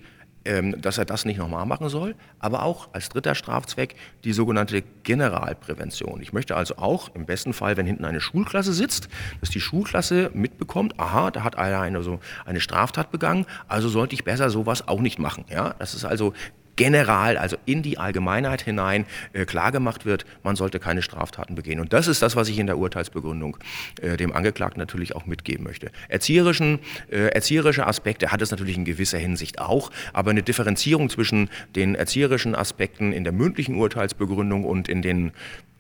dass 0.78 0.98
er 0.98 1.06
das 1.06 1.24
nicht 1.24 1.38
nochmal 1.38 1.66
machen 1.66 1.88
soll, 1.88 2.16
aber 2.40 2.64
auch 2.64 2.90
als 2.94 3.10
dritter 3.10 3.34
Strafzweck 3.34 3.96
die 4.26 4.34
sogenannte 4.34 4.84
Generalprävention. 5.04 6.22
Ich 6.22 6.34
möchte 6.34 6.56
also 6.56 6.78
auch 6.78 7.16
im 7.16 7.26
besten 7.26 7.54
Fall, 7.54 7.78
wenn 7.78 7.86
hinten 7.86 8.04
eine 8.04 8.20
Schulklasse 8.20 8.74
sitzt, 8.74 9.08
dass 9.40 9.50
die 9.50 9.62
Schulklasse 9.62 10.32
mitbekommt, 10.34 11.00
aha, 11.00 11.32
da 11.32 11.44
hat 11.44 11.58
einer 11.58 11.80
eine, 11.80 12.04
so 12.04 12.20
eine 12.46 12.60
Straftat 12.60 13.12
begangen, 13.12 13.46
also 13.68 13.88
sollte 13.88 14.16
ich 14.16 14.26
besser 14.26 14.50
sowas 14.50 14.88
auch 14.88 15.00
nicht 15.00 15.18
machen. 15.18 15.46
Ja? 15.50 15.76
Das 15.80 15.94
ist 15.94 16.04
also 16.04 16.34
general, 16.76 17.38
also 17.38 17.58
in 17.66 17.84
die 17.84 17.98
Allgemeinheit 17.98 18.62
hinein 18.62 19.06
äh, 19.34 19.46
klargemacht 19.46 20.06
wird, 20.06 20.26
man 20.44 20.56
sollte 20.56 20.80
keine 20.80 21.02
Straftaten 21.02 21.56
begehen. 21.56 21.80
Und 21.80 21.94
das 21.94 22.08
ist 22.08 22.22
das, 22.22 22.36
was 22.36 22.50
ich 22.50 22.60
in 22.60 22.68
der 22.68 22.78
Urteilsbegründung 22.78 23.58
äh, 24.02 24.18
dem 24.18 24.34
Angeklagten 24.34 24.80
natürlich 24.80 25.16
auch 25.16 25.26
mitgeben 25.26 25.64
möchte. 25.64 25.92
Erzieherischen, 26.10 26.80
äh, 27.12 27.28
erzieherische 27.28 27.86
Aspekte 27.88 28.32
hat 28.32 28.42
es 28.42 28.52
natürlich 28.52 28.78
in 28.78 28.86
gewisser 28.86 29.18
Hinsicht 29.18 29.60
auch, 29.60 29.92
aber 30.14 30.32
eine 30.32 30.44
Differenzierung 30.44 31.10
zwischen 31.10 31.50
den 31.76 31.96
erzieherischen 31.96 32.56
Aspekten 32.56 33.14
in 33.14 33.24
der 33.24 33.34
mündlichen 33.34 33.76
Urteilsbegründung 33.76 34.64
und 34.66 34.88
in 34.88 35.02
den 35.02 35.32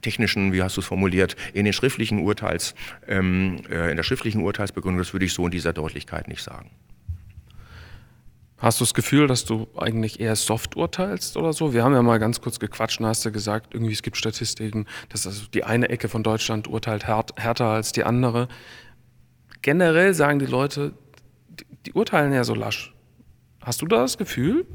technischen, 0.01 0.53
wie 0.53 0.62
hast 0.62 0.77
du 0.77 0.82
es 0.82 0.88
formuliert, 0.88 1.36
in 1.53 1.65
den 1.65 1.73
schriftlichen 1.73 2.19
Urteils, 2.19 2.75
ähm, 3.08 3.62
äh, 3.69 3.89
in 3.89 3.97
der 3.97 4.03
schriftlichen 4.03 4.41
Urteilsbegründung, 4.41 4.99
das 4.99 5.13
würde 5.13 5.25
ich 5.25 5.34
so 5.34 5.45
in 5.45 5.51
dieser 5.51 5.73
Deutlichkeit 5.73 6.27
nicht 6.27 6.43
sagen. 6.43 6.69
Hast 8.63 8.80
du 8.80 8.86
das 8.86 8.93
Gefühl, 8.93 9.28
dass 9.28 9.43
du 9.43 9.67
eigentlich 9.76 10.21
eher 10.21 10.38
soft 10.38 10.78
urteilst 10.78 11.36
oder 11.36 11.52
so? 11.52 11.73
Wir 11.73 11.84
haben 11.84 11.93
ja 11.93 12.02
mal 12.02 12.17
ganz 12.17 12.39
kurz 12.39 12.62
gequatscht 12.62 13.02
und 13.02 13.06
hast 13.08 13.26
du 13.26 13.32
gesagt, 13.34 13.73
irgendwie 13.73 13.91
es 13.91 14.02
gibt 14.02 14.15
Statistiken, 14.15 14.86
dass 15.10 15.28
also 15.28 15.47
die 15.54 15.65
eine 15.65 15.89
Ecke 15.89 16.08
von 16.08 16.23
Deutschland 16.23 16.69
urteilt 16.69 17.06
härter 17.06 17.65
als 17.65 17.91
die 17.91 18.06
andere. 18.06 18.47
Generell 19.62 20.13
sagen 20.13 20.39
die 20.39 20.45
Leute, 20.45 20.93
die, 21.49 21.65
die 21.88 21.91
urteilen 21.91 22.32
ja 22.32 22.45
so 22.45 22.56
lasch. 22.56 22.95
Hast 23.62 23.82
du 23.82 23.86
da 23.86 23.97
das 23.97 24.17
Gefühl? 24.17 24.65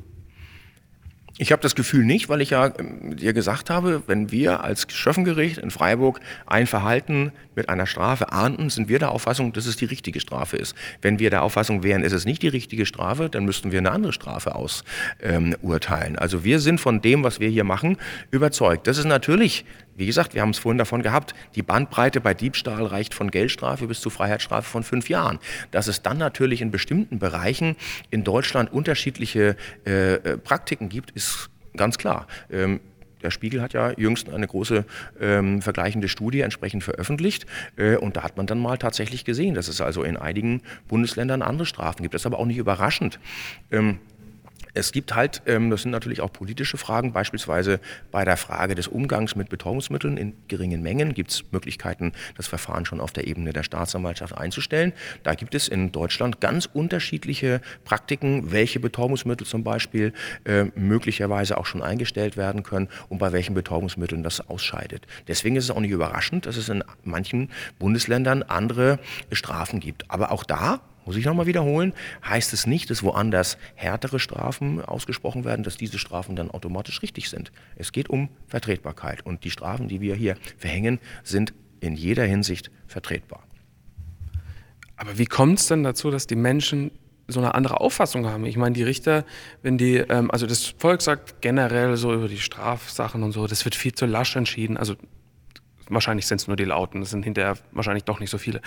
Ich 1.41 1.53
habe 1.53 1.63
das 1.63 1.77
Gefühl 1.77 2.05
nicht, 2.05 2.29
weil 2.29 2.41
ich 2.41 2.51
ja 2.51 2.73
ähm, 2.79 3.17
dir 3.17 3.33
gesagt 3.33 3.71
habe, 3.71 4.03
wenn 4.09 4.33
wir 4.33 4.65
als 4.65 4.87
Schöffengericht 4.93 5.59
in 5.59 5.71
Freiburg 5.71 6.19
ein 6.47 6.67
Verhalten 6.67 7.31
mit 7.55 7.69
einer 7.69 7.87
Strafe 7.87 8.33
ahnden, 8.33 8.71
sind 8.71 8.89
wir 8.89 8.99
der 8.99 9.13
Auffassung, 9.13 9.53
dass 9.53 9.67
es 9.67 9.77
die 9.77 9.85
richtige 9.85 10.19
Strafe 10.19 10.57
ist. 10.57 10.75
Wenn 11.01 11.21
wir 11.21 11.31
der 11.31 11.43
Auffassung 11.43 11.85
wären, 11.85 12.03
ist 12.03 12.13
es 12.13 12.25
nicht 12.25 12.43
die 12.43 12.49
richtige 12.49 12.87
Strafe, 12.87 13.29
dann 13.31 13.45
müssten 13.45 13.71
wir 13.71 13.79
eine 13.79 13.93
andere 13.93 14.13
Strafe 14.13 14.57
ausurteilen. 14.57 16.15
Ähm, 16.15 16.19
also 16.19 16.43
wir 16.43 16.59
sind 16.59 16.81
von 16.81 17.01
dem, 17.01 17.23
was 17.23 17.39
wir 17.39 17.49
hier 17.49 17.65
machen, 17.65 17.99
überzeugt. 18.33 18.89
Das 18.89 18.99
ist 18.99 19.07
natürlich, 19.07 19.65
wie 19.99 20.07
gesagt, 20.07 20.35
wir 20.35 20.41
haben 20.41 20.51
es 20.51 20.59
vorhin 20.59 20.79
davon 20.79 21.03
gehabt, 21.03 21.35
die 21.55 21.63
Bandbreite 21.63 22.21
bei 22.21 22.33
Diebstahl 22.33 22.87
reicht 22.87 23.13
von 23.13 23.31
Geldstrafe 23.31 23.87
bis 23.87 24.01
zu 24.01 24.09
Freiheitsstrafe 24.09 24.69
von 24.69 24.83
fünf 24.83 25.09
Jahren. 25.09 25.39
Dass 25.71 25.87
es 25.87 26.03
dann 26.03 26.17
natürlich 26.17 26.63
in 26.63 26.71
bestimmten 26.71 27.19
Bereichen 27.19 27.77
in 28.11 28.25
Deutschland 28.25 28.73
unterschiedliche 28.73 29.57
äh, 29.87 30.15
äh 30.15 30.39
Praktiken 30.39 30.89
gibt, 30.89 31.11
ist 31.11 31.51
Ganz 31.79 31.97
klar. 31.97 32.27
Ähm, 32.51 32.81
der 33.23 33.31
Spiegel 33.31 33.63
hat 33.63 33.73
ja 33.73 33.93
jüngst 33.97 34.29
eine 34.29 34.47
große 34.47 34.85
ähm, 35.21 35.63
vergleichende 35.63 36.09
Studie 36.09 36.41
entsprechend 36.41 36.85
veröffentlicht. 36.85 37.47
Äh, 37.77 37.97
und 37.97 38.17
da 38.17 38.23
hat 38.23 38.37
man 38.37 38.47
dann 38.47 38.59
mal 38.59 38.79
tatsächlich 38.79 39.25
gesehen, 39.25 39.55
dass 39.55 39.69
es 39.69 39.81
also 39.81 40.03
in 40.03 40.17
einigen 40.17 40.63
Bundesländern 40.87 41.43
andere 41.43 41.67
Strafen 41.67 42.03
gibt. 42.03 42.15
Das 42.15 42.23
ist 42.23 42.27
aber 42.27 42.39
auch 42.39 42.47
nicht 42.47 42.59
überraschend. 42.59 43.19
Ähm, 43.71 43.99
es 44.79 44.93
gibt 44.93 45.15
halt, 45.15 45.43
ähm, 45.47 45.71
das 45.71 45.83
sind 45.83 45.91
natürlich 45.91 46.21
auch 46.21 46.33
politische 46.33 46.79
Fragen, 46.79 47.13
beispielsweise 47.13 47.81
bei 48.13 48.25
der 48.25 48.37
Frage 48.37 48.75
des 48.75 48.87
Umgangs 48.87 49.35
mit 49.35 49.49
Betäubungsmitteln 49.49 50.17
in 50.17 50.35
geringen 50.47 50.83
Mengen 50.83 51.15
gibt 51.15 51.33
es 51.33 51.45
Möglichkeiten, 51.51 52.13
das 52.37 52.47
Verfahren 52.47 52.87
schon 52.87 53.01
auf 53.01 53.13
der 53.13 53.27
Ebene 53.27 53.53
der 53.53 53.65
Staatsanwaltschaft 53.65 54.37
einzustellen. 54.37 54.93
Da 55.25 55.35
gibt 55.35 55.55
es 55.55 55.69
in 55.69 55.91
Deutschland 55.91 56.41
ganz 56.41 56.67
unterschiedliche 56.73 57.61
Praktiken, 57.85 58.53
welche 58.53 58.79
Betäubungsmittel 58.79 59.47
zum 59.47 59.65
Beispiel 59.65 60.13
äh, 60.45 60.65
möglicherweise 60.77 61.59
auch 61.59 61.67
schon 61.67 61.83
eingestellt 61.83 62.37
werden 62.37 62.63
können 62.63 62.89
und 63.09 63.19
bei 63.19 63.33
welchen 63.33 63.55
Betäubungsmitteln 63.55 64.23
das 64.23 64.49
ausscheidet. 64.49 65.07
Deswegen 65.27 65.57
ist 65.57 65.65
es 65.65 65.71
auch 65.71 65.81
nicht 65.81 65.91
überraschend, 65.91 66.47
dass 66.47 66.57
es 66.57 66.69
in 66.69 66.85
manchen 67.03 67.51
Bundesländern 67.79 68.45
andere 68.45 69.01
Strafen 69.33 69.81
gibt. 69.81 70.11
Aber 70.11 70.31
auch 70.31 70.45
da 70.45 70.81
muss 71.09 71.17
ich 71.17 71.25
nochmal 71.25 71.47
wiederholen, 71.47 71.95
heißt 72.23 72.53
es 72.53 72.67
nicht, 72.67 72.91
dass 72.91 73.03
woanders 73.03 73.57
härtere 73.77 74.19
Strafen 74.21 74.85
ausgesprochen 74.85 75.47
werden, 75.47 75.63
dass 75.63 75.79
diese 75.79 75.99
Strafen 75.99 76.37
dann 76.37 76.51
automatisch 76.51 77.01
richtig 77.01 77.31
sind. 77.31 77.51
Es 77.77 77.93
geht 77.93 78.11
um 78.11 78.29
Vertretbarkeit 78.47 79.25
und 79.25 79.43
die 79.43 79.51
Strafen, 79.51 79.89
die 79.89 80.03
wir 80.03 80.15
hier 80.15 80.37
verhängen, 80.59 81.01
sind 81.25 81.55
in 81.81 81.95
jeder 81.95 82.25
Hinsicht 82.25 82.71
vertretbar. 82.87 83.43
Aber 84.97 85.17
wie 85.17 85.25
kommt 85.25 85.61
es 85.61 85.67
denn 85.69 85.83
dazu, 85.83 86.11
dass 86.11 86.27
die 86.27 86.37
Menschen 86.37 86.91
so 87.27 87.41
eine 87.41 87.55
andere 87.55 87.81
Auffassung 87.81 88.27
haben? 88.27 88.45
Ich 88.45 88.59
meine, 88.59 88.75
die 88.75 88.83
Richter, 88.83 89.25
wenn 89.63 89.79
die, 89.79 89.97
ähm, 89.97 90.31
also 90.31 90.47
das 90.47 90.75
Volk 90.77 91.01
sagt 91.01 91.41
generell 91.41 91.97
so 91.97 92.13
über 92.13 92.29
die 92.29 92.37
Strafsachen 92.37 93.23
und 93.23 93.33
so, 93.33 93.47
das 93.47 93.65
wird 93.65 93.75
viel 93.75 93.95
zu 93.95 94.05
lasch 94.05 94.37
entschieden. 94.37 94.77
Also 94.77 94.95
wahrscheinlich 95.89 96.27
sind 96.27 96.43
es 96.43 96.49
nur 96.49 96.57
die 96.59 96.67
Lauten, 96.67 97.01
das 97.01 97.09
sind 97.09 97.23
hinterher 97.23 97.57
wahrscheinlich 97.73 98.05
doch 98.05 98.21
nicht 98.21 98.29
so 98.29 98.37
viele. 98.37 98.61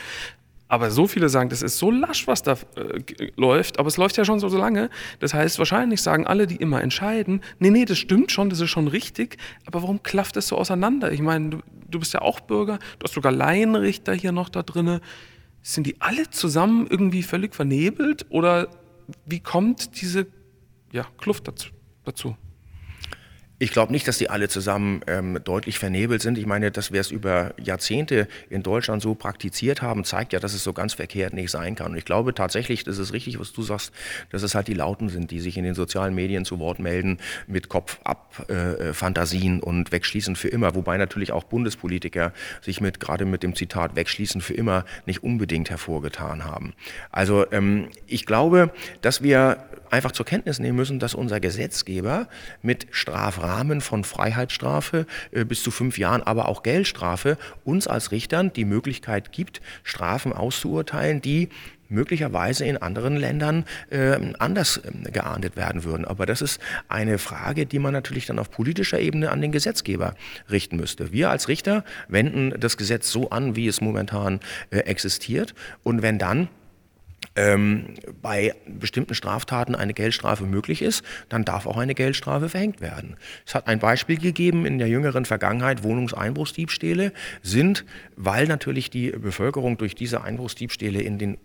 Aber 0.71 0.89
so 0.89 1.05
viele 1.05 1.27
sagen, 1.27 1.49
das 1.49 1.63
ist 1.63 1.79
so 1.79 1.91
lasch, 1.91 2.27
was 2.27 2.43
da 2.43 2.53
äh, 2.53 3.29
läuft, 3.35 3.77
aber 3.77 3.89
es 3.89 3.97
läuft 3.97 4.15
ja 4.15 4.23
schon 4.23 4.39
so, 4.39 4.47
so 4.47 4.57
lange. 4.57 4.89
Das 5.19 5.33
heißt, 5.33 5.57
wahrscheinlich 5.59 6.01
sagen 6.01 6.25
alle, 6.25 6.47
die 6.47 6.55
immer 6.55 6.81
entscheiden, 6.81 7.41
nee, 7.59 7.71
nee, 7.71 7.83
das 7.83 7.97
stimmt 7.97 8.31
schon, 8.31 8.49
das 8.49 8.61
ist 8.61 8.69
schon 8.69 8.87
richtig, 8.87 9.35
aber 9.65 9.81
warum 9.81 10.01
klafft 10.01 10.37
das 10.37 10.47
so 10.47 10.55
auseinander? 10.57 11.11
Ich 11.11 11.19
meine, 11.21 11.49
du, 11.49 11.57
du 11.89 11.99
bist 11.99 12.13
ja 12.13 12.21
auch 12.21 12.39
Bürger, 12.39 12.79
du 12.99 13.03
hast 13.03 13.13
sogar 13.13 13.33
Laienrichter 13.33 14.13
hier 14.13 14.31
noch 14.31 14.47
da 14.47 14.63
drinne. 14.63 15.01
Sind 15.61 15.87
die 15.87 15.99
alle 15.99 16.29
zusammen 16.29 16.87
irgendwie 16.89 17.23
völlig 17.23 17.53
vernebelt 17.53 18.25
oder 18.29 18.69
wie 19.25 19.41
kommt 19.41 20.01
diese 20.01 20.27
ja, 20.93 21.05
Kluft 21.17 21.49
dazu? 21.49 21.67
dazu? 22.05 22.37
Ich 23.61 23.71
glaube 23.71 23.91
nicht, 23.91 24.07
dass 24.07 24.17
die 24.17 24.27
alle 24.27 24.49
zusammen 24.49 25.01
ähm, 25.05 25.37
deutlich 25.43 25.77
vernebelt 25.77 26.23
sind. 26.23 26.39
Ich 26.39 26.47
meine, 26.47 26.71
dass 26.71 26.91
wir 26.91 26.99
es 26.99 27.11
über 27.11 27.53
Jahrzehnte 27.61 28.27
in 28.49 28.63
Deutschland 28.63 29.03
so 29.03 29.13
praktiziert 29.13 29.83
haben, 29.83 30.03
zeigt 30.03 30.33
ja, 30.33 30.39
dass 30.39 30.55
es 30.55 30.63
so 30.63 30.73
ganz 30.73 30.95
verkehrt 30.95 31.33
nicht 31.33 31.51
sein 31.51 31.75
kann. 31.75 31.91
Und 31.91 31.97
ich 31.99 32.05
glaube 32.05 32.33
tatsächlich, 32.33 32.83
das 32.85 32.97
ist 32.97 33.13
richtig, 33.13 33.39
was 33.39 33.53
du 33.53 33.61
sagst, 33.61 33.93
dass 34.31 34.41
es 34.41 34.55
halt 34.55 34.67
die 34.67 34.73
Lauten 34.73 35.09
sind, 35.09 35.29
die 35.29 35.39
sich 35.39 35.57
in 35.57 35.63
den 35.63 35.75
sozialen 35.75 36.15
Medien 36.15 36.43
zu 36.43 36.57
Wort 36.57 36.79
melden 36.79 37.19
mit 37.45 37.69
Kopf 37.69 37.99
ab 38.03 38.49
äh, 38.49 38.93
Fantasien 38.93 39.59
und 39.59 39.91
wegschließen 39.91 40.35
für 40.35 40.47
immer. 40.47 40.73
Wobei 40.73 40.97
natürlich 40.97 41.31
auch 41.31 41.43
Bundespolitiker 41.43 42.33
sich 42.61 42.81
mit 42.81 42.99
gerade 42.99 43.25
mit 43.25 43.43
dem 43.43 43.55
Zitat 43.55 43.95
wegschließen 43.95 44.41
für 44.41 44.55
immer 44.55 44.85
nicht 45.05 45.21
unbedingt 45.21 45.69
hervorgetan 45.69 46.45
haben. 46.45 46.73
Also 47.11 47.45
ähm, 47.51 47.89
ich 48.07 48.25
glaube, 48.25 48.71
dass 49.01 49.21
wir 49.21 49.63
einfach 49.91 50.11
zur 50.11 50.25
Kenntnis 50.25 50.59
nehmen 50.59 50.77
müssen, 50.77 50.99
dass 50.99 51.13
unser 51.13 51.39
Gesetzgeber 51.39 52.27
mit 52.61 52.87
Strafrahmen 52.91 53.81
von 53.81 54.03
Freiheitsstrafe 54.03 55.05
äh, 55.31 55.45
bis 55.45 55.63
zu 55.63 55.71
fünf 55.71 55.97
Jahren, 55.97 56.23
aber 56.23 56.47
auch 56.47 56.63
Geldstrafe 56.63 57.37
uns 57.63 57.87
als 57.87 58.11
Richtern 58.11 58.53
die 58.53 58.65
Möglichkeit 58.65 59.31
gibt, 59.31 59.61
Strafen 59.83 60.33
auszuurteilen, 60.33 61.21
die 61.21 61.49
möglicherweise 61.91 62.65
in 62.65 62.77
anderen 62.77 63.17
Ländern 63.17 63.65
äh, 63.89 64.17
anders 64.39 64.77
äh, 64.77 65.11
geahndet 65.11 65.55
werden 65.55 65.83
würden. 65.83 66.05
Aber 66.05 66.25
das 66.25 66.41
ist 66.41 66.59
eine 66.87 67.17
Frage, 67.17 67.65
die 67.65 67.79
man 67.79 67.93
natürlich 67.93 68.25
dann 68.25 68.39
auf 68.39 68.49
politischer 68.49 68.99
Ebene 68.99 69.29
an 69.29 69.41
den 69.41 69.51
Gesetzgeber 69.51 70.15
richten 70.49 70.77
müsste. 70.77 71.11
Wir 71.11 71.29
als 71.29 71.47
Richter 71.47 71.83
wenden 72.07 72.53
das 72.59 72.77
Gesetz 72.77 73.11
so 73.11 73.29
an, 73.29 73.55
wie 73.55 73.67
es 73.67 73.81
momentan 73.81 74.39
äh, 74.71 74.79
existiert. 74.79 75.53
Und 75.83 76.01
wenn 76.01 76.17
dann 76.17 76.47
ähm, 77.41 77.95
bei 78.21 78.53
bestimmten 78.67 79.15
Straftaten 79.15 79.75
eine 79.75 79.93
Geldstrafe 79.93 80.43
möglich 80.43 80.81
ist, 80.81 81.03
dann 81.29 81.43
darf 81.43 81.65
auch 81.65 81.77
eine 81.77 81.95
Geldstrafe 81.95 82.49
verhängt 82.49 82.81
werden. 82.81 83.17
Es 83.45 83.55
hat 83.55 83.67
ein 83.67 83.79
Beispiel 83.79 84.17
gegeben 84.17 84.65
in 84.65 84.77
der 84.77 84.87
jüngeren 84.87 85.25
Vergangenheit, 85.25 85.83
Wohnungseinbruchsdiebstähle 85.83 87.11
sind, 87.41 87.85
weil 88.15 88.47
natürlich 88.47 88.89
die 88.89 89.11
Bevölkerung 89.11 89.77
durch 89.77 89.95
diese 89.95 90.23
Einbruchsdiebstähle 90.23 91.01
in 91.01 91.17
den 91.17 91.37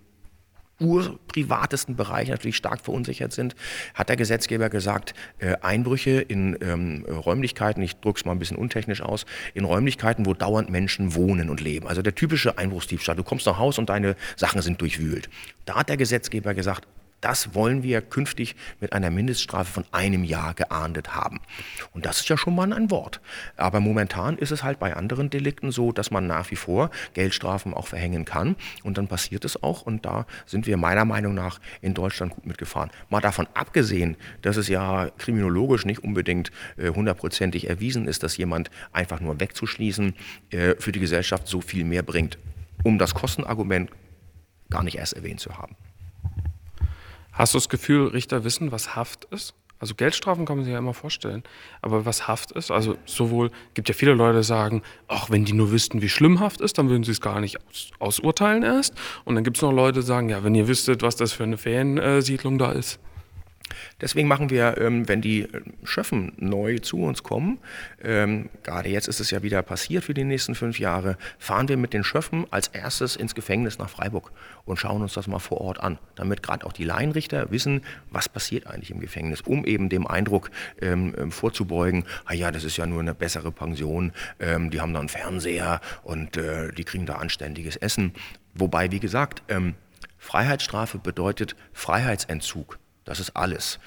urprivatesten 0.80 1.96
Bereich 1.96 2.28
natürlich 2.28 2.56
stark 2.56 2.80
verunsichert 2.80 3.32
sind, 3.32 3.54
hat 3.94 4.08
der 4.08 4.16
Gesetzgeber 4.16 4.68
gesagt, 4.68 5.14
äh, 5.38 5.56
Einbrüche 5.62 6.20
in 6.20 6.56
ähm, 6.60 7.04
Räumlichkeiten, 7.08 7.82
ich 7.82 7.96
drücke 7.96 8.18
es 8.18 8.24
mal 8.24 8.32
ein 8.32 8.38
bisschen 8.38 8.58
untechnisch 8.58 9.00
aus, 9.00 9.26
in 9.54 9.64
Räumlichkeiten, 9.64 10.26
wo 10.26 10.34
dauernd 10.34 10.70
Menschen 10.70 11.14
wohnen 11.14 11.48
und 11.48 11.60
leben. 11.60 11.86
Also 11.86 12.02
der 12.02 12.14
typische 12.14 12.58
Einbruchsdiebstahl. 12.58 13.16
Du 13.16 13.24
kommst 13.24 13.46
nach 13.46 13.58
Haus 13.58 13.78
und 13.78 13.88
deine 13.88 14.16
Sachen 14.36 14.60
sind 14.62 14.80
durchwühlt. 14.80 15.28
Da 15.64 15.76
hat 15.76 15.88
der 15.88 15.96
Gesetzgeber 15.96 16.54
gesagt, 16.54 16.86
das 17.20 17.54
wollen 17.54 17.82
wir 17.82 18.02
künftig 18.02 18.56
mit 18.80 18.92
einer 18.92 19.10
Mindeststrafe 19.10 19.72
von 19.72 19.84
einem 19.92 20.22
Jahr 20.22 20.54
geahndet 20.54 21.14
haben. 21.14 21.40
Und 21.92 22.06
das 22.06 22.20
ist 22.20 22.28
ja 22.28 22.36
schon 22.36 22.54
mal 22.54 22.72
ein 22.72 22.90
Wort. 22.90 23.20
Aber 23.56 23.80
momentan 23.80 24.36
ist 24.38 24.50
es 24.50 24.62
halt 24.62 24.78
bei 24.78 24.94
anderen 24.94 25.30
Delikten 25.30 25.72
so, 25.72 25.92
dass 25.92 26.10
man 26.10 26.26
nach 26.26 26.50
wie 26.50 26.56
vor 26.56 26.90
Geldstrafen 27.14 27.74
auch 27.74 27.88
verhängen 27.88 28.24
kann. 28.24 28.56
Und 28.82 28.98
dann 28.98 29.08
passiert 29.08 29.44
es 29.44 29.62
auch. 29.62 29.82
Und 29.82 30.04
da 30.04 30.26
sind 30.44 30.66
wir 30.66 30.76
meiner 30.76 31.04
Meinung 31.04 31.34
nach 31.34 31.58
in 31.80 31.94
Deutschland 31.94 32.34
gut 32.34 32.46
mitgefahren. 32.46 32.90
Mal 33.08 33.20
davon 33.20 33.48
abgesehen, 33.54 34.16
dass 34.42 34.56
es 34.56 34.68
ja 34.68 35.10
kriminologisch 35.18 35.86
nicht 35.86 36.04
unbedingt 36.04 36.52
äh, 36.76 36.90
hundertprozentig 36.90 37.68
erwiesen 37.68 38.06
ist, 38.06 38.22
dass 38.22 38.36
jemand 38.36 38.70
einfach 38.92 39.20
nur 39.20 39.40
wegzuschließen 39.40 40.14
äh, 40.50 40.74
für 40.78 40.92
die 40.92 41.00
Gesellschaft 41.00 41.48
so 41.48 41.60
viel 41.60 41.84
mehr 41.84 42.02
bringt, 42.02 42.38
um 42.84 42.98
das 42.98 43.14
Kostenargument 43.14 43.90
gar 44.70 44.82
nicht 44.82 44.98
erst 44.98 45.14
erwähnt 45.14 45.40
zu 45.40 45.56
haben. 45.56 45.76
Hast 47.36 47.52
du 47.52 47.58
das 47.58 47.68
Gefühl, 47.68 48.08
Richter 48.08 48.44
wissen, 48.44 48.72
was 48.72 48.96
Haft 48.96 49.26
ist? 49.26 49.54
Also 49.78 49.94
Geldstrafen 49.94 50.46
kann 50.46 50.56
man 50.56 50.64
sich 50.64 50.72
ja 50.72 50.78
immer 50.78 50.94
vorstellen. 50.94 51.42
Aber 51.82 52.06
was 52.06 52.26
Haft 52.26 52.52
ist, 52.52 52.70
also 52.70 52.96
sowohl, 53.04 53.50
gibt 53.74 53.88
ja 53.88 53.94
viele 53.94 54.14
Leute, 54.14 54.42
sagen, 54.42 54.80
ach, 55.06 55.28
wenn 55.28 55.44
die 55.44 55.52
nur 55.52 55.70
wüssten, 55.70 56.00
wie 56.00 56.08
schlimm 56.08 56.40
Haft 56.40 56.62
ist, 56.62 56.78
dann 56.78 56.88
würden 56.88 57.04
sie 57.04 57.10
es 57.10 57.20
gar 57.20 57.40
nicht 57.40 57.58
aus, 57.68 57.90
ausurteilen 57.98 58.62
erst. 58.62 58.94
Und 59.26 59.34
dann 59.34 59.44
gibt 59.44 59.58
es 59.58 59.62
noch 59.62 59.72
Leute, 59.72 60.00
die 60.00 60.06
sagen, 60.06 60.30
ja, 60.30 60.44
wenn 60.44 60.54
ihr 60.54 60.66
wüsstet, 60.66 61.02
was 61.02 61.16
das 61.16 61.34
für 61.34 61.42
eine 61.42 61.58
Feriensiedlung 61.58 62.56
da 62.56 62.72
ist. 62.72 62.98
Deswegen 64.00 64.28
machen 64.28 64.50
wir, 64.50 64.78
ähm, 64.78 65.08
wenn 65.08 65.20
die 65.20 65.42
äh, 65.42 65.60
Schöffen 65.84 66.32
neu 66.36 66.78
zu 66.78 66.98
uns 67.02 67.22
kommen, 67.22 67.58
ähm, 68.02 68.48
gerade 68.62 68.88
jetzt 68.88 69.08
ist 69.08 69.20
es 69.20 69.30
ja 69.30 69.42
wieder 69.42 69.62
passiert 69.62 70.04
für 70.04 70.14
die 70.14 70.24
nächsten 70.24 70.54
fünf 70.54 70.78
Jahre, 70.78 71.16
fahren 71.38 71.68
wir 71.68 71.76
mit 71.76 71.92
den 71.92 72.04
Schöffen 72.04 72.46
als 72.50 72.68
erstes 72.68 73.16
ins 73.16 73.34
Gefängnis 73.34 73.78
nach 73.78 73.88
Freiburg 73.88 74.32
und 74.64 74.78
schauen 74.78 75.02
uns 75.02 75.14
das 75.14 75.26
mal 75.26 75.38
vor 75.38 75.60
Ort 75.60 75.80
an, 75.80 75.98
damit 76.14 76.42
gerade 76.42 76.66
auch 76.66 76.72
die 76.72 76.84
Laienrichter 76.84 77.50
wissen, 77.50 77.82
was 78.10 78.28
passiert 78.28 78.66
eigentlich 78.66 78.90
im 78.90 79.00
Gefängnis, 79.00 79.40
um 79.40 79.64
eben 79.64 79.88
dem 79.88 80.06
Eindruck 80.06 80.50
ähm, 80.80 81.30
vorzubeugen, 81.30 82.04
ah 82.24 82.34
ja, 82.34 82.50
das 82.50 82.64
ist 82.64 82.76
ja 82.76 82.86
nur 82.86 83.00
eine 83.00 83.14
bessere 83.14 83.52
Pension, 83.52 84.12
die 84.38 84.80
haben 84.80 84.92
da 84.92 85.00
einen 85.00 85.08
Fernseher 85.08 85.80
und 86.02 86.36
äh, 86.36 86.72
die 86.72 86.84
kriegen 86.84 87.06
da 87.06 87.16
anständiges 87.16 87.76
Essen. 87.76 88.12
Wobei, 88.54 88.90
wie 88.90 89.00
gesagt, 89.00 89.42
Freiheitsstrafe 90.18 90.98
bedeutet 90.98 91.56
Freiheitsentzug. 91.72 92.78
Das 93.06 93.18
ist 93.18 93.34
alles 93.34 93.78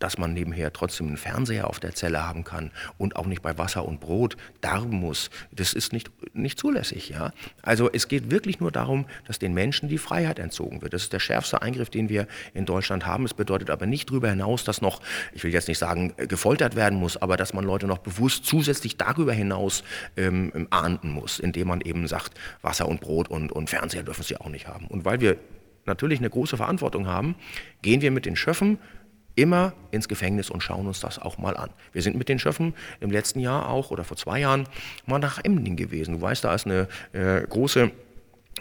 dass 0.00 0.18
man 0.18 0.32
nebenher 0.34 0.72
trotzdem 0.72 1.06
einen 1.06 1.16
Fernseher 1.16 1.68
auf 1.68 1.78
der 1.78 1.94
Zelle 1.94 2.26
haben 2.26 2.42
kann 2.42 2.72
und 2.98 3.14
auch 3.14 3.26
nicht 3.26 3.42
bei 3.42 3.56
Wasser 3.58 3.86
und 3.86 4.00
Brot 4.00 4.36
darben 4.60 4.96
muss, 4.96 5.30
das 5.52 5.72
ist 5.72 5.92
nicht, 5.92 6.10
nicht 6.32 6.58
zulässig. 6.58 7.10
Ja? 7.10 7.32
Also 7.62 7.88
es 7.92 8.08
geht 8.08 8.30
wirklich 8.30 8.58
nur 8.58 8.72
darum, 8.72 9.06
dass 9.26 9.38
den 9.38 9.54
Menschen 9.54 9.88
die 9.88 9.98
Freiheit 9.98 10.38
entzogen 10.38 10.82
wird. 10.82 10.94
Das 10.94 11.02
ist 11.02 11.12
der 11.12 11.20
schärfste 11.20 11.62
Eingriff, 11.62 11.90
den 11.90 12.08
wir 12.08 12.26
in 12.54 12.64
Deutschland 12.64 13.06
haben. 13.06 13.24
Es 13.26 13.34
bedeutet 13.34 13.70
aber 13.70 13.86
nicht 13.86 14.10
darüber 14.10 14.30
hinaus, 14.30 14.64
dass 14.64 14.80
noch, 14.80 15.00
ich 15.32 15.44
will 15.44 15.52
jetzt 15.52 15.68
nicht 15.68 15.78
sagen, 15.78 16.14
gefoltert 16.16 16.74
werden 16.74 16.98
muss, 16.98 17.18
aber 17.18 17.36
dass 17.36 17.52
man 17.52 17.64
Leute 17.64 17.86
noch 17.86 17.98
bewusst 17.98 18.46
zusätzlich 18.46 18.96
darüber 18.96 19.34
hinaus 19.34 19.84
ähm, 20.16 20.66
ahnden 20.70 21.10
muss, 21.10 21.38
indem 21.38 21.68
man 21.68 21.82
eben 21.82 22.08
sagt, 22.08 22.32
Wasser 22.62 22.88
und 22.88 23.00
Brot 23.00 23.28
und, 23.28 23.52
und 23.52 23.68
Fernseher 23.68 24.02
dürfen 24.02 24.22
sie 24.22 24.38
auch 24.38 24.48
nicht 24.48 24.66
haben. 24.66 24.86
Und 24.86 25.04
weil 25.04 25.20
wir 25.20 25.36
natürlich 25.86 26.18
eine 26.18 26.30
große 26.30 26.56
Verantwortung 26.56 27.06
haben, 27.06 27.34
gehen 27.82 28.00
wir 28.02 28.10
mit 28.10 28.26
den 28.26 28.36
Schöffen 28.36 28.78
immer 29.34 29.72
ins 29.90 30.08
Gefängnis 30.08 30.50
und 30.50 30.62
schauen 30.62 30.86
uns 30.86 31.00
das 31.00 31.18
auch 31.18 31.38
mal 31.38 31.56
an. 31.56 31.70
Wir 31.92 32.02
sind 32.02 32.16
mit 32.16 32.28
den 32.28 32.38
Schöffen 32.38 32.74
im 33.00 33.10
letzten 33.10 33.40
Jahr 33.40 33.68
auch 33.68 33.90
oder 33.90 34.04
vor 34.04 34.16
zwei 34.16 34.40
Jahren 34.40 34.66
mal 35.06 35.18
nach 35.18 35.38
Emden 35.42 35.76
gewesen. 35.76 36.14
Du 36.14 36.20
weißt, 36.20 36.44
da 36.44 36.54
ist 36.54 36.66
eine 36.66 36.88
äh, 37.12 37.42
große 37.46 37.90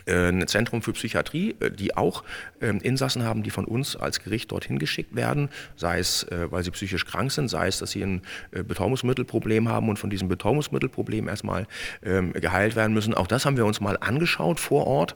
ein 0.08 0.48
Zentrum 0.48 0.82
für 0.82 0.94
Psychiatrie, 0.94 1.56
äh, 1.60 1.72
die 1.72 1.96
auch 1.96 2.24
ähm, 2.62 2.80
Insassen 2.82 3.24
haben, 3.24 3.44
die 3.44 3.50
von 3.50 3.66
uns 3.66 3.96
als 3.96 4.20
Gericht 4.20 4.52
dorthin 4.52 4.80
geschickt 4.80 5.16
werden, 5.16 5.50
sei 5.76 6.00
es, 6.00 6.24
äh, 6.24 6.52
weil 6.52 6.64
sie 6.64 6.72
psychisch 6.72 7.06
krank 7.06 7.32
sind, 7.32 7.48
sei 7.48 7.68
es, 7.68 7.80
dass 7.80 7.92
sie 7.92 8.04
ein 8.04 8.22
Betäubungsmittelproblem 8.52 9.70
haben 9.70 9.90
und 9.90 10.00
von 10.00 10.10
diesem 10.10 10.28
Betäubungsmittelproblem 10.28 11.28
erstmal 11.28 11.68
ähm, 12.04 12.34
geheilt 12.34 12.76
werden 12.76 12.94
müssen. 12.94 13.14
Auch 13.14 13.28
das 13.28 13.46
haben 13.46 13.58
wir 13.58 13.66
uns 13.66 13.82
mal 13.82 13.98
angeschaut 14.00 14.60
vor 14.60 14.88
Ort, 14.88 15.16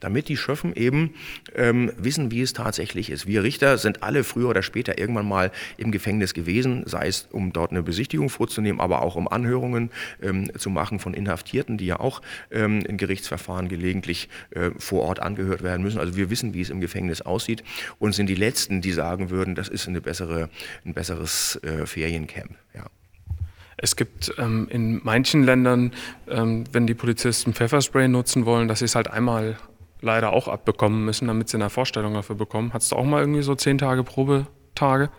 damit 0.00 0.28
die 0.28 0.36
Schöffen 0.36 0.74
eben 0.74 1.14
ähm, 1.54 1.92
wissen, 1.96 2.30
wie 2.30 2.42
es 2.42 2.52
tatsächlich 2.52 3.10
ist. 3.10 3.26
Wir 3.26 3.42
Richter 3.42 3.78
sind 3.78 4.02
alle 4.02 4.24
früher 4.24 4.48
oder 4.48 4.62
später 4.62 4.98
irgendwann 4.98 5.26
mal 5.26 5.50
im 5.76 5.92
Gefängnis 5.92 6.34
gewesen, 6.34 6.84
sei 6.86 7.06
es, 7.06 7.28
um 7.30 7.52
dort 7.52 7.70
eine 7.70 7.82
Besichtigung 7.82 8.28
vorzunehmen, 8.28 8.80
aber 8.80 9.02
auch 9.02 9.16
um 9.16 9.28
Anhörungen 9.28 9.90
zu 10.56 10.70
machen 10.70 10.98
von 10.98 11.14
Inhaftierten, 11.14 11.78
die 11.78 11.86
ja 11.86 12.00
auch 12.00 12.22
in 12.50 12.96
Gerichtsverfahren 12.96 13.68
gelegentlich 13.68 14.11
äh, 14.50 14.70
vor 14.78 15.02
Ort 15.02 15.20
angehört 15.20 15.62
werden 15.62 15.82
müssen. 15.82 15.98
Also 15.98 16.16
wir 16.16 16.30
wissen, 16.30 16.54
wie 16.54 16.60
es 16.60 16.70
im 16.70 16.80
Gefängnis 16.80 17.20
aussieht 17.22 17.62
und 17.98 18.14
sind 18.14 18.26
die 18.26 18.34
Letzten, 18.34 18.80
die 18.80 18.92
sagen 18.92 19.30
würden, 19.30 19.54
das 19.54 19.68
ist 19.68 19.88
eine 19.88 20.00
bessere, 20.00 20.48
ein 20.84 20.94
besseres 20.94 21.56
äh, 21.62 21.86
Feriencamp. 21.86 22.54
Ja. 22.74 22.86
Es 23.76 23.96
gibt 23.96 24.32
ähm, 24.38 24.68
in 24.70 25.00
manchen 25.02 25.42
Ländern, 25.42 25.92
ähm, 26.28 26.64
wenn 26.72 26.86
die 26.86 26.94
Polizisten 26.94 27.52
Pfefferspray 27.52 28.08
nutzen 28.08 28.46
wollen, 28.46 28.68
dass 28.68 28.78
sie 28.78 28.84
es 28.84 28.94
halt 28.94 29.08
einmal 29.10 29.56
leider 30.00 30.32
auch 30.32 30.48
abbekommen 30.48 31.04
müssen, 31.04 31.28
damit 31.28 31.48
sie 31.48 31.56
eine 31.56 31.70
Vorstellung 31.70 32.14
dafür 32.14 32.36
bekommen. 32.36 32.72
Hattest 32.72 32.92
du 32.92 32.96
auch 32.96 33.04
mal 33.04 33.20
irgendwie 33.20 33.42
so 33.42 33.54
zehn 33.54 33.78
Tage 33.78 34.04
Probetage? 34.04 35.10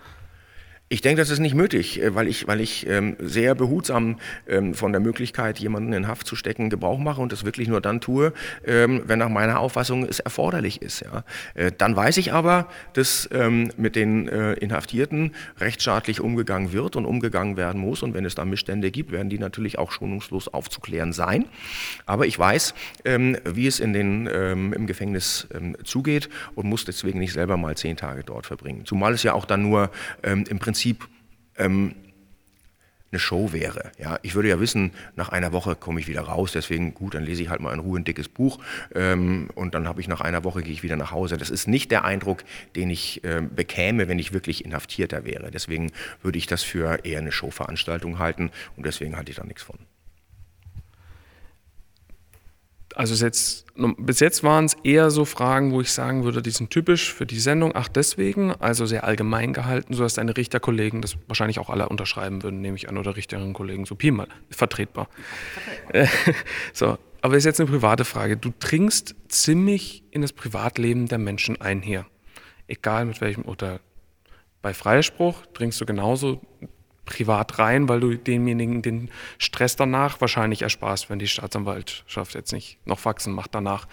Ich 0.90 1.02
denke, 1.02 1.22
das 1.22 1.32
ist 1.32 1.40
nicht 1.40 1.56
nötig, 1.56 2.02
äh, 2.02 2.14
weil 2.14 2.28
ich, 2.28 2.48
weil 2.48 2.62
ich 2.62 2.88
ähm, 2.88 3.16
sehr 3.20 3.56
behutsam 3.56 4.18
ähm, 4.48 4.76
von 4.76 4.92
der 4.92 5.02
Möglichkeit, 5.02 5.58
jemanden 5.58 5.92
in 5.94 6.08
Haft 6.08 6.28
zu 6.28 6.36
stecken, 6.36 6.70
Gebrauch 6.70 7.00
mache 7.00 7.20
und 7.20 7.32
das 7.32 7.46
wirklich 7.46 7.68
nur 7.68 7.82
dann 7.82 8.00
tue, 8.00 8.32
ähm, 8.66 9.02
wenn 9.08 9.18
nach 9.18 9.30
meiner 9.30 9.60
Auffassung 9.60 10.06
es 10.08 10.20
erforderlich 10.20 10.82
ist. 10.82 11.02
Ja. 11.02 11.24
Äh, 11.56 11.72
dann 11.76 11.96
weiß 11.96 12.18
ich 12.18 12.34
aber, 12.34 12.68
dass 12.94 13.28
ähm, 13.32 13.72
mit 13.76 13.96
den 13.96 14.28
äh, 14.28 14.54
Inhaftierten 14.54 15.32
rechtsstaatlich 15.60 16.22
umgegangen 16.22 16.74
wird 16.74 16.96
und 16.96 17.06
umgegangen 17.06 17.58
werden 17.58 17.82
muss 17.82 18.04
und 18.04 18.14
wenn 18.14 18.26
es 18.26 18.36
da 18.36 18.46
Missstände 18.46 18.92
gibt, 18.92 19.12
werden 19.12 19.30
die 19.30 19.40
natürlich 19.40 19.80
auch 19.80 19.92
schonungslos 19.92 20.48
aufzuklären 20.50 21.12
sein. 21.12 21.46
Aber 22.06 22.28
ich 22.28 22.38
weiß, 22.38 22.76
ähm, 23.06 23.38
wie 23.46 23.66
es 23.66 23.80
in 23.80 23.94
den, 23.94 24.30
ähm, 24.32 24.74
im 24.74 24.86
Gefängnis 24.86 25.48
zugeht 25.84 26.30
und 26.56 26.68
muss 26.68 26.86
deswegen 26.86 27.20
nicht 27.20 27.34
selber 27.34 27.58
mal 27.58 27.76
zehn 27.76 27.98
Tage 27.98 28.24
dort 28.24 28.46
verbringen. 28.46 28.86
Zumal 28.86 29.14
es 29.14 29.24
ja 29.24 29.34
auch 29.34 29.46
dann 29.46 29.64
nur 29.64 29.90
im 30.22 30.60
Prinzip 30.60 30.73
Prinzip 30.74 31.08
ähm, 31.60 31.94
eine 33.12 33.20
Show 33.20 33.54
wäre. 33.54 33.92
Ja, 34.00 34.18
ich 34.24 34.34
würde 34.34 34.50
ja 34.50 34.60
wissen, 34.60 34.92
nach 35.16 35.30
einer 35.30 35.54
Woche 35.54 35.76
komme 35.76 36.00
ich 36.00 36.08
wieder 36.08 36.22
raus, 36.22 36.52
deswegen 36.52 36.96
gut, 36.96 37.14
dann 37.14 37.24
lese 37.24 37.44
ich 37.44 37.50
halt 37.50 37.62
mal 37.62 37.74
in 37.74 37.80
Ruhe 37.80 38.00
ein 38.00 38.06
dickes 38.06 38.28
Buch 38.28 38.58
ähm, 38.96 39.50
und 39.54 39.76
dann 39.76 39.88
habe 39.88 40.02
ich 40.02 40.08
nach 40.08 40.22
einer 40.22 40.44
Woche 40.44 40.64
gehe 40.64 40.74
ich 40.74 40.82
wieder 40.82 40.96
nach 40.96 41.12
Hause. 41.12 41.38
Das 41.38 41.52
ist 41.52 41.68
nicht 41.68 41.92
der 41.92 42.06
Eindruck, 42.06 42.44
den 42.76 42.90
ich 42.90 43.24
äh, 43.24 43.42
bekäme, 43.42 44.08
wenn 44.08 44.18
ich 44.18 44.34
wirklich 44.34 44.66
Inhaftierter 44.66 45.26
wäre. 45.26 45.52
Deswegen 45.52 45.92
würde 46.24 46.40
ich 46.40 46.48
das 46.48 46.64
für 46.64 47.06
eher 47.06 47.20
eine 47.20 47.32
Showveranstaltung 47.32 48.18
halten 48.18 48.50
und 48.76 48.88
deswegen 48.88 49.16
halte 49.16 49.30
ich 49.30 49.38
da 49.38 49.44
nichts 49.44 49.62
von. 49.62 49.78
Also 52.96 53.26
jetzt, 53.26 53.66
bis 53.98 54.20
jetzt 54.20 54.44
waren 54.44 54.66
es 54.66 54.76
eher 54.84 55.12
so 55.12 55.26
Fragen, 55.26 55.72
wo 55.72 55.82
ich 55.82 55.92
sagen 55.92 56.24
würde, 56.24 56.42
die 56.42 56.52
sind 56.52 56.70
typisch 56.70 57.14
für 57.14 57.26
die 57.26 57.40
Sendung. 57.40 57.72
Ach, 57.76 57.88
deswegen, 57.88 58.52
also 58.54 58.86
sehr 58.86 59.04
allgemein 59.04 59.54
gehalten, 59.54 59.94
sodass 59.94 60.16
deine 60.16 60.36
Richterkollegen 60.38 61.02
das 61.02 61.18
wahrscheinlich 61.28 61.60
auch 61.60 61.70
alle 61.70 61.90
unterschreiben 61.90 62.44
würden, 62.44 62.62
nehme 62.62 62.78
ich 62.78 62.90
an, 62.90 62.98
oder 62.98 63.16
Richterinnen-Kollegen, 63.16 63.86
so 63.86 63.96
Pi 63.96 64.12
mal, 64.12 64.28
vertretbar. 64.50 65.08
so, 66.74 66.98
aber 67.22 67.38
ist 67.38 67.46
jetzt 67.46 67.60
eine 67.60 67.70
private 67.70 68.06
Frage. 68.06 68.38
Du 68.38 68.52
dringst 68.60 69.16
ziemlich 69.28 70.04
in 70.12 70.22
das 70.22 70.34
Privatleben 70.34 71.08
der 71.08 71.18
Menschen 71.18 71.60
ein 71.62 71.82
hier. 71.82 72.06
Egal 72.68 73.06
mit 73.06 73.22
welchem 73.22 73.44
Urteil. 73.44 73.80
Bei 74.62 74.74
Freispruch 74.74 75.46
dringst 75.54 75.80
du 75.82 75.86
genauso 75.86 76.42
privat 77.06 77.60
rein, 77.60 77.90
weil 77.90 78.00
du 78.00 78.16
demjenigen 78.16 78.82
den 78.82 79.10
Stress 79.38 79.76
danach 79.76 80.22
wahrscheinlich 80.22 80.62
ersparst, 80.62 81.10
wenn 81.10 81.20
die 81.20 81.28
Staatsanwaltschaft 81.28 82.36
jetzt 82.36 82.54
nicht 82.54 82.80
noch 82.86 83.00
Faxen 83.00 83.34
macht 83.34 83.54
danach. 83.56 83.88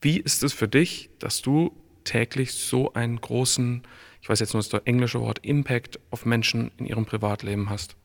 Wie 0.00 0.18
ist 0.18 0.42
es 0.42 0.52
für 0.52 0.68
dich, 0.68 1.10
dass 1.18 1.42
du 1.42 1.76
täglich 2.04 2.52
so 2.52 2.92
einen 2.94 3.20
großen, 3.20 3.82
ich 4.20 4.28
weiß 4.28 4.40
jetzt 4.40 4.54
nur 4.54 4.62
das 4.62 4.82
englische 4.84 5.20
Wort, 5.20 5.40
Impact 5.44 6.00
auf 6.10 6.24
Menschen 6.24 6.70
in 6.76 6.86
ihrem 6.86 7.06
Privatleben 7.06 7.70
hast? 7.70 7.96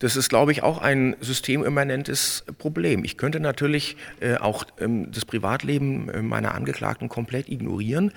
Das 0.00 0.16
ist, 0.16 0.30
glaube 0.30 0.50
ich, 0.50 0.62
auch 0.62 0.78
ein 0.78 1.14
systemimmanentes 1.20 2.46
Problem. 2.56 3.04
Ich 3.04 3.18
könnte 3.18 3.38
natürlich 3.38 3.98
äh, 4.20 4.36
auch 4.36 4.64
ähm, 4.78 5.12
das 5.12 5.26
Privatleben 5.26 6.08
äh, 6.08 6.22
meiner 6.22 6.54
Angeklagten 6.54 7.10
komplett 7.10 7.50
ignorieren. 7.50 8.10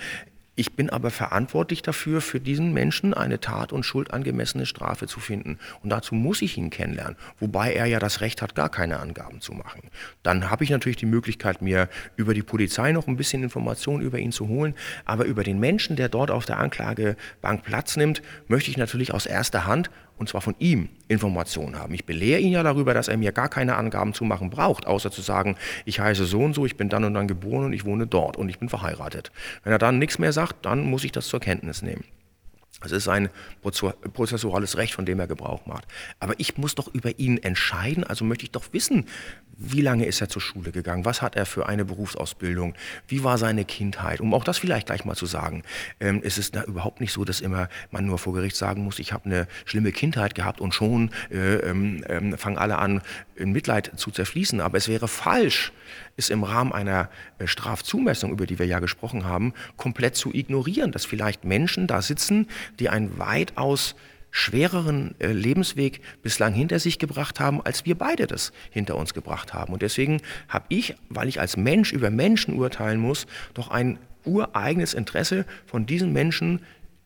Ich 0.56 0.76
bin 0.76 0.92
aber 0.92 1.10
verantwortlich 1.10 1.82
dafür, 1.82 2.22
für 2.22 2.40
diesen 2.40 2.74
Menschen 2.74 3.16
eine 3.16 3.40
tat- 3.40 3.74
und 3.74 3.84
schuldangemessene 3.84 4.68
Strafe 4.68 5.08
zu 5.08 5.20
finden. 5.20 5.58
Und 5.82 5.90
dazu 5.90 6.14
muss 6.14 6.44
ich 6.44 6.60
ihn 6.60 6.70
kennenlernen, 6.70 7.16
wobei 7.40 7.74
er 7.74 7.88
ja 7.88 7.98
das 7.98 8.22
Recht 8.22 8.44
hat, 8.44 8.54
gar 8.54 8.70
keine 8.70 9.00
Angaben 9.00 9.42
zu 9.42 9.54
machen. 9.54 9.90
Dann 10.22 10.52
habe 10.52 10.64
ich 10.64 10.70
natürlich 10.70 10.98
die 10.98 11.08
Möglichkeit, 11.08 11.64
mir 11.64 11.90
über 12.18 12.36
die 12.36 12.44
Polizei 12.44 12.92
noch 12.92 13.08
ein 13.08 13.18
bisschen 13.18 13.42
Informationen 13.42 14.04
über 14.04 14.20
ihn 14.20 14.32
zu 14.32 14.48
holen. 14.48 14.76
Aber 15.06 15.26
über 15.26 15.44
den 15.44 15.60
Menschen, 15.60 15.96
der 15.96 16.10
dort 16.10 16.30
auf 16.30 16.46
der 16.46 16.60
Anklagebank 16.60 17.64
Platz 17.64 17.98
nimmt, 17.98 18.22
möchte 18.48 18.70
ich 18.70 18.78
natürlich 18.78 19.12
aus 19.12 19.26
erster 19.26 19.66
Hand 19.66 19.90
und 20.18 20.30
zwar 20.30 20.42
von 20.42 20.56
ihm 20.60 20.90
Informationen 21.08 21.78
haben. 21.78 21.94
Ich 21.94 22.06
belehre 22.06 22.40
ihn 22.40 22.52
ja 22.52 22.64
darüber, 22.64 22.94
dass 22.94 23.08
er 23.08 23.18
mir 23.18 23.32
gar 23.32 23.50
keine 23.50 23.76
Angaben 23.76 24.14
zu 24.14 24.24
machen 24.24 24.50
braucht, 24.50 24.88
außer 24.88 25.12
zu 25.12 25.22
sagen, 25.22 25.56
ich 25.86 26.00
heiße 26.00 26.26
so 26.26 26.40
und 26.40 26.54
so, 26.54 26.66
ich 26.66 26.78
bin 26.78 26.90
dann 26.90 27.04
und 27.04 27.14
dann 27.14 27.28
geboren 27.28 27.66
und 27.66 27.74
ich 27.74 27.86
wohne 27.86 28.08
dort 28.08 28.38
und 28.38 28.50
ich 28.50 28.60
bin 28.60 28.70
verheiratet. 28.70 29.32
Wenn 29.64 29.74
er 29.74 29.80
dann 29.80 30.00
nichts 30.00 30.20
mehr 30.20 30.34
sagt, 30.34 30.66
dann 30.66 30.86
muss 30.86 31.04
ich 31.04 31.12
das 31.12 31.28
zur 31.28 31.40
Kenntnis 31.40 31.82
nehmen. 31.82 32.04
Es 32.84 32.92
ist 32.92 33.08
ein 33.08 33.30
prozessuales 33.62 34.78
Recht, 34.78 34.94
von 34.94 35.06
dem 35.06 35.20
er 35.20 35.28
Gebrauch 35.28 35.66
macht. 35.66 35.86
Aber 36.20 36.34
ich 36.38 36.58
muss 36.58 36.76
doch 36.76 36.94
über 36.94 37.18
ihn 37.20 37.38
entscheiden, 37.38 38.04
also 38.04 38.26
möchte 38.26 38.46
ich 38.46 38.52
doch 38.52 38.66
wissen, 38.72 39.06
wie 39.58 39.82
lange 39.82 40.06
ist 40.06 40.20
er 40.20 40.30
zur 40.30 40.42
Schule 40.42 40.72
gegangen? 40.72 41.06
Was 41.06 41.22
hat 41.22 41.36
er 41.36 41.46
für 41.46 41.68
eine 41.68 41.86
Berufsausbildung? 41.86 42.74
Wie 43.08 43.24
war 43.24 43.38
seine 43.38 43.66
Kindheit? 43.66 44.20
Um 44.20 44.34
auch 44.34 44.44
das 44.44 44.58
vielleicht 44.58 44.88
gleich 44.88 45.06
mal 45.06 45.16
zu 45.16 45.26
sagen. 45.26 45.64
Ähm, 46.00 46.22
es 46.24 46.38
ist 46.38 46.56
da 46.56 46.64
überhaupt 46.64 47.02
nicht 47.02 47.14
so, 47.14 47.24
dass 47.24 47.40
immer 47.40 47.70
man 47.92 48.06
nur 48.06 48.18
vor 48.18 48.34
Gericht 48.34 48.56
sagen 48.56 48.84
muss, 48.84 49.00
ich 49.00 49.14
habe 49.14 49.26
eine 49.26 49.48
schlimme 49.66 49.92
Kindheit 49.92 50.36
gehabt 50.36 50.60
und 50.60 50.74
schon 50.74 51.12
äh, 51.32 51.56
ähm, 51.58 52.04
ähm, 52.08 52.38
fangen 52.38 52.58
alle 52.58 52.78
an, 52.80 53.02
in 53.36 53.52
Mitleid 53.52 53.92
zu 53.96 54.12
zerfließen. 54.12 54.60
Aber 54.60 54.78
es 54.78 54.88
wäre 54.88 55.08
falsch, 55.08 55.72
es 56.18 56.30
im 56.30 56.44
Rahmen 56.44 56.72
einer 56.72 57.10
äh, 57.40 57.48
Strafzumessung, 57.48 58.32
über 58.32 58.46
die 58.46 58.60
wir 58.60 58.66
ja 58.66 58.80
gesprochen 58.80 59.26
haben, 59.26 59.54
komplett 59.78 60.16
zu 60.16 60.34
ignorieren, 60.34 60.92
dass 60.92 61.06
vielleicht 61.06 61.44
Menschen 61.44 61.88
da 61.88 62.02
sitzen, 62.02 62.48
die 62.80 62.90
ein 62.90 63.18
weitaus 63.18 63.96
schwereren 64.32 65.14
äh, 65.20 65.32
Lebensweg 65.32 66.02
bislang 66.24 66.54
hinter 66.54 66.80
sich 66.80 66.98
gebracht 66.98 67.40
haben, 67.40 67.62
als 67.62 67.86
wir 67.86 67.96
beide 67.96 68.26
das 68.26 68.52
hinter 68.72 68.96
uns 68.96 69.14
gebracht 69.14 69.54
haben. 69.54 69.74
Und 69.74 69.84
deswegen 69.84 70.22
habe 70.50 70.66
ich, 70.70 70.96
weil 71.10 71.28
ich 71.28 71.40
als 71.40 71.56
Mensch 71.56 71.94
über 71.94 72.10
Menschen 72.10 72.56
urteilen 72.56 73.00
muss, 73.00 73.28
doch 73.54 73.70
ein 73.70 74.00
ureigenes 74.26 74.96
Interesse 74.96 75.46
von 75.68 75.86
diesen 75.86 76.14
Menschen 76.14 76.62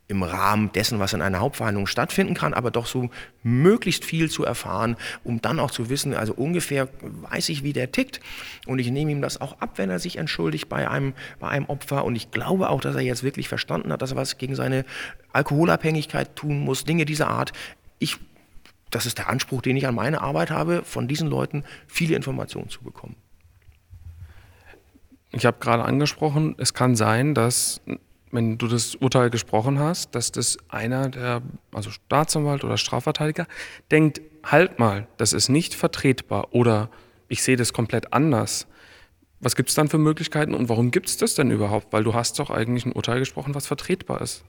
im 0.08 0.24
Rahmen 0.24 0.72
dessen, 0.72 1.00
was 1.00 1.14
in 1.14 1.22
einer 1.22 1.40
Hauptverhandlung 1.40 1.86
stattfinden 1.86 2.34
kann, 2.34 2.54
aber 2.54 2.72
doch 2.72 2.86
so 2.86 3.10
möglichst 3.44 4.06
viel 4.06 4.30
zu 4.30 4.46
erfahren, 4.46 4.96
um 5.24 5.42
dann 5.42 5.60
auch 5.60 5.72
zu 5.72 5.90
wissen, 5.90 6.14
also 6.14 6.34
ungefähr 6.34 6.88
weiß 7.02 7.50
ich, 7.50 7.64
wie 7.64 7.74
der 7.74 7.92
tickt 7.92 8.22
und 8.66 8.80
ich 8.80 8.90
nehme 8.90 9.12
ihm 9.12 9.22
das 9.22 9.42
auch 9.42 9.60
ab, 9.60 9.72
wenn 9.76 9.90
er 9.90 10.00
sich 10.00 10.18
entschuldigt 10.18 10.70
bei 10.70 10.90
einem, 10.90 11.14
bei 11.40 11.50
einem 11.50 11.66
Opfer 11.66 12.06
und 12.06 12.16
ich 12.16 12.32
glaube 12.32 12.70
auch, 12.70 12.80
dass 12.80 12.96
er 12.96 13.02
jetzt 13.02 13.24
wirklich 13.24 13.50
verstanden 13.50 13.92
hat, 13.92 14.02
dass 14.02 14.12
er 14.12 14.18
was 14.18 14.38
gegen 14.38 14.56
seine 14.56 14.86
Alkoholabhängigkeit 15.34 16.36
tun 16.36 16.60
muss, 16.62 16.86
Dinge 16.86 17.04
dieser 17.04 17.28
Art. 17.28 17.52
Ich, 18.00 18.18
das 18.92 19.06
ist 19.06 19.18
der 19.18 19.28
Anspruch, 19.28 19.62
den 19.62 19.76
ich 19.76 19.88
an 19.88 19.96
meine 19.96 20.22
Arbeit 20.22 20.52
habe, 20.52 20.84
von 20.84 21.10
diesen 21.10 21.28
Leuten 21.28 21.66
viele 21.88 22.16
Informationen 22.16 22.70
zu 22.70 22.82
bekommen. 22.82 23.18
Ich 25.32 25.46
habe 25.46 25.58
gerade 25.60 25.84
angesprochen, 25.84 26.56
es 26.58 26.74
kann 26.74 26.96
sein, 26.96 27.34
dass 27.34 27.82
wenn 28.38 28.60
du 28.60 28.68
das 28.68 28.94
Urteil 28.94 29.32
gesprochen 29.32 29.80
hast, 29.80 30.14
dass 30.14 30.32
das 30.32 30.58
einer 30.70 31.10
der, 31.10 31.42
also 31.74 31.90
Staatsanwalt 31.90 32.64
oder 32.64 32.78
Strafverteidiger, 32.78 33.48
denkt, 33.90 34.22
halt 34.44 34.78
mal, 34.78 35.08
das 35.18 35.34
ist 35.34 35.50
nicht 35.50 35.74
vertretbar 35.74 36.54
oder 36.54 36.92
ich 37.30 37.42
sehe 37.42 37.58
das 37.58 37.74
komplett 37.74 38.14
anders. 38.14 38.68
Was 39.40 39.56
gibt 39.56 39.70
es 39.70 39.76
dann 39.76 39.90
für 39.90 39.98
Möglichkeiten 39.98 40.54
und 40.54 40.70
warum 40.70 40.92
gibt 40.92 41.10
es 41.10 41.18
das 41.18 41.34
denn 41.34 41.50
überhaupt? 41.50 41.92
Weil 41.92 42.04
du 42.04 42.14
hast 42.14 42.38
doch 42.38 42.52
eigentlich 42.52 42.86
ein 42.86 42.92
Urteil 42.92 43.18
gesprochen, 43.18 43.56
was 43.56 43.66
vertretbar 43.66 44.22
ist. 44.22 44.44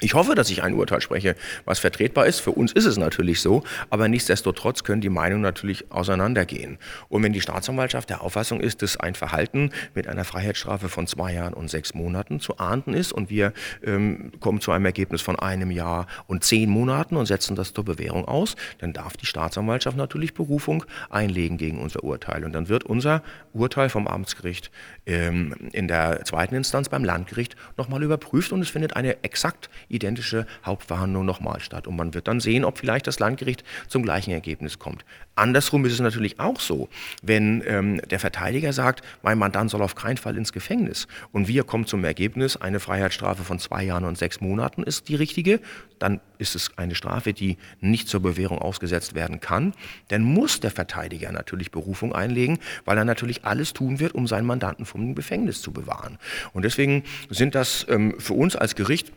Ich 0.00 0.12
hoffe, 0.12 0.34
dass 0.34 0.50
ich 0.50 0.62
ein 0.62 0.74
Urteil 0.74 1.00
spreche, 1.00 1.36
was 1.64 1.78
vertretbar 1.78 2.26
ist. 2.26 2.40
Für 2.40 2.50
uns 2.50 2.70
ist 2.72 2.84
es 2.84 2.98
natürlich 2.98 3.40
so, 3.40 3.62
aber 3.88 4.08
nichtsdestotrotz 4.08 4.84
können 4.84 5.00
die 5.00 5.08
Meinungen 5.08 5.40
natürlich 5.40 5.90
auseinandergehen. 5.90 6.76
Und 7.08 7.22
wenn 7.22 7.32
die 7.32 7.40
Staatsanwaltschaft 7.40 8.10
der 8.10 8.20
Auffassung 8.20 8.60
ist, 8.60 8.82
dass 8.82 8.98
ein 8.98 9.14
Verhalten 9.14 9.70
mit 9.94 10.06
einer 10.06 10.24
Freiheitsstrafe 10.24 10.90
von 10.90 11.06
zwei 11.06 11.32
Jahren 11.32 11.54
und 11.54 11.70
sechs 11.70 11.94
Monaten 11.94 12.40
zu 12.40 12.58
ahnden 12.58 12.92
ist 12.92 13.10
und 13.10 13.30
wir 13.30 13.54
ähm, 13.82 14.32
kommen 14.38 14.60
zu 14.60 14.70
einem 14.70 14.84
Ergebnis 14.84 15.22
von 15.22 15.38
einem 15.38 15.70
Jahr 15.70 16.08
und 16.26 16.44
zehn 16.44 16.68
Monaten 16.68 17.16
und 17.16 17.24
setzen 17.24 17.56
das 17.56 17.72
zur 17.72 17.86
Bewährung 17.86 18.26
aus, 18.26 18.54
dann 18.80 18.92
darf 18.92 19.16
die 19.16 19.24
Staatsanwaltschaft 19.24 19.96
natürlich 19.96 20.34
Berufung 20.34 20.84
einlegen 21.08 21.56
gegen 21.56 21.80
unser 21.80 22.04
Urteil. 22.04 22.44
Und 22.44 22.52
dann 22.52 22.68
wird 22.68 22.84
unser 22.84 23.22
Urteil 23.54 23.88
vom 23.88 24.06
Amtsgericht 24.06 24.70
ähm, 25.06 25.54
in 25.72 25.88
der 25.88 26.22
zweiten 26.26 26.54
Instanz 26.54 26.90
beim 26.90 27.02
Landgericht 27.02 27.56
nochmal 27.78 28.02
überprüft 28.02 28.52
und 28.52 28.60
es 28.60 28.68
findet 28.68 28.94
eine 28.94 29.24
exakt 29.24 29.70
identische 29.88 30.46
Hauptverhandlung 30.64 31.24
nochmal 31.24 31.60
statt. 31.60 31.86
Und 31.86 31.96
man 31.96 32.14
wird 32.14 32.28
dann 32.28 32.40
sehen, 32.40 32.64
ob 32.64 32.78
vielleicht 32.78 33.06
das 33.06 33.18
Landgericht 33.18 33.64
zum 33.88 34.02
gleichen 34.02 34.32
Ergebnis 34.32 34.78
kommt. 34.78 35.04
Andersrum 35.34 35.84
ist 35.84 35.92
es 35.92 36.00
natürlich 36.00 36.40
auch 36.40 36.60
so, 36.60 36.88
wenn 37.22 37.62
ähm, 37.66 38.00
der 38.10 38.18
Verteidiger 38.18 38.72
sagt, 38.72 39.02
mein 39.22 39.38
Mandant 39.38 39.70
soll 39.70 39.82
auf 39.82 39.94
keinen 39.94 40.16
Fall 40.16 40.36
ins 40.36 40.52
Gefängnis 40.52 41.06
und 41.30 41.46
wir 41.46 41.64
kommen 41.64 41.86
zum 41.86 42.04
Ergebnis, 42.04 42.56
eine 42.56 42.80
Freiheitsstrafe 42.80 43.44
von 43.44 43.58
zwei 43.58 43.84
Jahren 43.84 44.04
und 44.04 44.16
sechs 44.16 44.40
Monaten 44.40 44.82
ist 44.82 45.08
die 45.08 45.14
richtige, 45.14 45.60
dann 45.98 46.20
ist 46.38 46.54
es 46.54 46.70
eine 46.76 46.94
Strafe, 46.94 47.32
die 47.32 47.58
nicht 47.80 48.08
zur 48.08 48.20
Bewährung 48.20 48.58
ausgesetzt 48.58 49.14
werden 49.14 49.40
kann. 49.40 49.74
Dann 50.08 50.22
muss 50.22 50.60
der 50.60 50.70
Verteidiger 50.70 51.32
natürlich 51.32 51.70
Berufung 51.70 52.14
einlegen, 52.14 52.58
weil 52.84 52.98
er 52.98 53.04
natürlich 53.04 53.44
alles 53.44 53.72
tun 53.72 54.00
wird, 54.00 54.14
um 54.14 54.26
seinen 54.26 54.46
Mandanten 54.46 54.86
vom 54.86 55.14
Gefängnis 55.14 55.60
zu 55.60 55.72
bewahren. 55.72 56.18
Und 56.52 56.64
deswegen 56.64 57.04
sind 57.30 57.54
das 57.54 57.86
ähm, 57.88 58.14
für 58.18 58.34
uns 58.34 58.56
als 58.56 58.74
Gericht 58.74 59.12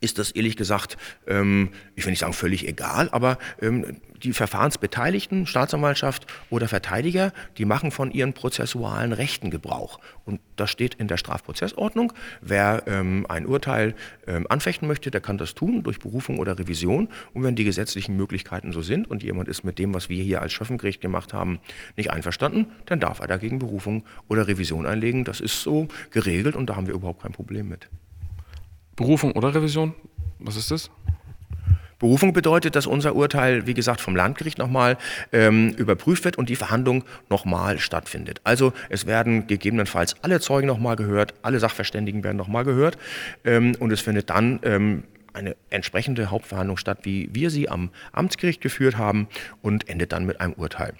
ist 0.00 0.18
das 0.18 0.30
ehrlich 0.30 0.56
gesagt, 0.56 0.96
ähm, 1.26 1.70
ich 1.94 2.04
will 2.04 2.10
nicht 2.10 2.20
sagen 2.20 2.32
völlig 2.32 2.66
egal, 2.66 3.08
aber 3.12 3.38
ähm, 3.60 4.00
die 4.22 4.32
Verfahrensbeteiligten, 4.32 5.46
Staatsanwaltschaft 5.46 6.26
oder 6.50 6.68
Verteidiger, 6.68 7.32
die 7.58 7.64
machen 7.64 7.90
von 7.90 8.10
ihren 8.10 8.32
prozessualen 8.32 9.12
Rechten 9.12 9.50
Gebrauch. 9.50 9.98
Und 10.24 10.40
das 10.56 10.70
steht 10.70 10.94
in 10.94 11.08
der 11.08 11.16
Strafprozessordnung. 11.16 12.12
Wer 12.40 12.84
ähm, 12.86 13.26
ein 13.28 13.46
Urteil 13.46 13.94
ähm, 14.26 14.46
anfechten 14.48 14.86
möchte, 14.88 15.10
der 15.10 15.20
kann 15.20 15.38
das 15.38 15.54
tun 15.54 15.82
durch 15.82 15.98
Berufung 15.98 16.38
oder 16.38 16.58
Revision. 16.58 17.08
Und 17.32 17.42
wenn 17.42 17.56
die 17.56 17.64
gesetzlichen 17.64 18.16
Möglichkeiten 18.16 18.72
so 18.72 18.82
sind 18.82 19.10
und 19.10 19.22
jemand 19.22 19.48
ist 19.48 19.64
mit 19.64 19.78
dem, 19.78 19.94
was 19.94 20.08
wir 20.08 20.22
hier 20.22 20.42
als 20.42 20.52
Schöffengericht 20.52 21.00
gemacht 21.00 21.32
haben, 21.32 21.60
nicht 21.96 22.10
einverstanden, 22.10 22.66
dann 22.86 23.00
darf 23.00 23.20
er 23.20 23.26
dagegen 23.26 23.58
Berufung 23.58 24.04
oder 24.28 24.46
Revision 24.48 24.86
einlegen. 24.86 25.24
Das 25.24 25.40
ist 25.40 25.62
so 25.62 25.88
geregelt 26.10 26.56
und 26.56 26.68
da 26.68 26.76
haben 26.76 26.86
wir 26.86 26.94
überhaupt 26.94 27.22
kein 27.22 27.32
Problem 27.32 27.68
mit. 27.68 27.88
Berufung 29.00 29.32
oder 29.32 29.54
Revision? 29.54 29.94
Was 30.40 30.56
ist 30.56 30.70
das? 30.70 30.90
Berufung 31.98 32.34
bedeutet, 32.34 32.76
dass 32.76 32.86
unser 32.86 33.16
Urteil, 33.16 33.66
wie 33.66 33.72
gesagt, 33.72 34.02
vom 34.02 34.14
Landgericht 34.14 34.58
nochmal 34.58 34.98
ähm, 35.32 35.70
überprüft 35.70 36.26
wird 36.26 36.36
und 36.36 36.50
die 36.50 36.56
Verhandlung 36.56 37.04
nochmal 37.30 37.78
stattfindet. 37.78 38.42
Also 38.44 38.74
es 38.90 39.06
werden 39.06 39.46
gegebenenfalls 39.46 40.16
alle 40.20 40.38
Zeugen 40.40 40.66
nochmal 40.66 40.96
gehört, 40.96 41.32
alle 41.40 41.60
Sachverständigen 41.60 42.22
werden 42.22 42.36
nochmal 42.36 42.64
gehört 42.64 42.98
ähm, 43.46 43.74
und 43.78 43.90
es 43.90 44.02
findet 44.02 44.28
dann 44.28 44.60
ähm, 44.64 45.04
eine 45.32 45.56
entsprechende 45.70 46.30
Hauptverhandlung 46.30 46.76
statt, 46.76 46.98
wie 47.04 47.30
wir 47.32 47.48
sie 47.48 47.70
am 47.70 47.88
Amtsgericht 48.12 48.60
geführt 48.60 48.98
haben 48.98 49.28
und 49.62 49.88
endet 49.88 50.12
dann 50.12 50.26
mit 50.26 50.42
einem 50.42 50.52
Urteil. 50.52 50.92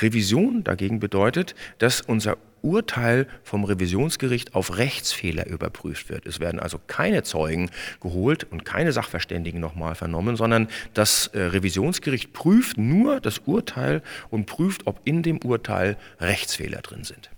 Revision 0.00 0.64
dagegen 0.64 0.98
bedeutet, 0.98 1.54
dass 1.78 2.00
unser 2.00 2.38
Urteil 2.64 3.28
vom 3.42 3.64
Revisionsgericht 3.64 4.54
auf 4.54 4.78
Rechtsfehler 4.78 5.46
überprüft 5.46 6.08
wird. 6.08 6.26
Es 6.26 6.40
werden 6.40 6.58
also 6.58 6.80
keine 6.86 7.22
Zeugen 7.22 7.70
geholt 8.00 8.44
und 8.50 8.64
keine 8.64 8.92
Sachverständigen 8.92 9.60
nochmal 9.60 9.94
vernommen, 9.94 10.36
sondern 10.36 10.68
das 10.94 11.28
äh, 11.28 11.40
Revisionsgericht 11.40 12.32
prüft 12.32 12.78
nur 12.78 13.20
das 13.20 13.38
Urteil 13.40 14.02
und 14.30 14.46
prüft, 14.46 14.86
ob 14.86 15.00
in 15.04 15.22
dem 15.22 15.38
Urteil 15.44 15.96
Rechtsfehler 16.18 16.80
drin 16.80 17.04
sind. 17.04 17.30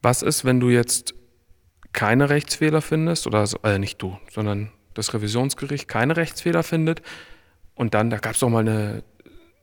Was 0.00 0.22
ist, 0.22 0.44
wenn 0.44 0.60
du 0.60 0.70
jetzt 0.70 1.14
keine 1.92 2.28
Rechtsfehler 2.28 2.82
findest, 2.82 3.26
oder 3.26 3.48
äh, 3.62 3.78
nicht 3.78 4.00
du, 4.00 4.18
sondern 4.30 4.70
das 4.94 5.12
Revisionsgericht 5.12 5.88
keine 5.88 6.16
Rechtsfehler 6.16 6.62
findet 6.62 7.02
und 7.74 7.94
dann, 7.94 8.10
da 8.10 8.18
gab 8.18 8.34
es 8.34 8.40
doch 8.40 8.48
mal 8.48 8.60
eine 8.60 9.02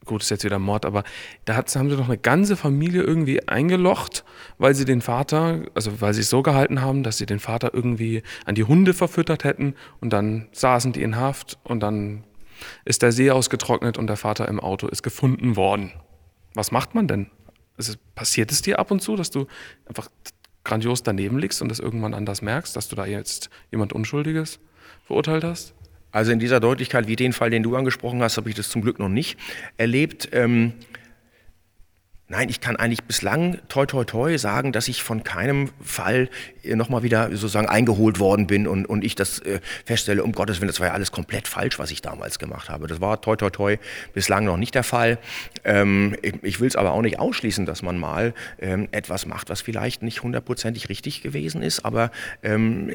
gut, 0.05 0.23
ist 0.23 0.29
jetzt 0.29 0.43
wieder 0.43 0.59
Mord, 0.59 0.85
aber 0.85 1.03
da 1.45 1.55
hat, 1.55 1.73
haben 1.75 1.89
sie 1.89 1.95
doch 1.95 2.07
eine 2.07 2.17
ganze 2.17 2.55
Familie 2.55 3.03
irgendwie 3.03 3.47
eingelocht, 3.47 4.23
weil 4.57 4.73
sie 4.73 4.85
den 4.85 5.01
Vater, 5.01 5.61
also 5.75 6.01
weil 6.01 6.13
sie 6.13 6.21
es 6.21 6.29
so 6.29 6.41
gehalten 6.41 6.81
haben, 6.81 7.03
dass 7.03 7.17
sie 7.17 7.25
den 7.25 7.39
Vater 7.39 7.73
irgendwie 7.73 8.23
an 8.45 8.55
die 8.55 8.63
Hunde 8.63 8.93
verfüttert 8.93 9.43
hätten 9.43 9.75
und 9.99 10.11
dann 10.11 10.47
saßen 10.51 10.91
die 10.93 11.03
in 11.03 11.15
Haft 11.15 11.59
und 11.63 11.81
dann 11.81 12.23
ist 12.85 13.01
der 13.01 13.11
See 13.11 13.31
ausgetrocknet 13.31 13.97
und 13.97 14.07
der 14.07 14.17
Vater 14.17 14.47
im 14.47 14.59
Auto 14.59 14.87
ist 14.87 15.03
gefunden 15.03 15.55
worden. 15.55 15.91
Was 16.53 16.71
macht 16.71 16.95
man 16.95 17.07
denn? 17.07 17.29
Also, 17.77 17.93
passiert 18.15 18.51
es 18.51 18.61
dir 18.61 18.79
ab 18.79 18.91
und 18.91 19.01
zu, 19.01 19.15
dass 19.15 19.31
du 19.31 19.47
einfach 19.85 20.09
grandios 20.63 21.01
daneben 21.01 21.39
liegst 21.39 21.61
und 21.61 21.69
das 21.69 21.79
irgendwann 21.79 22.13
anders 22.13 22.41
merkst, 22.41 22.75
dass 22.75 22.87
du 22.87 22.95
da 22.95 23.05
jetzt 23.05 23.49
jemand 23.71 23.93
Unschuldiges 23.93 24.59
verurteilt 25.05 25.43
hast? 25.43 25.73
Also 26.11 26.31
in 26.31 26.39
dieser 26.39 26.59
Deutlichkeit, 26.59 27.07
wie 27.07 27.15
den 27.15 27.33
Fall, 27.33 27.49
den 27.49 27.63
du 27.63 27.75
angesprochen 27.75 28.21
hast, 28.21 28.37
habe 28.37 28.49
ich 28.49 28.55
das 28.55 28.69
zum 28.69 28.81
Glück 28.81 28.99
noch 28.99 29.09
nicht 29.09 29.37
erlebt. 29.77 30.29
Ähm, 30.31 30.73
Nein, 32.31 32.47
ich 32.47 32.61
kann 32.61 32.77
eigentlich 32.77 33.03
bislang 33.03 33.59
toi 33.67 33.85
toi 33.85 34.05
toi 34.05 34.37
sagen, 34.37 34.71
dass 34.71 34.87
ich 34.87 35.03
von 35.03 35.23
keinem 35.23 35.69
Fall 35.81 36.29
nochmal 36.63 37.03
wieder 37.03 37.29
sozusagen 37.31 37.67
eingeholt 37.67 38.19
worden 38.19 38.47
bin 38.47 38.67
und, 38.67 38.85
und 38.85 39.03
ich 39.03 39.15
das 39.15 39.39
äh, 39.39 39.59
feststelle, 39.85 40.23
um 40.23 40.31
Gottes 40.31 40.59
Willen, 40.59 40.67
das 40.67 40.79
war 40.79 40.87
ja 40.87 40.93
alles 40.93 41.11
komplett 41.11 41.47
falsch, 41.47 41.79
was 41.79 41.91
ich 41.91 42.01
damals 42.01 42.39
gemacht 42.39 42.69
habe. 42.69 42.87
Das 42.87 43.01
war 43.01 43.21
toi 43.21 43.35
toi 43.35 43.49
toi 43.49 43.77
bislang 44.13 44.45
noch 44.45 44.57
nicht 44.57 44.75
der 44.75 44.83
Fall. 44.83 45.17
Ähm, 45.63 46.15
ich, 46.21 46.35
ich 46.43 46.59
will 46.59 46.67
es 46.67 46.75
aber 46.75 46.91
auch 46.91 47.01
nicht 47.01 47.19
ausschließen, 47.19 47.65
dass 47.65 47.81
man 47.81 47.97
mal 47.97 48.33
ähm, 48.59 48.87
etwas 48.91 49.25
macht, 49.25 49.49
was 49.49 49.61
vielleicht 49.61 50.03
nicht 50.03 50.23
hundertprozentig 50.23 50.89
richtig 50.89 51.21
gewesen 51.21 51.61
ist, 51.61 51.85
aber 51.85 52.11
ähm, 52.43 52.91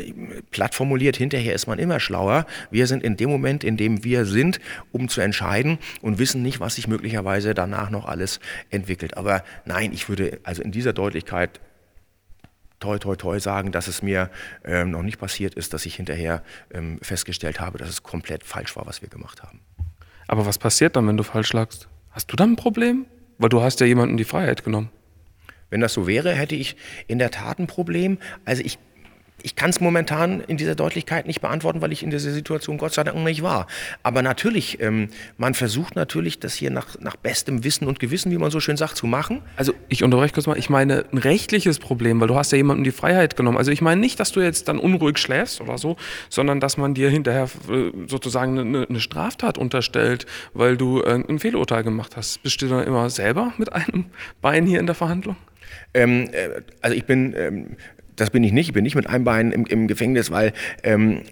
platt 0.51 0.75
formuliert, 0.75 1.17
hinterher 1.17 1.55
ist 1.55 1.67
man 1.67 1.79
immer 1.79 2.01
schlauer. 2.01 2.47
Wir 2.71 2.87
sind 2.87 3.03
in 3.03 3.17
dem 3.17 3.31
Moment, 3.31 3.65
in 3.65 3.77
dem 3.77 4.05
wir 4.05 4.25
sind, 4.25 4.61
um 4.93 5.09
zu 5.09 5.21
entscheiden 5.21 5.79
und 6.03 6.19
wissen 6.19 6.43
nicht, 6.43 6.61
was 6.61 6.77
sich 6.77 6.89
möglicherweise 6.89 7.55
danach 7.55 7.91
noch 7.91 8.07
alles 8.07 8.41
entwickelt. 8.71 9.17
Aber 9.17 9.43
nein, 9.65 9.93
ich 9.93 10.09
würde 10.09 10.39
also 10.43 10.63
in 10.63 10.73
dieser 10.73 10.93
Deutlichkeit 10.93 11.61
toi, 12.81 12.99
toi, 12.99 13.17
toi 13.17 13.39
sagen, 13.39 13.73
dass 13.73 13.89
es 13.89 14.03
mir 14.03 14.31
ähm, 14.65 14.91
noch 14.91 15.03
nicht 15.03 15.19
passiert 15.19 15.55
ist, 15.55 15.73
dass 15.73 15.87
ich 15.87 15.97
hinterher 15.97 16.43
ähm, 16.73 16.99
festgestellt 17.03 17.61
habe, 17.61 17.79
dass 17.79 17.89
es 17.89 18.03
komplett 18.03 18.45
falsch 18.45 18.77
war, 18.77 18.87
was 18.87 19.03
wir 19.03 19.09
gemacht 19.09 19.43
haben. 19.43 19.61
Aber 20.29 20.47
was 20.47 20.59
passiert 20.59 20.97
dann, 20.97 21.07
wenn 21.07 21.17
du 21.17 21.23
falsch 21.23 21.53
lagst? 21.53 21.89
Hast 22.11 22.33
du 22.33 22.37
dann 22.37 22.53
ein 22.53 22.57
Problem? 22.57 23.07
Weil 23.39 23.49
du 23.49 23.63
hast 23.63 23.81
ja 23.81 23.87
jemanden 23.87 24.17
die 24.17 24.25
Freiheit 24.25 24.65
genommen. 24.65 24.91
Wenn 25.71 25.81
das 25.81 25.93
so 25.93 26.07
wäre, 26.07 26.33
hätte 26.33 26.55
ich 26.55 26.77
in 27.07 27.19
der 27.19 27.31
Tat 27.31 27.59
ein 27.59 27.67
Problem. 27.67 28.19
Also 28.45 28.63
ich 28.65 28.79
ich 29.43 29.55
kann 29.55 29.71
es 29.71 29.81
momentan 29.81 30.41
in 30.41 30.57
dieser 30.57 30.75
Deutlichkeit 30.75 31.27
nicht 31.27 31.41
beantworten, 31.41 31.81
weil 31.81 31.93
ich 31.93 32.03
in 32.03 32.11
dieser 32.11 32.31
Situation 32.31 32.79
Gott 32.79 32.95
sei 32.95 33.05
Dank 33.05 33.17
nicht 33.23 33.43
war. 33.43 33.67
Aber 34.03 34.23
natürlich, 34.23 34.81
ähm, 34.81 35.09
man 35.37 35.55
versucht 35.55 35.95
natürlich, 35.95 36.41
das 36.41 36.55
hier 36.55 36.71
nach, 36.71 36.99
nach 37.01 37.17
bestem 37.17 37.63
Wissen 37.63 37.87
und 37.87 38.01
Gewissen, 38.01 38.33
wie 38.33 38.39
man 38.39 38.51
so 38.51 38.61
schön 38.61 38.77
sagt, 38.77 38.97
zu 38.97 39.07
machen. 39.07 39.43
Also 39.57 39.73
ich 39.89 40.03
unterbreche 40.03 40.35
kurz 40.35 40.47
mal, 40.47 40.59
ich 40.59 40.71
meine 40.71 41.05
ein 41.13 41.19
rechtliches 41.19 41.79
Problem, 41.79 42.21
weil 42.21 42.29
du 42.29 42.37
hast 42.37 42.51
ja 42.53 42.57
jemandem 42.57 42.85
die 42.85 42.93
Freiheit 42.93 43.37
genommen. 43.37 43.59
Also 43.59 43.71
ich 43.71 43.83
meine 43.83 44.01
nicht, 44.01 44.19
dass 44.19 44.33
du 44.33 44.41
jetzt 44.41 44.69
dann 44.69 44.79
unruhig 44.79 45.19
schläfst 45.19 45.61
oder 45.61 45.79
so, 45.79 45.97
sondern 46.31 46.59
dass 46.59 46.77
man 46.77 46.95
dir 46.95 47.11
hinterher 47.11 47.49
äh, 47.71 47.93
sozusagen 48.09 48.59
eine, 48.59 48.87
eine 48.89 49.01
Straftat 49.01 49.59
unterstellt, 49.59 50.27
weil 50.55 50.77
du 50.77 51.03
äh, 51.03 51.23
ein 51.29 51.39
Fehlurteil 51.39 51.85
gemacht 51.85 52.17
hast. 52.17 52.43
Bist 52.43 52.63
du 52.63 52.69
dann 52.69 52.87
immer 52.87 53.11
selber 53.11 53.53
mit 53.59 53.73
einem 53.73 54.07
Bein 54.41 54.67
hier 54.67 54.81
in 54.81 54.87
der 54.87 54.95
Verhandlung? 54.95 55.37
Ähm, 55.95 56.29
äh, 56.33 56.63
also 56.81 56.97
ich 56.97 57.05
bin 57.05 57.35
ähm, 57.37 57.77
das 58.17 58.31
bin 58.31 58.43
ich 58.45 58.53
nicht. 58.53 58.69
Ich 58.69 58.75
bin 58.75 58.83
nicht 58.83 58.95
mit 58.95 59.09
einem 59.09 59.25
Bein 59.25 59.53
im, 59.53 59.67
im 59.67 59.87
Gefängnis, 59.87 60.31
weil 60.31 60.53
ähm, 60.83 61.23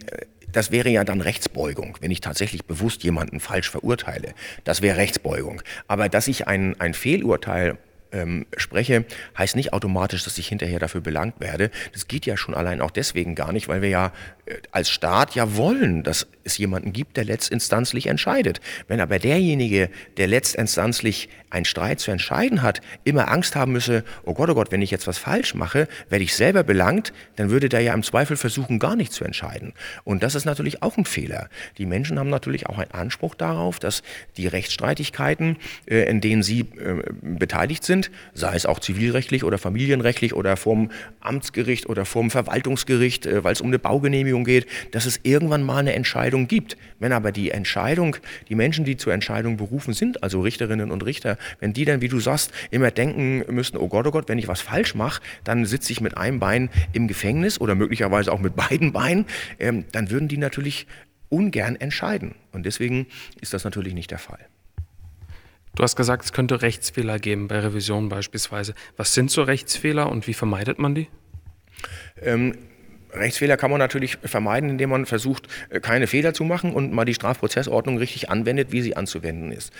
das 0.53 0.70
wäre 0.70 0.89
ja 0.89 1.05
dann 1.05 1.20
Rechtsbeugung, 1.20 1.99
wenn 2.01 2.11
ich 2.11 2.20
tatsächlich 2.20 2.64
bewusst 2.64 3.03
jemanden 3.03 3.41
falsch 3.41 3.70
verurteile. 3.70 4.35
Das 4.62 4.82
wäre 4.82 4.97
Rechtsbeugung. 4.97 5.62
Aber 5.89 6.09
dass 6.09 6.28
ich 6.28 6.47
ein, 6.47 6.78
ein 6.80 6.95
Fehlurteil 6.95 7.76
ähm, 8.14 8.46
spreche, 8.56 9.04
heißt 9.36 9.56
nicht 9.56 9.72
automatisch, 9.72 10.24
dass 10.24 10.38
ich 10.38 10.48
hinterher 10.48 10.78
dafür 10.78 11.00
belangt 11.00 11.40
werde. 11.40 11.70
Das 11.92 12.08
geht 12.08 12.24
ja 12.24 12.36
schon 12.36 12.54
allein 12.54 12.80
auch 12.80 12.90
deswegen 12.90 13.34
gar 13.34 13.52
nicht, 13.52 13.68
weil 13.68 13.82
wir 13.82 13.88
ja 13.88 14.12
äh, 14.46 14.54
als 14.70 14.90
Staat 14.90 15.34
ja 15.34 15.56
wollen, 15.56 16.02
dass 16.02 16.26
es 16.44 16.56
jemanden 16.58 16.92
gibt, 16.92 17.16
der 17.16 17.24
letztinstanzlich 17.24 18.06
entscheidet. 18.06 18.60
Wenn 18.88 19.00
aber 19.00 19.18
derjenige, 19.18 19.90
der 20.16 20.28
letztinstanzlich 20.28 21.28
einen 21.50 21.64
Streit 21.64 22.00
zu 22.00 22.10
entscheiden 22.10 22.62
hat, 22.62 22.80
immer 23.04 23.30
Angst 23.30 23.56
haben 23.56 23.72
müsse, 23.72 24.04
oh 24.24 24.34
Gott, 24.34 24.50
oh 24.50 24.54
Gott, 24.54 24.72
wenn 24.72 24.82
ich 24.82 24.90
jetzt 24.90 25.06
was 25.06 25.18
falsch 25.18 25.54
mache, 25.54 25.88
werde 26.08 26.24
ich 26.24 26.34
selber 26.34 26.64
belangt, 26.64 27.12
dann 27.36 27.50
würde 27.50 27.68
der 27.68 27.80
ja 27.80 27.94
im 27.94 28.02
Zweifel 28.02 28.36
versuchen, 28.36 28.78
gar 28.78 28.96
nicht 28.96 29.12
zu 29.12 29.24
entscheiden. 29.24 29.72
Und 30.04 30.22
das 30.22 30.34
ist 30.34 30.44
natürlich 30.44 30.82
auch 30.82 30.96
ein 30.96 31.04
Fehler. 31.04 31.48
Die 31.78 31.86
Menschen 31.86 32.18
haben 32.18 32.30
natürlich 32.30 32.66
auch 32.66 32.78
einen 32.78 32.90
Anspruch 32.90 33.34
darauf, 33.34 33.78
dass 33.78 34.02
die 34.36 34.46
Rechtsstreitigkeiten, 34.46 35.56
äh, 35.86 36.08
in 36.08 36.20
denen 36.20 36.42
sie 36.42 36.60
äh, 36.60 37.02
beteiligt 37.22 37.84
sind, 37.84 38.03
sei 38.32 38.55
es 38.55 38.66
auch 38.66 38.80
zivilrechtlich 38.80 39.44
oder 39.44 39.59
familienrechtlich 39.59 40.34
oder 40.34 40.57
vom 40.57 40.90
Amtsgericht 41.20 41.88
oder 41.88 42.05
vom 42.05 42.30
Verwaltungsgericht, 42.30 43.26
äh, 43.26 43.44
weil 43.44 43.52
es 43.52 43.61
um 43.61 43.68
eine 43.68 43.78
Baugenehmigung 43.78 44.44
geht, 44.44 44.66
dass 44.92 45.07
es 45.07 45.20
irgendwann 45.22 45.62
mal 45.62 45.78
eine 45.78 45.94
Entscheidung 45.94 46.48
gibt. 46.48 46.76
Wenn 46.98 47.12
aber 47.12 47.32
die 47.32 47.50
Entscheidung, 47.50 48.16
die 48.48 48.55
Menschen, 48.55 48.84
die 48.84 48.96
zur 48.96 49.12
Entscheidung 49.12 49.57
berufen 49.57 49.94
sind, 49.94 50.22
also 50.22 50.40
Richterinnen 50.40 50.90
und 50.90 51.05
Richter, 51.05 51.38
wenn 51.61 51.72
die 51.72 51.84
dann, 51.84 52.00
wie 52.00 52.09
du 52.09 52.20
sagst, 52.20 52.52
immer 52.70 52.90
denken 52.90 53.44
müssen, 53.55 53.76
oh 53.76 53.88
Gott, 53.88 54.07
oh 54.07 54.11
Gott, 54.11 54.28
wenn 54.28 54.38
ich 54.38 54.48
was 54.48 54.61
falsch 54.61 54.94
mache, 54.94 55.22
dann 55.44 55.66
sitze 55.66 55.92
ich 55.92 56.00
mit 56.00 56.16
einem 56.16 56.40
Bein 56.40 56.70
im 56.92 57.09
Gefängnis 57.09 57.61
oder 57.61 57.74
möglicherweise 57.74 58.32
auch 58.32 58.40
mit 58.40 58.57
beiden 58.68 58.92
Beinen, 58.92 59.26
ähm, 59.59 59.84
dann 59.92 60.11
würden 60.11 60.28
die 60.28 60.38
natürlich 60.38 60.86
ungern 61.28 61.76
entscheiden. 61.76 62.34
Und 62.52 62.64
deswegen 62.64 63.07
ist 63.40 63.55
das 63.55 63.64
natürlich 63.64 63.94
nicht 63.94 64.11
der 64.11 64.18
Fall. 64.18 64.38
Du 65.75 65.83
hast 65.83 65.97
gesagt, 65.97 66.25
es 66.25 66.33
könnte 66.33 66.62
Rechtsfehler 66.62 67.18
geben 67.18 67.49
bei 67.49 67.59
Revisionen 67.59 68.09
beispielsweise. 68.09 68.75
Was 68.97 69.14
sind 69.14 69.31
so 69.31 69.43
Rechtsfehler 69.43 70.11
und 70.11 70.27
wie 70.27 70.35
vermeidet 70.35 70.79
man 70.79 70.95
die? 70.95 71.09
Ähm, 72.22 72.57
Rechtsfehler 73.12 73.57
kann 73.57 73.70
man 73.70 73.79
natürlich 73.79 74.18
vermeiden, 74.22 74.70
indem 74.70 74.91
man 74.91 75.07
versucht, 75.07 75.49
äh, 75.70 75.81
keine 75.81 76.07
Fehler 76.07 76.35
zu 76.35 76.45
machen 76.45 76.72
und 76.72 76.93
mal 76.93 77.05
die 77.05 77.14
Strafprozessordnung 77.14 77.99
richtig 77.99 78.31
anwendet, 78.31 78.72
wie 78.72 78.83
sie 78.83 78.97
anzuwenden 78.97 79.53
ist. 79.53 79.72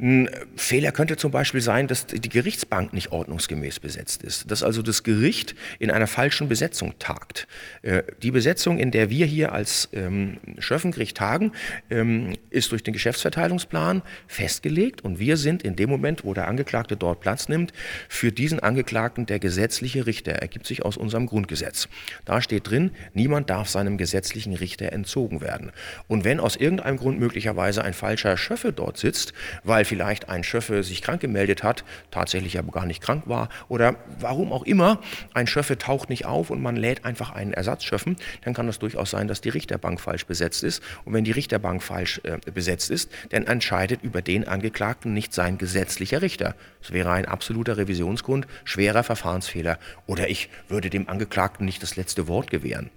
Ein 0.00 0.28
Fehler 0.56 0.90
könnte 0.90 1.16
zum 1.16 1.30
Beispiel 1.30 1.60
sein, 1.60 1.86
dass 1.86 2.06
die 2.06 2.28
Gerichtsbank 2.28 2.92
nicht 2.92 3.12
ordnungsgemäß 3.12 3.78
besetzt 3.78 4.24
ist, 4.24 4.50
dass 4.50 4.64
also 4.64 4.82
das 4.82 5.04
Gericht 5.04 5.54
in 5.78 5.92
einer 5.92 6.08
falschen 6.08 6.48
Besetzung 6.48 6.98
tagt. 6.98 7.46
Äh, 7.82 8.02
die 8.20 8.32
Besetzung, 8.32 8.78
in 8.78 8.90
der 8.90 9.08
wir 9.08 9.24
hier 9.24 9.52
als 9.52 9.88
ähm, 9.92 10.38
Schöffengericht 10.58 11.16
tagen, 11.16 11.52
ähm, 11.90 12.36
ist 12.50 12.72
durch 12.72 12.82
den 12.82 12.92
Geschäftsverteilungsplan 12.92 14.02
festgelegt 14.26 15.04
und 15.04 15.20
wir 15.20 15.36
sind 15.36 15.62
in 15.62 15.76
dem 15.76 15.90
Moment, 15.90 16.24
wo 16.24 16.34
der 16.34 16.48
Angeklagte 16.48 16.96
dort 16.96 17.20
Platz 17.20 17.48
nimmt, 17.48 17.72
für 18.08 18.32
diesen 18.32 18.58
Angeklagten 18.58 19.26
der 19.26 19.38
gesetzliche 19.38 20.06
Richter, 20.06 20.32
ergibt 20.32 20.66
sich 20.66 20.84
aus 20.84 20.96
unserem 20.96 21.26
Grundgesetz. 21.26 21.88
Da 22.24 22.42
steht 22.42 22.68
drin, 22.68 22.90
niemand 23.12 23.48
darf 23.48 23.68
seinem 23.68 23.96
gesetzlichen 23.96 24.54
Richter 24.54 24.92
entzogen 24.92 25.40
werden. 25.40 25.70
Und 26.08 26.24
wenn 26.24 26.40
aus 26.40 26.56
irgendeinem 26.56 26.96
Grund 26.96 27.20
möglicherweise 27.20 27.84
ein 27.84 27.94
falscher 27.94 28.36
Schöffe 28.36 28.72
dort 28.72 28.98
sitzt, 28.98 29.32
weil 29.62 29.83
vielleicht 29.84 30.28
ein 30.28 30.44
Schöffe 30.44 30.82
sich 30.82 31.02
krank 31.02 31.20
gemeldet 31.20 31.62
hat, 31.62 31.84
tatsächlich 32.10 32.58
aber 32.58 32.72
gar 32.72 32.86
nicht 32.86 33.02
krank 33.02 33.24
war, 33.26 33.48
oder 33.68 33.96
warum 34.18 34.52
auch 34.52 34.64
immer, 34.64 35.00
ein 35.32 35.46
Schöffe 35.46 35.78
taucht 35.78 36.10
nicht 36.10 36.26
auf 36.26 36.50
und 36.50 36.62
man 36.62 36.76
lädt 36.76 37.04
einfach 37.04 37.32
einen 37.32 37.52
Ersatzschöffen, 37.52 38.16
dann 38.42 38.54
kann 38.54 38.66
das 38.66 38.78
durchaus 38.78 39.10
sein, 39.10 39.28
dass 39.28 39.40
die 39.40 39.48
Richterbank 39.48 40.00
falsch 40.00 40.26
besetzt 40.26 40.62
ist. 40.62 40.82
Und 41.04 41.12
wenn 41.12 41.24
die 41.24 41.30
Richterbank 41.30 41.82
falsch 41.82 42.20
äh, 42.24 42.38
besetzt 42.50 42.90
ist, 42.90 43.10
dann 43.30 43.46
entscheidet 43.46 44.02
über 44.02 44.22
den 44.22 44.46
Angeklagten 44.46 45.12
nicht 45.12 45.32
sein 45.32 45.58
gesetzlicher 45.58 46.22
Richter. 46.22 46.54
Das 46.80 46.92
wäre 46.92 47.10
ein 47.12 47.26
absoluter 47.26 47.76
Revisionsgrund, 47.76 48.46
schwerer 48.64 49.02
Verfahrensfehler. 49.02 49.78
Oder 50.06 50.28
ich 50.28 50.48
würde 50.68 50.90
dem 50.90 51.08
Angeklagten 51.08 51.64
nicht 51.64 51.82
das 51.82 51.96
letzte 51.96 52.28
Wort 52.28 52.50
gewähren. 52.50 52.90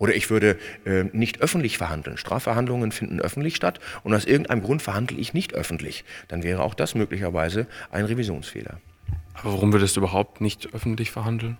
Oder 0.00 0.14
ich 0.14 0.30
würde 0.30 0.58
äh, 0.86 1.04
nicht 1.12 1.42
öffentlich 1.42 1.76
verhandeln. 1.76 2.16
Strafverhandlungen 2.16 2.90
finden 2.90 3.20
öffentlich 3.20 3.54
statt 3.54 3.80
und 4.02 4.14
aus 4.14 4.24
irgendeinem 4.24 4.62
Grund 4.62 4.80
verhandle 4.80 5.18
ich 5.18 5.34
nicht 5.34 5.52
öffentlich. 5.52 6.04
Dann 6.26 6.42
wäre 6.42 6.62
auch 6.62 6.74
das 6.74 6.94
möglicherweise 6.94 7.66
ein 7.92 8.06
Revisionsfehler. 8.06 8.80
Aber 9.34 9.52
warum 9.52 9.72
würdest 9.72 9.96
du 9.96 10.00
überhaupt 10.00 10.40
nicht 10.40 10.72
öffentlich 10.74 11.10
verhandeln? 11.10 11.58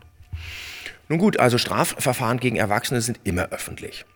Nun 1.09 1.19
gut, 1.19 1.39
also 1.39 1.59
Strafverfahren 1.59 2.41
gegen 2.41 2.57
Erwachsene 2.57 3.03
sind 3.03 3.21
immer 3.25 3.51
öffentlich. 3.51 4.07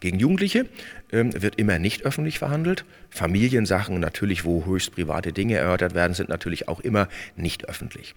Gegen 0.00 0.18
Jugendliche 0.18 0.66
ähm, 1.12 1.30
wird 1.40 1.60
immer 1.60 1.78
nicht 1.78 2.04
öffentlich 2.04 2.40
verhandelt. 2.40 2.84
Familiensachen 3.08 4.00
natürlich, 4.00 4.44
wo 4.44 4.66
höchst 4.66 4.92
private 4.92 5.32
Dinge 5.32 5.56
erörtert 5.56 5.94
werden, 5.94 6.14
sind 6.14 6.28
natürlich 6.28 6.66
auch 6.66 6.80
immer 6.80 7.08
nicht 7.36 7.68
öffentlich. 7.68 8.16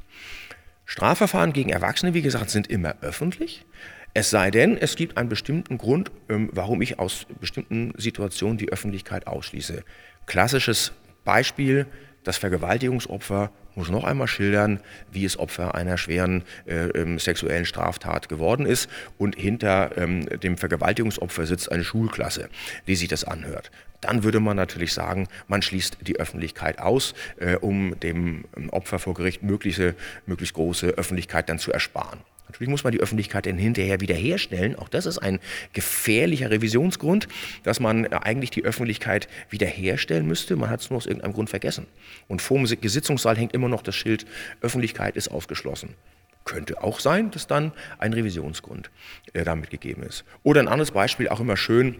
Strafverfahren 0.85 1.53
gegen 1.53 1.69
Erwachsene, 1.69 2.15
wie 2.15 2.23
gesagt, 2.23 2.49
sind 2.49 2.67
immer 2.67 2.95
öffentlich. 3.01 3.65
Es 4.13 4.29
sei 4.29 4.51
denn, 4.51 4.77
es 4.77 4.97
gibt 4.97 5.17
einen 5.17 5.29
bestimmten 5.29 5.77
Grund, 5.77 6.11
ähm, 6.27 6.49
warum 6.51 6.81
ich 6.81 6.99
aus 6.99 7.25
bestimmten 7.39 7.93
Situationen 7.97 8.57
die 8.57 8.69
Öffentlichkeit 8.69 9.25
ausschließe. 9.25 9.83
Klassisches 10.25 10.91
Beispiel, 11.23 11.85
das 12.23 12.37
Vergewaltigungsopfer 12.37 13.51
muss 13.75 13.89
noch 13.89 14.03
einmal 14.03 14.27
schildern, 14.27 14.81
wie 15.11 15.23
es 15.23 15.39
Opfer 15.39 15.75
einer 15.75 15.97
schweren 15.97 16.43
äh, 16.67 16.87
ähm, 16.89 17.19
sexuellen 17.19 17.65
Straftat 17.65 18.27
geworden 18.27 18.65
ist. 18.65 18.89
Und 19.17 19.35
hinter 19.37 19.97
ähm, 19.97 20.25
dem 20.41 20.57
Vergewaltigungsopfer 20.57 21.45
sitzt 21.45 21.71
eine 21.71 21.85
Schulklasse, 21.85 22.49
die 22.87 22.95
sich 22.95 23.07
das 23.07 23.23
anhört. 23.23 23.71
Dann 24.01 24.23
würde 24.23 24.39
man 24.41 24.57
natürlich 24.57 24.93
sagen, 24.93 25.29
man 25.47 25.61
schließt 25.61 25.99
die 26.01 26.19
Öffentlichkeit 26.19 26.79
aus, 26.79 27.13
äh, 27.37 27.55
um 27.55 27.97
dem 28.01 28.43
ähm, 28.57 28.69
Opfer 28.71 28.99
vor 28.99 29.13
Gericht 29.13 29.41
mögliche, 29.41 29.95
möglichst 30.25 30.55
große 30.55 30.87
Öffentlichkeit 30.87 31.47
dann 31.47 31.59
zu 31.59 31.71
ersparen. 31.71 32.19
Natürlich 32.51 32.69
muss 32.69 32.83
man 32.83 32.91
die 32.91 32.99
Öffentlichkeit 32.99 33.45
dann 33.45 33.57
hinterher 33.57 34.01
wiederherstellen. 34.01 34.75
Auch 34.75 34.89
das 34.89 35.05
ist 35.05 35.19
ein 35.19 35.39
gefährlicher 35.71 36.51
Revisionsgrund, 36.51 37.29
dass 37.63 37.79
man 37.79 38.07
eigentlich 38.07 38.49
die 38.51 38.65
Öffentlichkeit 38.65 39.29
wiederherstellen 39.49 40.27
müsste. 40.27 40.57
Man 40.57 40.69
hat 40.69 40.81
es 40.81 40.89
nur 40.89 40.97
aus 40.97 41.05
irgendeinem 41.05 41.31
Grund 41.31 41.49
vergessen. 41.49 41.87
Und 42.27 42.41
vor 42.41 42.57
dem 42.57 42.81
Gesitzungssaal 42.81 43.37
hängt 43.37 43.53
immer 43.53 43.69
noch 43.69 43.81
das 43.81 43.95
Schild, 43.95 44.25
Öffentlichkeit 44.59 45.15
ist 45.15 45.29
ausgeschlossen. 45.29 45.95
Könnte 46.43 46.83
auch 46.83 46.99
sein, 46.99 47.31
dass 47.31 47.47
dann 47.47 47.71
ein 47.99 48.11
Revisionsgrund 48.11 48.91
äh, 49.31 49.45
damit 49.45 49.69
gegeben 49.69 50.03
ist. 50.03 50.25
Oder 50.43 50.59
ein 50.59 50.67
anderes 50.67 50.91
Beispiel, 50.91 51.29
auch 51.29 51.39
immer 51.39 51.55
schön, 51.55 51.95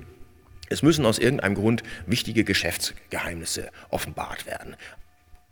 es 0.68 0.84
müssen 0.84 1.06
aus 1.06 1.18
irgendeinem 1.18 1.56
Grund 1.56 1.84
wichtige 2.08 2.43
Geschäftsgeheimnisse 2.43 3.72
offenbart 3.89 4.45
werden 4.45 4.76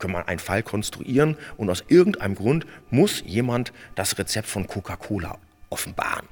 kann 0.00 0.10
man 0.10 0.26
einen 0.26 0.40
Fall 0.40 0.62
konstruieren 0.62 1.36
und 1.56 1.70
aus 1.70 1.84
irgendeinem 1.88 2.34
Grund 2.34 2.66
muss 2.90 3.22
jemand 3.24 3.72
das 3.94 4.18
Rezept 4.18 4.48
von 4.48 4.66
Coca-Cola 4.66 5.38
offenbaren. 5.70 6.26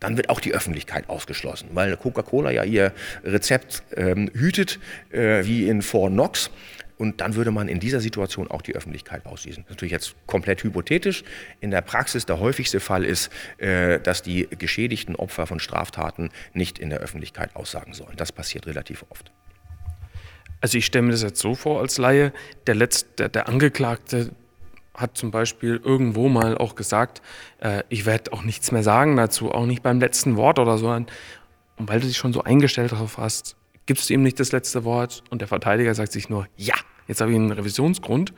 Dann 0.00 0.16
wird 0.16 0.28
auch 0.28 0.40
die 0.40 0.52
Öffentlichkeit 0.52 1.08
ausgeschlossen, 1.08 1.70
weil 1.72 1.96
Coca-Cola 1.96 2.50
ja 2.50 2.64
ihr 2.64 2.92
Rezept 3.22 3.82
ähm, 3.96 4.30
hütet, 4.34 4.78
äh, 5.10 5.44
wie 5.44 5.68
in 5.68 5.82
Fort 5.82 6.12
Knox. 6.12 6.50
Und 6.96 7.20
dann 7.20 7.34
würde 7.34 7.50
man 7.50 7.68
in 7.68 7.80
dieser 7.80 8.00
Situation 8.00 8.48
auch 8.48 8.62
die 8.62 8.76
Öffentlichkeit 8.76 9.26
ausschließen. 9.26 9.64
Natürlich 9.68 9.92
jetzt 9.92 10.14
komplett 10.26 10.62
hypothetisch. 10.62 11.24
In 11.60 11.70
der 11.70 11.80
Praxis 11.80 12.24
der 12.24 12.38
häufigste 12.38 12.80
Fall 12.80 13.04
ist, 13.04 13.30
äh, 13.58 13.98
dass 13.98 14.22
die 14.22 14.48
geschädigten 14.58 15.16
Opfer 15.16 15.46
von 15.46 15.58
Straftaten 15.58 16.30
nicht 16.52 16.78
in 16.78 16.90
der 16.90 17.00
Öffentlichkeit 17.00 17.56
aussagen 17.56 17.94
sollen. 17.94 18.16
Das 18.16 18.30
passiert 18.30 18.66
relativ 18.66 19.04
oft. 19.08 19.32
Also 20.64 20.78
ich 20.78 20.86
stelle 20.86 21.02
mir 21.02 21.12
das 21.12 21.20
jetzt 21.20 21.40
so 21.40 21.54
vor 21.54 21.82
als 21.82 21.98
Laie, 21.98 22.32
der, 22.66 22.74
Letzt, 22.74 23.18
der, 23.18 23.28
der 23.28 23.50
Angeklagte 23.50 24.30
hat 24.94 25.14
zum 25.14 25.30
Beispiel 25.30 25.78
irgendwo 25.84 26.30
mal 26.30 26.56
auch 26.56 26.74
gesagt, 26.74 27.20
äh, 27.60 27.82
ich 27.90 28.06
werde 28.06 28.32
auch 28.32 28.44
nichts 28.44 28.72
mehr 28.72 28.82
sagen 28.82 29.14
dazu, 29.14 29.52
auch 29.52 29.66
nicht 29.66 29.82
beim 29.82 30.00
letzten 30.00 30.36
Wort 30.36 30.58
oder 30.58 30.78
so. 30.78 30.88
Und 30.88 31.10
weil 31.76 32.00
du 32.00 32.06
dich 32.06 32.16
schon 32.16 32.32
so 32.32 32.44
eingestellt 32.44 32.92
darauf 32.92 33.18
hast, 33.18 33.56
gibst 33.84 34.08
du 34.08 34.14
ihm 34.14 34.22
nicht 34.22 34.40
das 34.40 34.52
letzte 34.52 34.84
Wort 34.84 35.22
und 35.28 35.42
der 35.42 35.48
Verteidiger 35.48 35.94
sagt 35.94 36.12
sich 36.12 36.30
nur, 36.30 36.48
ja, 36.56 36.76
jetzt 37.08 37.20
habe 37.20 37.30
ich 37.30 37.36
einen 37.36 37.52
Revisionsgrund. 37.52 38.32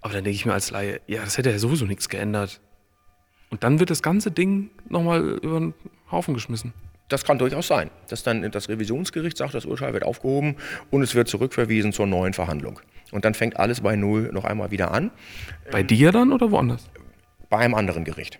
Aber 0.00 0.12
dann 0.12 0.24
denke 0.24 0.34
ich 0.34 0.46
mir 0.46 0.54
als 0.54 0.72
Laie, 0.72 1.00
ja, 1.06 1.22
das 1.22 1.38
hätte 1.38 1.52
ja 1.52 1.58
sowieso 1.60 1.84
nichts 1.84 2.08
geändert. 2.08 2.60
Und 3.48 3.62
dann 3.62 3.78
wird 3.78 3.90
das 3.90 4.02
ganze 4.02 4.32
Ding 4.32 4.70
nochmal 4.88 5.20
über 5.40 5.60
den 5.60 5.74
Haufen 6.10 6.34
geschmissen. 6.34 6.72
Das 7.10 7.24
kann 7.24 7.38
durchaus 7.38 7.66
sein, 7.66 7.90
dass 8.08 8.22
dann 8.22 8.48
das 8.52 8.68
Revisionsgericht 8.68 9.36
sagt, 9.36 9.52
das 9.52 9.66
Urteil 9.66 9.92
wird 9.92 10.04
aufgehoben 10.04 10.56
und 10.90 11.02
es 11.02 11.14
wird 11.14 11.28
zurückverwiesen 11.28 11.92
zur 11.92 12.06
neuen 12.06 12.32
Verhandlung. 12.32 12.80
Und 13.10 13.24
dann 13.24 13.34
fängt 13.34 13.58
alles 13.58 13.80
bei 13.80 13.96
Null 13.96 14.30
noch 14.32 14.44
einmal 14.44 14.70
wieder 14.70 14.92
an. 14.92 15.10
Bei 15.72 15.82
dir 15.82 16.12
dann 16.12 16.32
oder 16.32 16.52
woanders? 16.52 16.88
Bei 17.48 17.58
einem 17.58 17.74
anderen 17.74 18.04
Gericht. 18.04 18.38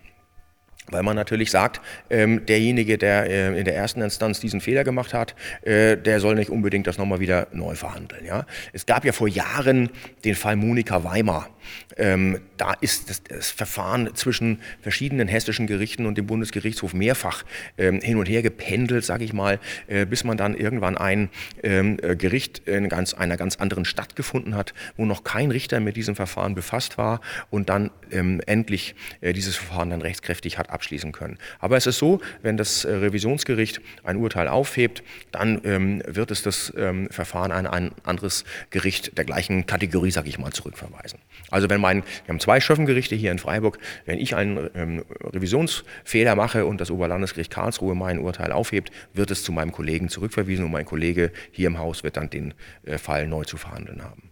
Weil 0.89 1.03
man 1.03 1.15
natürlich 1.15 1.51
sagt, 1.51 1.79
ähm, 2.09 2.45
derjenige, 2.45 2.97
der 2.97 3.29
äh, 3.29 3.59
in 3.59 3.65
der 3.65 3.75
ersten 3.75 4.01
Instanz 4.01 4.39
diesen 4.39 4.61
Fehler 4.61 4.83
gemacht 4.83 5.13
hat, 5.13 5.35
äh, 5.61 5.95
der 5.95 6.19
soll 6.19 6.35
nicht 6.35 6.49
unbedingt 6.49 6.87
das 6.87 6.97
nochmal 6.97 7.19
wieder 7.19 7.47
neu 7.53 7.75
verhandeln. 7.75 8.25
Ja? 8.25 8.45
Es 8.73 8.85
gab 8.85 9.05
ja 9.05 9.11
vor 9.11 9.27
Jahren 9.27 9.89
den 10.25 10.35
Fall 10.35 10.55
Monika 10.55 11.03
Weimar. 11.03 11.49
Ähm, 11.97 12.39
da 12.57 12.73
ist 12.81 13.09
das, 13.09 13.23
das, 13.23 13.51
Verfahren 13.51 14.09
zwischen 14.15 14.59
verschiedenen 14.81 15.27
hessischen 15.27 15.67
Gerichten 15.67 16.07
und 16.07 16.17
dem 16.17 16.25
Bundesgerichtshof 16.25 16.93
mehrfach 16.93 17.43
ähm, 17.77 18.01
hin 18.01 18.17
und 18.17 18.27
her 18.27 18.41
gependelt, 18.41 19.05
sage 19.05 19.23
ich 19.23 19.33
mal, 19.33 19.59
äh, 19.87 20.05
bis 20.05 20.23
man 20.23 20.37
dann 20.37 20.55
irgendwann 20.55 20.97
ein 20.97 21.29
ähm, 21.63 21.97
äh, 22.01 22.15
Gericht 22.15 22.67
in 22.67 22.89
ganz, 22.89 23.13
einer 23.13 23.37
ganz 23.37 23.57
anderen 23.57 23.85
Stadt 23.85 24.15
gefunden 24.15 24.55
hat, 24.55 24.73
wo 24.97 25.05
noch 25.05 25.23
kein 25.23 25.51
Richter 25.51 25.79
mit 25.79 25.95
diesem 25.95 26.15
Verfahren 26.15 26.55
befasst 26.55 26.97
war 26.97 27.21
und 27.51 27.69
dann 27.69 27.91
ähm, 28.11 28.41
endlich 28.47 28.95
äh, 29.21 29.33
dieses 29.33 29.55
Verfahren 29.55 29.91
dann 29.91 30.01
rechtskräftig 30.01 30.57
hat 30.57 30.70
abschließen 30.71 31.11
können. 31.11 31.37
Aber 31.59 31.77
es 31.77 31.85
ist 31.85 31.97
so, 31.97 32.21
wenn 32.41 32.57
das 32.57 32.85
äh, 32.85 32.93
Revisionsgericht 32.93 33.81
ein 34.03 34.17
Urteil 34.17 34.47
aufhebt, 34.47 35.03
dann 35.31 35.61
ähm, 35.63 36.01
wird 36.05 36.31
es 36.31 36.41
das 36.41 36.73
ähm, 36.77 37.09
Verfahren 37.09 37.51
an 37.51 37.67
ein 37.67 37.91
anderes 38.03 38.43
Gericht 38.69 39.17
der 39.17 39.25
gleichen 39.25 39.65
Kategorie, 39.65 40.11
sage 40.11 40.29
ich 40.29 40.39
mal, 40.39 40.51
zurückverweisen. 40.51 41.19
Also 41.49 41.69
wenn 41.69 41.81
mein, 41.81 42.03
wir 42.25 42.29
haben 42.29 42.39
zwei 42.39 42.59
Schöffengerichte 42.59 43.15
hier 43.15 43.31
in 43.31 43.39
Freiburg, 43.39 43.77
wenn 44.05 44.19
ich 44.19 44.35
einen 44.35 44.69
ähm, 44.75 45.05
Revisionsfehler 45.21 46.35
mache 46.35 46.65
und 46.65 46.81
das 46.81 46.91
Oberlandesgericht 46.91 47.51
Karlsruhe 47.51 47.95
mein 47.95 48.19
Urteil 48.19 48.51
aufhebt, 48.51 48.91
wird 49.13 49.31
es 49.31 49.43
zu 49.43 49.51
meinem 49.51 49.71
Kollegen 49.71 50.09
zurückverwiesen 50.09 50.65
und 50.65 50.71
mein 50.71 50.85
Kollege 50.85 51.31
hier 51.51 51.67
im 51.67 51.77
Haus 51.77 52.03
wird 52.03 52.17
dann 52.17 52.29
den 52.29 52.53
äh, 52.83 52.97
Fall 52.97 53.27
neu 53.27 53.43
zu 53.43 53.57
verhandeln 53.57 54.03
haben. 54.03 54.29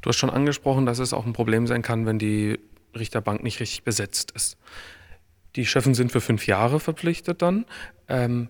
Du 0.00 0.10
hast 0.10 0.18
schon 0.18 0.30
angesprochen, 0.30 0.86
dass 0.86 0.98
es 1.00 1.12
auch 1.12 1.26
ein 1.26 1.32
Problem 1.32 1.66
sein 1.66 1.82
kann, 1.82 2.06
wenn 2.06 2.18
die 2.18 2.58
Richterbank 2.94 3.42
nicht 3.42 3.60
richtig 3.60 3.82
besetzt 3.82 4.30
ist. 4.32 4.56
Die 5.56 5.66
Schöffen 5.66 5.94
sind 5.94 6.12
für 6.12 6.20
fünf 6.20 6.46
Jahre 6.46 6.80
verpflichtet 6.80 7.42
dann. 7.42 7.64
Ähm, 8.08 8.48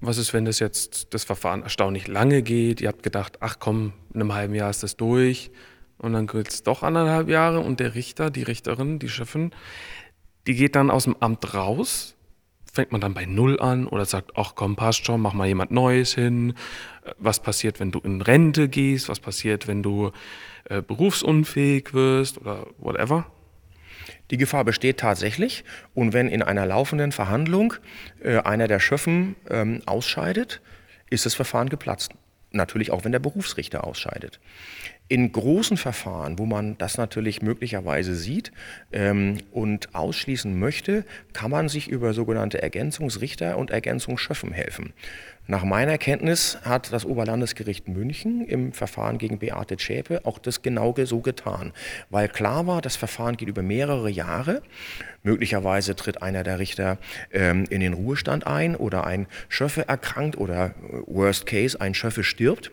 was 0.00 0.18
ist, 0.18 0.32
wenn 0.32 0.44
das 0.44 0.58
jetzt 0.58 1.14
das 1.14 1.22
Verfahren 1.22 1.62
erstaunlich 1.62 2.08
lange 2.08 2.42
geht? 2.42 2.80
Ihr 2.80 2.88
habt 2.88 3.04
gedacht, 3.04 3.38
ach 3.40 3.56
komm, 3.60 3.92
in 4.12 4.20
einem 4.20 4.34
halben 4.34 4.54
Jahr 4.54 4.68
ist 4.68 4.82
das 4.82 4.96
durch. 4.96 5.52
Und 5.98 6.14
dann 6.14 6.26
gilt 6.26 6.48
es 6.48 6.64
doch 6.64 6.82
anderthalb 6.82 7.28
Jahre 7.28 7.60
und 7.60 7.78
der 7.78 7.94
Richter, 7.94 8.30
die 8.30 8.42
Richterin, 8.42 8.98
die 8.98 9.08
Chefin, 9.08 9.52
die 10.48 10.54
geht 10.56 10.74
dann 10.74 10.90
aus 10.90 11.04
dem 11.04 11.16
Amt 11.20 11.54
raus. 11.54 12.16
Fängt 12.72 12.90
man 12.90 13.00
dann 13.00 13.14
bei 13.14 13.26
Null 13.26 13.60
an 13.60 13.86
oder 13.86 14.04
sagt, 14.04 14.32
ach 14.34 14.56
komm, 14.56 14.74
passt 14.74 15.06
schon, 15.06 15.20
mach 15.20 15.34
mal 15.34 15.46
jemand 15.46 15.70
Neues 15.70 16.14
hin. 16.14 16.54
Was 17.18 17.40
passiert, 17.40 17.78
wenn 17.78 17.92
du 17.92 18.00
in 18.00 18.22
Rente 18.22 18.68
gehst? 18.68 19.08
Was 19.08 19.20
passiert, 19.20 19.68
wenn 19.68 19.84
du 19.84 20.10
äh, 20.64 20.82
berufsunfähig 20.82 21.94
wirst 21.94 22.40
oder 22.40 22.66
whatever? 22.78 23.26
Die 24.32 24.38
Gefahr 24.38 24.64
besteht 24.64 24.98
tatsächlich. 24.98 25.62
Und 25.94 26.14
wenn 26.14 26.28
in 26.28 26.42
einer 26.42 26.66
laufenden 26.66 27.12
Verhandlung 27.12 27.74
äh, 28.24 28.38
einer 28.38 28.66
der 28.66 28.80
Schöffen 28.80 29.36
ähm, 29.50 29.82
ausscheidet, 29.86 30.62
ist 31.10 31.26
das 31.26 31.34
Verfahren 31.34 31.68
geplatzt. 31.68 32.12
Natürlich 32.50 32.90
auch, 32.90 33.04
wenn 33.04 33.12
der 33.12 33.18
Berufsrichter 33.18 33.84
ausscheidet. 33.84 34.40
In 35.08 35.32
großen 35.32 35.76
Verfahren, 35.76 36.38
wo 36.38 36.46
man 36.46 36.78
das 36.78 36.96
natürlich 36.96 37.42
möglicherweise 37.42 38.14
sieht 38.14 38.52
ähm, 38.92 39.38
und 39.50 39.94
ausschließen 39.94 40.58
möchte, 40.58 41.04
kann 41.34 41.50
man 41.50 41.68
sich 41.68 41.88
über 41.88 42.14
sogenannte 42.14 42.62
Ergänzungsrichter 42.62 43.58
und 43.58 43.70
Ergänzungsschöffen 43.70 44.52
helfen. 44.52 44.94
Nach 45.48 45.64
meiner 45.64 45.98
Kenntnis 45.98 46.58
hat 46.62 46.92
das 46.92 47.04
Oberlandesgericht 47.04 47.88
München 47.88 48.46
im 48.46 48.72
Verfahren 48.72 49.18
gegen 49.18 49.40
Beate 49.40 49.76
Zschäpe 49.76 50.20
auch 50.24 50.38
das 50.38 50.62
genau 50.62 50.94
so 51.04 51.20
getan, 51.20 51.72
weil 52.10 52.28
klar 52.28 52.68
war, 52.68 52.80
das 52.80 52.94
Verfahren 52.94 53.36
geht 53.36 53.48
über 53.48 53.62
mehrere 53.62 54.08
Jahre. 54.08 54.62
Möglicherweise 55.24 55.96
tritt 55.96 56.22
einer 56.22 56.44
der 56.44 56.60
Richter 56.60 56.98
ähm, 57.32 57.64
in 57.70 57.80
den 57.80 57.92
Ruhestand 57.92 58.46
ein 58.46 58.76
oder 58.76 59.04
ein 59.04 59.26
Schöffe 59.48 59.88
erkrankt 59.88 60.38
oder 60.38 60.66
äh, 60.66 60.72
worst 61.06 61.46
case 61.46 61.80
ein 61.80 61.94
Schöffe 61.94 62.22
stirbt. 62.22 62.70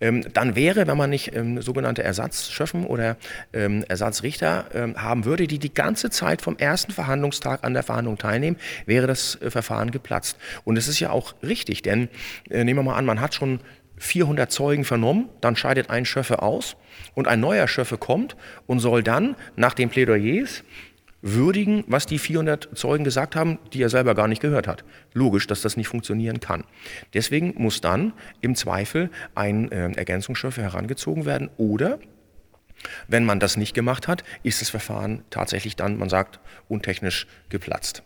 Ähm, 0.00 0.24
dann 0.32 0.54
wäre, 0.56 0.86
wenn 0.86 0.96
man 0.96 1.10
nicht 1.10 1.34
ähm, 1.34 1.60
sogenannte 1.60 2.02
Ersatzschöffen 2.02 2.86
oder 2.86 3.16
ähm, 3.52 3.84
Ersatzrichter 3.88 4.66
haben 4.96 5.24
würde, 5.24 5.46
die 5.46 5.58
die 5.58 5.72
ganze 5.72 6.10
Zeit 6.10 6.42
vom 6.42 6.56
ersten 6.56 6.92
Verhandlungstag 6.92 7.64
an 7.64 7.74
der 7.74 7.82
Verhandlung 7.82 8.18
teilnehmen, 8.18 8.56
wäre 8.86 9.06
das 9.06 9.40
äh, 9.40 9.50
Verfahren 9.50 9.90
geplatzt. 9.90 10.36
Und 10.64 10.76
es 10.76 10.88
ist 10.88 11.00
ja 11.00 11.10
auch 11.10 11.34
richtig, 11.42 11.82
denn 11.82 12.08
äh, 12.50 12.64
nehmen 12.64 12.80
wir 12.80 12.84
mal 12.84 12.96
an, 12.96 13.04
man 13.04 13.20
hat 13.20 13.34
schon 13.34 13.60
400 13.98 14.50
Zeugen 14.50 14.84
vernommen, 14.84 15.28
dann 15.40 15.54
scheidet 15.54 15.90
ein 15.90 16.04
Schöffe 16.04 16.42
aus 16.42 16.76
und 17.14 17.28
ein 17.28 17.40
neuer 17.40 17.68
Schöffe 17.68 17.98
kommt 17.98 18.36
und 18.66 18.80
soll 18.80 19.02
dann 19.02 19.36
nach 19.54 19.74
den 19.74 19.90
Plädoyers 19.90 20.64
würdigen, 21.22 21.84
was 21.86 22.06
die 22.06 22.18
400 22.18 22.76
Zeugen 22.76 23.04
gesagt 23.04 23.36
haben, 23.36 23.58
die 23.72 23.80
er 23.80 23.88
selber 23.88 24.14
gar 24.14 24.28
nicht 24.28 24.42
gehört 24.42 24.66
hat. 24.66 24.84
Logisch, 25.14 25.46
dass 25.46 25.62
das 25.62 25.76
nicht 25.76 25.88
funktionieren 25.88 26.40
kann. 26.40 26.64
Deswegen 27.14 27.54
muss 27.56 27.80
dann 27.80 28.12
im 28.40 28.54
Zweifel 28.56 29.10
ein 29.34 29.70
äh, 29.70 29.92
Ergänzungsstoff 29.92 30.56
herangezogen 30.56 31.24
werden 31.24 31.48
oder 31.56 31.98
wenn 33.06 33.24
man 33.24 33.38
das 33.38 33.56
nicht 33.56 33.74
gemacht 33.74 34.08
hat, 34.08 34.24
ist 34.42 34.60
das 34.60 34.68
Verfahren 34.68 35.22
tatsächlich 35.30 35.76
dann, 35.76 35.98
man 35.98 36.08
sagt, 36.08 36.40
untechnisch 36.68 37.28
geplatzt. 37.48 38.02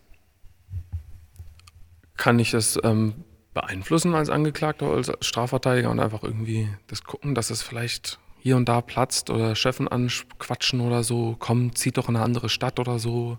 Kann 2.19 2.39
ich 2.39 2.51
das 2.51 2.79
ähm, 2.83 3.25
beeinflussen 3.55 4.15
als 4.15 4.29
Angeklagter, 4.29 4.87
als 4.87 5.11
Strafverteidiger 5.21 5.91
und 5.91 6.01
einfach 6.01 6.23
irgendwie 6.23 6.69
das 6.89 7.05
gucken, 7.05 7.35
dass 7.35 7.49
es 7.49 7.63
vielleicht 7.63 8.19
hier 8.47 8.57
und 8.57 8.69
da 8.69 8.81
platzt 8.81 9.29
oder 9.29 9.57
Chefen 9.57 9.89
anquatschen 9.89 10.81
oder 10.81 11.03
so, 11.03 11.35
komm, 11.41 11.75
zieht 11.75 11.97
doch 11.97 12.09
in 12.09 12.15
eine 12.15 12.25
andere 12.25 12.49
Stadt 12.49 12.79
oder 12.79 13.01
so? 13.01 13.39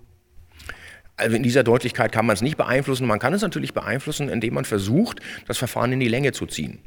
Also 1.15 1.37
in 1.37 1.43
dieser 1.43 1.63
Deutlichkeit 1.63 2.11
kann 2.11 2.25
man 2.25 2.33
es 2.33 2.41
nicht 2.41 2.57
beeinflussen. 2.57 3.07
Man 3.07 3.17
kann 3.17 3.33
es 3.33 3.41
natürlich 3.41 3.73
beeinflussen, 3.73 4.27
indem 4.27 4.55
man 4.55 4.65
versucht, 4.65 5.21
das 5.47 5.57
Verfahren 5.57 5.93
in 5.93 6.01
die 6.01 6.09
Länge 6.09 6.33
zu 6.33 6.45
ziehen. 6.45 6.79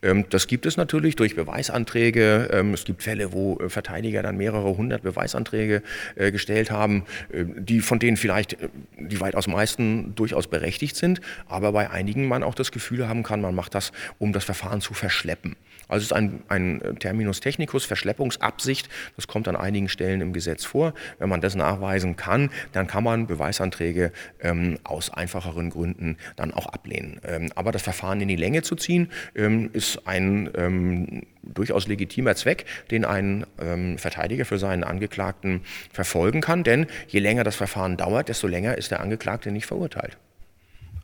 Ähm, 0.00 0.26
das 0.30 0.46
gibt 0.46 0.64
es 0.64 0.76
natürlich 0.76 1.16
durch 1.16 1.34
Beweisanträge. 1.34 2.50
Ähm, 2.52 2.72
es 2.72 2.84
gibt 2.84 3.02
Fälle, 3.02 3.32
wo 3.32 3.58
äh, 3.58 3.68
Verteidiger 3.68 4.22
dann 4.22 4.36
mehrere 4.36 4.76
hundert 4.76 5.02
Beweisanträge 5.02 5.82
äh, 6.14 6.30
gestellt 6.30 6.70
haben, 6.70 7.04
äh, 7.32 7.44
die 7.58 7.80
von 7.80 7.98
denen 7.98 8.16
vielleicht 8.16 8.58
die 8.96 9.20
weitaus 9.20 9.48
meisten 9.48 10.14
durchaus 10.14 10.46
berechtigt 10.46 10.94
sind, 10.94 11.20
aber 11.48 11.72
bei 11.72 11.90
einigen 11.90 12.28
man 12.28 12.44
auch 12.44 12.54
das 12.54 12.70
Gefühl 12.70 13.08
haben 13.08 13.24
kann, 13.24 13.40
man 13.40 13.56
macht 13.56 13.74
das, 13.74 13.90
um 14.18 14.32
das 14.32 14.44
Verfahren 14.44 14.80
zu 14.80 14.94
verschleppen. 14.94 15.56
Also 15.88 16.02
es 16.02 16.06
ist 16.06 16.12
ein, 16.12 16.42
ein 16.48 16.96
Terminus 16.98 17.40
technicus, 17.40 17.84
Verschleppungsabsicht. 17.84 18.88
Das 19.14 19.28
kommt 19.28 19.46
an 19.48 19.56
einigen 19.56 19.88
Stellen 19.88 20.20
im 20.20 20.32
Gesetz 20.32 20.64
vor. 20.64 20.94
Wenn 21.18 21.28
man 21.28 21.40
das 21.40 21.54
nachweisen 21.54 22.16
kann, 22.16 22.50
dann 22.72 22.86
kann 22.86 23.04
man 23.04 23.26
Beweisanträge 23.26 24.12
ähm, 24.40 24.78
aus 24.84 25.10
einfacheren 25.10 25.70
Gründen 25.70 26.16
dann 26.34 26.52
auch 26.52 26.66
ablehnen. 26.66 27.20
Ähm, 27.24 27.50
aber 27.54 27.72
das 27.72 27.82
Verfahren 27.82 28.20
in 28.20 28.28
die 28.28 28.36
Länge 28.36 28.62
zu 28.62 28.74
ziehen, 28.74 29.10
ähm, 29.34 29.70
ist 29.72 30.06
ein 30.06 30.50
ähm, 30.56 31.22
durchaus 31.42 31.86
legitimer 31.86 32.34
Zweck, 32.34 32.64
den 32.90 33.04
ein 33.04 33.46
ähm, 33.60 33.98
Verteidiger 33.98 34.44
für 34.44 34.58
seinen 34.58 34.84
Angeklagten 34.84 35.60
verfolgen 35.92 36.40
kann. 36.40 36.64
Denn 36.64 36.86
je 37.06 37.20
länger 37.20 37.44
das 37.44 37.56
Verfahren 37.56 37.96
dauert, 37.96 38.28
desto 38.28 38.48
länger 38.48 38.76
ist 38.76 38.90
der 38.90 39.00
Angeklagte 39.00 39.52
nicht 39.52 39.66
verurteilt. 39.66 40.18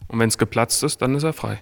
Und 0.08 0.18
wenn 0.18 0.28
es 0.28 0.38
geplatzt 0.38 0.82
ist, 0.82 1.00
dann 1.00 1.14
ist 1.14 1.22
er 1.22 1.32
frei. 1.32 1.60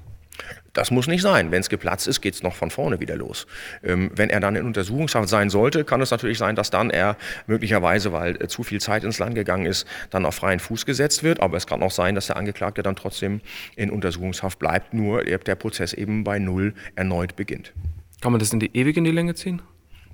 Das 0.72 0.90
muss 0.90 1.08
nicht 1.08 1.22
sein. 1.22 1.50
Wenn 1.50 1.60
es 1.60 1.68
geplatzt 1.68 2.06
ist, 2.06 2.20
geht 2.20 2.34
es 2.34 2.42
noch 2.42 2.54
von 2.54 2.70
vorne 2.70 3.00
wieder 3.00 3.16
los. 3.16 3.46
Ähm, 3.82 4.10
wenn 4.14 4.30
er 4.30 4.40
dann 4.40 4.54
in 4.56 4.66
Untersuchungshaft 4.66 5.28
sein 5.28 5.50
sollte, 5.50 5.84
kann 5.84 6.00
es 6.00 6.10
natürlich 6.10 6.38
sein, 6.38 6.54
dass 6.54 6.70
dann 6.70 6.90
er 6.90 7.16
möglicherweise, 7.46 8.12
weil 8.12 8.40
äh, 8.40 8.46
zu 8.46 8.62
viel 8.62 8.80
Zeit 8.80 9.02
ins 9.02 9.18
Land 9.18 9.34
gegangen 9.34 9.66
ist, 9.66 9.86
dann 10.10 10.24
auf 10.24 10.36
freien 10.36 10.60
Fuß 10.60 10.86
gesetzt 10.86 11.22
wird. 11.22 11.40
Aber 11.40 11.56
es 11.56 11.66
kann 11.66 11.82
auch 11.82 11.90
sein, 11.90 12.14
dass 12.14 12.28
der 12.28 12.36
Angeklagte 12.36 12.82
dann 12.82 12.96
trotzdem 12.96 13.40
in 13.74 13.90
Untersuchungshaft 13.90 14.58
bleibt, 14.58 14.94
nur 14.94 15.24
der 15.24 15.54
Prozess 15.56 15.92
eben 15.92 16.24
bei 16.24 16.38
Null 16.38 16.74
erneut 16.94 17.36
beginnt. 17.36 17.72
Kann 18.20 18.32
man 18.32 18.38
das 18.38 18.52
in 18.52 18.60
die 18.60 18.70
ewig 18.76 18.96
in 18.96 19.04
die 19.04 19.10
Länge 19.10 19.34
ziehen? 19.34 19.62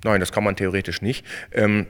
Nein, 0.03 0.19
das 0.19 0.31
kann 0.31 0.43
man 0.43 0.55
theoretisch 0.55 1.01
nicht. 1.01 1.25
Ähm, 1.51 1.87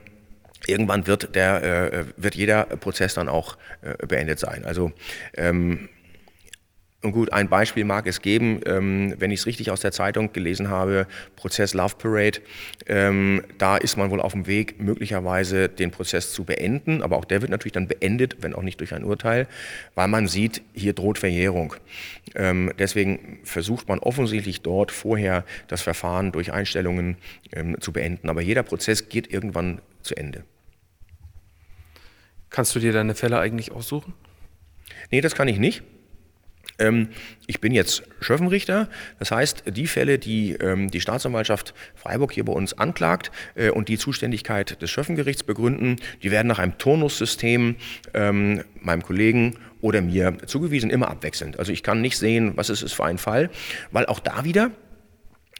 irgendwann 0.66 1.06
wird, 1.06 1.34
der, 1.34 1.92
äh, 1.92 2.04
wird 2.16 2.34
jeder 2.34 2.64
Prozess 2.64 3.14
dann 3.14 3.28
auch 3.28 3.56
äh, 3.82 4.06
beendet 4.06 4.38
sein. 4.38 4.64
Also 4.64 4.92
ähm, 5.36 5.88
und 7.00 7.12
gut, 7.12 7.32
ein 7.32 7.48
Beispiel 7.48 7.84
mag 7.84 8.08
es 8.08 8.22
geben, 8.22 8.60
ähm, 8.66 9.14
wenn 9.18 9.30
ich 9.30 9.40
es 9.40 9.46
richtig 9.46 9.70
aus 9.70 9.80
der 9.80 9.92
Zeitung 9.92 10.32
gelesen 10.32 10.68
habe, 10.68 11.06
Prozess 11.36 11.72
Love 11.72 11.94
Parade, 11.96 12.40
ähm, 12.86 13.44
da 13.56 13.76
ist 13.76 13.96
man 13.96 14.10
wohl 14.10 14.20
auf 14.20 14.32
dem 14.32 14.48
Weg, 14.48 14.80
möglicherweise 14.80 15.68
den 15.68 15.92
Prozess 15.92 16.32
zu 16.32 16.42
beenden, 16.42 17.02
aber 17.02 17.16
auch 17.16 17.24
der 17.24 17.40
wird 17.40 17.52
natürlich 17.52 17.72
dann 17.72 17.86
beendet, 17.86 18.38
wenn 18.40 18.52
auch 18.52 18.62
nicht 18.62 18.80
durch 18.80 18.94
ein 18.94 19.04
Urteil, 19.04 19.46
weil 19.94 20.08
man 20.08 20.26
sieht, 20.26 20.60
hier 20.74 20.92
droht 20.92 21.18
Verjährung. 21.18 21.74
Ähm, 22.34 22.72
deswegen 22.80 23.38
versucht 23.44 23.88
man 23.88 24.00
offensichtlich 24.00 24.62
dort 24.62 24.90
vorher 24.90 25.44
das 25.68 25.82
Verfahren 25.82 26.32
durch 26.32 26.52
Einstellungen 26.52 27.16
ähm, 27.52 27.80
zu 27.80 27.92
beenden, 27.92 28.28
aber 28.28 28.42
jeder 28.42 28.64
Prozess 28.64 29.08
geht 29.08 29.32
irgendwann 29.32 29.80
zu 30.02 30.16
Ende. 30.16 30.42
Kannst 32.50 32.74
du 32.74 32.80
dir 32.80 32.92
deine 32.92 33.14
Fälle 33.14 33.38
eigentlich 33.38 33.70
aussuchen? 33.70 34.14
Nee, 35.12 35.20
das 35.20 35.36
kann 35.36 35.46
ich 35.46 35.60
nicht. 35.60 35.84
Ähm, 36.78 37.08
ich 37.46 37.60
bin 37.60 37.72
jetzt 37.72 38.02
Schöffenrichter, 38.20 38.88
das 39.18 39.30
heißt, 39.30 39.64
die 39.66 39.86
Fälle, 39.86 40.18
die 40.18 40.52
ähm, 40.52 40.90
die 40.90 41.00
Staatsanwaltschaft 41.00 41.74
Freiburg 41.94 42.32
hier 42.32 42.44
bei 42.44 42.52
uns 42.52 42.76
anklagt 42.76 43.30
äh, 43.54 43.70
und 43.70 43.88
die 43.88 43.98
Zuständigkeit 43.98 44.80
des 44.80 44.90
Schöffengerichts 44.90 45.42
begründen, 45.42 45.96
die 46.22 46.30
werden 46.30 46.48
nach 46.48 46.58
einem 46.58 46.78
Turnussystem 46.78 47.76
ähm, 48.14 48.62
meinem 48.80 49.02
Kollegen 49.02 49.56
oder 49.80 50.00
mir 50.00 50.38
zugewiesen, 50.46 50.90
immer 50.90 51.08
abwechselnd. 51.08 51.58
Also 51.58 51.72
ich 51.72 51.82
kann 51.82 52.00
nicht 52.00 52.18
sehen, 52.18 52.52
was 52.56 52.68
es 52.68 52.82
ist 52.82 52.92
für 52.92 53.04
ein 53.04 53.18
Fall, 53.18 53.50
weil 53.90 54.06
auch 54.06 54.20
da 54.20 54.44
wieder 54.44 54.70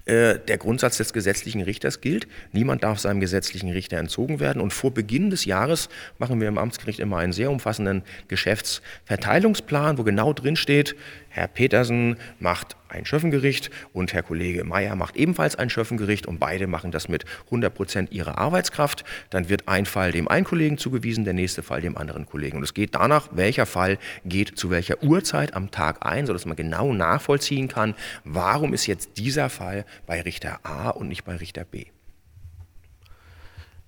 äh, 0.09 0.39
der 0.39 0.57
Grundsatz 0.57 0.97
des 0.97 1.13
gesetzlichen 1.13 1.61
Richters 1.61 2.01
gilt. 2.01 2.27
Niemand 2.53 2.83
darf 2.83 2.99
seinem 2.99 3.21
gesetzlichen 3.21 3.71
Richter 3.71 3.99
entzogen 3.99 4.41
werden. 4.41 4.63
Und 4.63 4.73
vor 4.73 4.91
Beginn 4.91 5.29
des 5.29 5.45
Jahres 5.45 5.91
machen 6.19 6.41
wir 6.41 6.49
im 6.49 6.57
Amtsgericht 6.57 6.99
immer 6.99 7.19
einen 7.19 7.35
sehr 7.35 7.51
umfassenden 7.51 8.03
Geschäftsverteilungsplan, 8.29 9.99
wo 9.99 10.05
genau 10.05 10.33
drin 10.33 10.57
steht, 10.57 10.97
Herr 11.29 11.47
Petersen 11.47 12.16
macht 12.41 12.76
ein 12.89 13.05
Schöffengericht 13.05 13.70
und 13.93 14.12
Herr 14.12 14.22
Kollege 14.22 14.64
Meyer 14.64 14.97
macht 14.97 15.16
ebenfalls 15.16 15.57
ein 15.57 15.70
Schöffengericht 15.70 16.26
und 16.26 16.39
beide 16.39 16.66
machen 16.66 16.91
das 16.91 17.09
mit 17.09 17.24
100 17.47 17.74
Prozent 17.74 18.12
ihrer 18.12 18.39
Arbeitskraft. 18.39 19.05
Dann 19.31 19.49
wird 19.49 19.68
ein 19.68 19.87
Fall 19.87 20.12
dem 20.12 20.29
einen 20.29 20.45
Kollegen 20.45 20.79
zugewiesen, 20.79 21.24
der 21.24 21.35
nächste 21.35 21.62
Fall 21.62 21.81
dem 21.81 21.97
anderen 21.97 22.26
Kollegen. 22.26 22.57
Und 22.57 22.62
es 22.62 22.74
geht 22.74 22.95
danach, 22.95 23.29
welcher 23.33 23.66
Fall 23.66 23.99
geht 24.24 24.59
zu 24.59 24.70
welcher 24.70 25.03
Uhrzeit 25.03 25.55
am 25.55 25.70
Tag 25.70 26.05
ein, 26.05 26.26
sodass 26.26 26.47
man 26.47 26.57
genau 26.57 26.93
nachvollziehen 26.93 27.68
kann, 27.68 27.95
warum 28.24 28.72
ist 28.72 28.87
jetzt 28.87 29.18
dieser 29.18 29.51
Fall 29.51 29.85
bei 30.07 30.22
Richter 30.22 30.61
A 30.62 30.91
und 30.91 31.09
nicht 31.09 31.24
bei 31.24 31.37
Richter 31.37 31.64
B. 31.64 31.87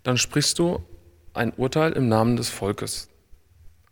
Dann 0.02 0.18
sprichst 0.18 0.58
du 0.58 0.84
ein 1.34 1.52
Urteil 1.52 1.92
im 1.92 2.08
Namen 2.08 2.36
des 2.36 2.48
Volkes. 2.48 3.08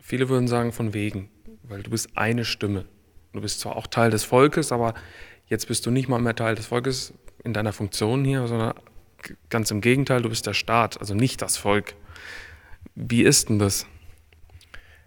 Viele 0.01 0.29
würden 0.29 0.47
sagen 0.47 0.71
von 0.71 0.93
wegen, 0.93 1.29
weil 1.63 1.83
du 1.83 1.91
bist 1.91 2.09
eine 2.15 2.45
Stimme. 2.45 2.85
Du 3.33 3.41
bist 3.41 3.59
zwar 3.59 3.75
auch 3.75 3.87
Teil 3.87 4.09
des 4.11 4.23
Volkes, 4.23 4.71
aber 4.71 4.93
jetzt 5.47 5.67
bist 5.67 5.85
du 5.85 5.91
nicht 5.91 6.09
mal 6.09 6.19
mehr 6.19 6.35
Teil 6.35 6.55
des 6.55 6.67
Volkes 6.67 7.13
in 7.43 7.53
deiner 7.53 7.73
Funktion 7.73 8.25
hier, 8.25 8.47
sondern 8.47 8.73
ganz 9.49 9.71
im 9.71 9.81
Gegenteil, 9.81 10.21
du 10.21 10.29
bist 10.29 10.47
der 10.47 10.53
Staat, 10.53 10.99
also 10.99 11.13
nicht 11.13 11.41
das 11.41 11.57
Volk. 11.57 11.95
Wie 12.95 13.23
ist 13.23 13.49
denn 13.49 13.59
das? 13.59 13.85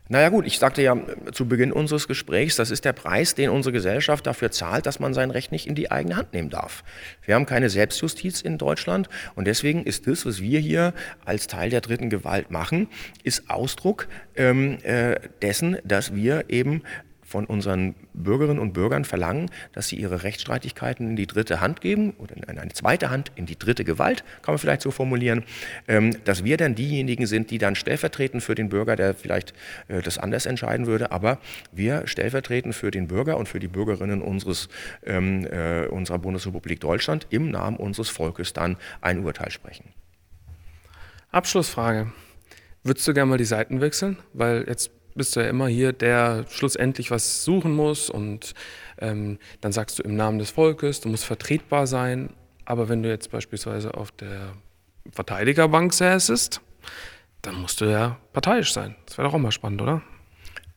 Naja 0.09 0.29
gut, 0.29 0.47
ich 0.47 0.59
sagte 0.59 0.83
ja 0.83 0.95
zu 1.33 1.49
Beginn 1.49 1.73
unseres 1.73 2.07
Gesprächs, 2.07 2.57
das 2.57 2.71
ist 2.71 2.85
der 2.85 2.93
Preis, 2.93 3.35
den 3.35 3.49
unsere 3.49 3.73
Gesellschaft 3.73 4.27
dafür 4.27 4.51
zahlt, 4.51 4.85
dass 4.85 5.01
man 5.01 5.15
sein 5.15 5.31
Recht 5.31 5.53
nicht 5.53 5.67
in 5.67 5.75
die 5.75 5.91
eigene 5.91 6.17
Hand 6.17 6.35
nehmen 6.35 6.51
darf. 6.51 6.85
Wir 7.25 7.35
haben 7.35 7.47
keine 7.47 7.71
Selbstjustiz 7.71 8.43
in 8.43 8.59
Deutschland 8.59 9.09
und 9.37 9.47
deswegen 9.47 9.85
ist 9.85 10.07
das, 10.07 10.27
was 10.27 10.43
wir 10.43 10.61
hier 10.61 10.93
als 11.25 11.47
Teil 11.47 11.71
der 11.71 11.81
dritten 11.81 12.11
Gewalt 12.11 12.51
machen, 12.51 12.89
ist 13.23 13.49
Ausdruck 13.49 14.07
ähm, 14.37 14.79
äh, 14.83 15.19
dessen, 15.41 15.79
dass 15.85 16.15
wir 16.15 16.51
eben 16.51 16.83
von 17.33 17.47
unseren 17.47 17.95
Bürgerinnen 18.13 18.59
und 18.59 18.75
Bürgern 18.75 19.07
verlangen, 19.07 19.51
dass 19.73 19.89
sie 19.89 19.97
ihre 19.97 20.23
Rechtsstreitigkeiten 20.23 21.09
in 21.09 21.17
die 21.17 21.27
dritte 21.27 21.63
Hand 21.63 21.81
geben 21.81 22.13
oder 22.19 22.37
in 22.37 22.45
eine 22.45 22.73
zweite 22.73 23.09
Hand 23.09 23.33
in 23.37 23.47
die 23.47 23.59
dritte 23.59 23.85
Gewalt, 23.85 24.23
kann 24.43 24.53
man 24.53 24.59
vielleicht 24.59 24.83
so 24.83 24.91
formulieren, 24.91 25.45
ähm, 25.89 26.15
dass 26.25 26.45
wir 26.45 26.59
dann 26.59 26.75
diejenigen 26.75 27.27
sind, 27.27 27.51
die 27.51 27.57
dann 27.57 27.75
stellvertretend 27.75 28.43
für 28.43 28.55
den 28.55 28.69
Bürger, 28.69 28.97
der 28.97 29.15
vielleicht 29.15 29.55
äh, 29.89 30.03
das 30.03 30.19
anders 30.19 30.45
entscheiden 30.45 30.87
würde, 30.87 31.11
aber 31.11 31.39
wir 31.73 32.07
stellvertretend 32.07 32.75
für 32.75 32.91
den 32.91 33.09
Bürger 33.09 33.39
und 33.39 33.49
für 33.49 33.61
die 33.61 33.69
Bürgerinnen 33.69 34.21
unseres, 34.21 34.69
ähm, 35.07 35.47
äh, 35.47 35.87
unserer 35.87 36.19
Bundesrepublik 36.19 36.81
Deutschland 36.81 37.27
im 37.31 37.51
Namen 37.51 37.79
unseres 37.79 38.11
Volkes 38.11 38.53
dann 38.53 38.77
ein 39.01 39.25
Urteil 39.25 39.51
sprechen. 39.51 39.87
Abschlussfrage. 41.31 42.13
Würdest 42.85 43.09
du 43.09 43.15
gerne 43.15 43.31
mal 43.31 43.39
die 43.39 43.47
Seiten 43.47 43.81
wechseln? 43.81 44.19
Weil 44.35 44.67
jetzt 44.69 44.91
bist 45.15 45.37
du 45.37 45.41
ja 45.41 45.49
immer 45.49 45.69
hier, 45.69 45.93
der 45.93 46.45
schlussendlich 46.49 47.11
was 47.11 47.45
suchen 47.45 47.75
muss 47.75 48.11
und 48.11 48.55
ähm, 48.99 49.39
dann 49.61 49.73
sagst 49.73 49.99
du 49.99 50.03
im 50.03 50.17
Namen 50.17 50.39
des 50.39 50.51
Volkes, 50.51 51.01
du 51.01 51.09
musst 51.09 51.25
vertretbar 51.25 51.87
sein. 51.87 52.31
Aber 52.65 52.89
wenn 52.89 53.03
du 53.03 53.09
jetzt 53.09 53.31
beispielsweise 53.31 53.95
auf 53.95 54.13
der 54.13 54.53
Verteidigerbank 55.11 55.93
säßest, 55.93 56.61
dann 57.43 57.61
musst 57.61 57.81
du 57.81 57.87
ja 57.87 58.19
parteiisch 58.33 58.73
sein. 58.73 58.95
Das 59.07 59.19
wäre 59.19 59.27
doch 59.27 59.35
auch 59.35 59.39
mal 59.39 59.51
spannend, 59.51 59.83
oder? 59.83 60.03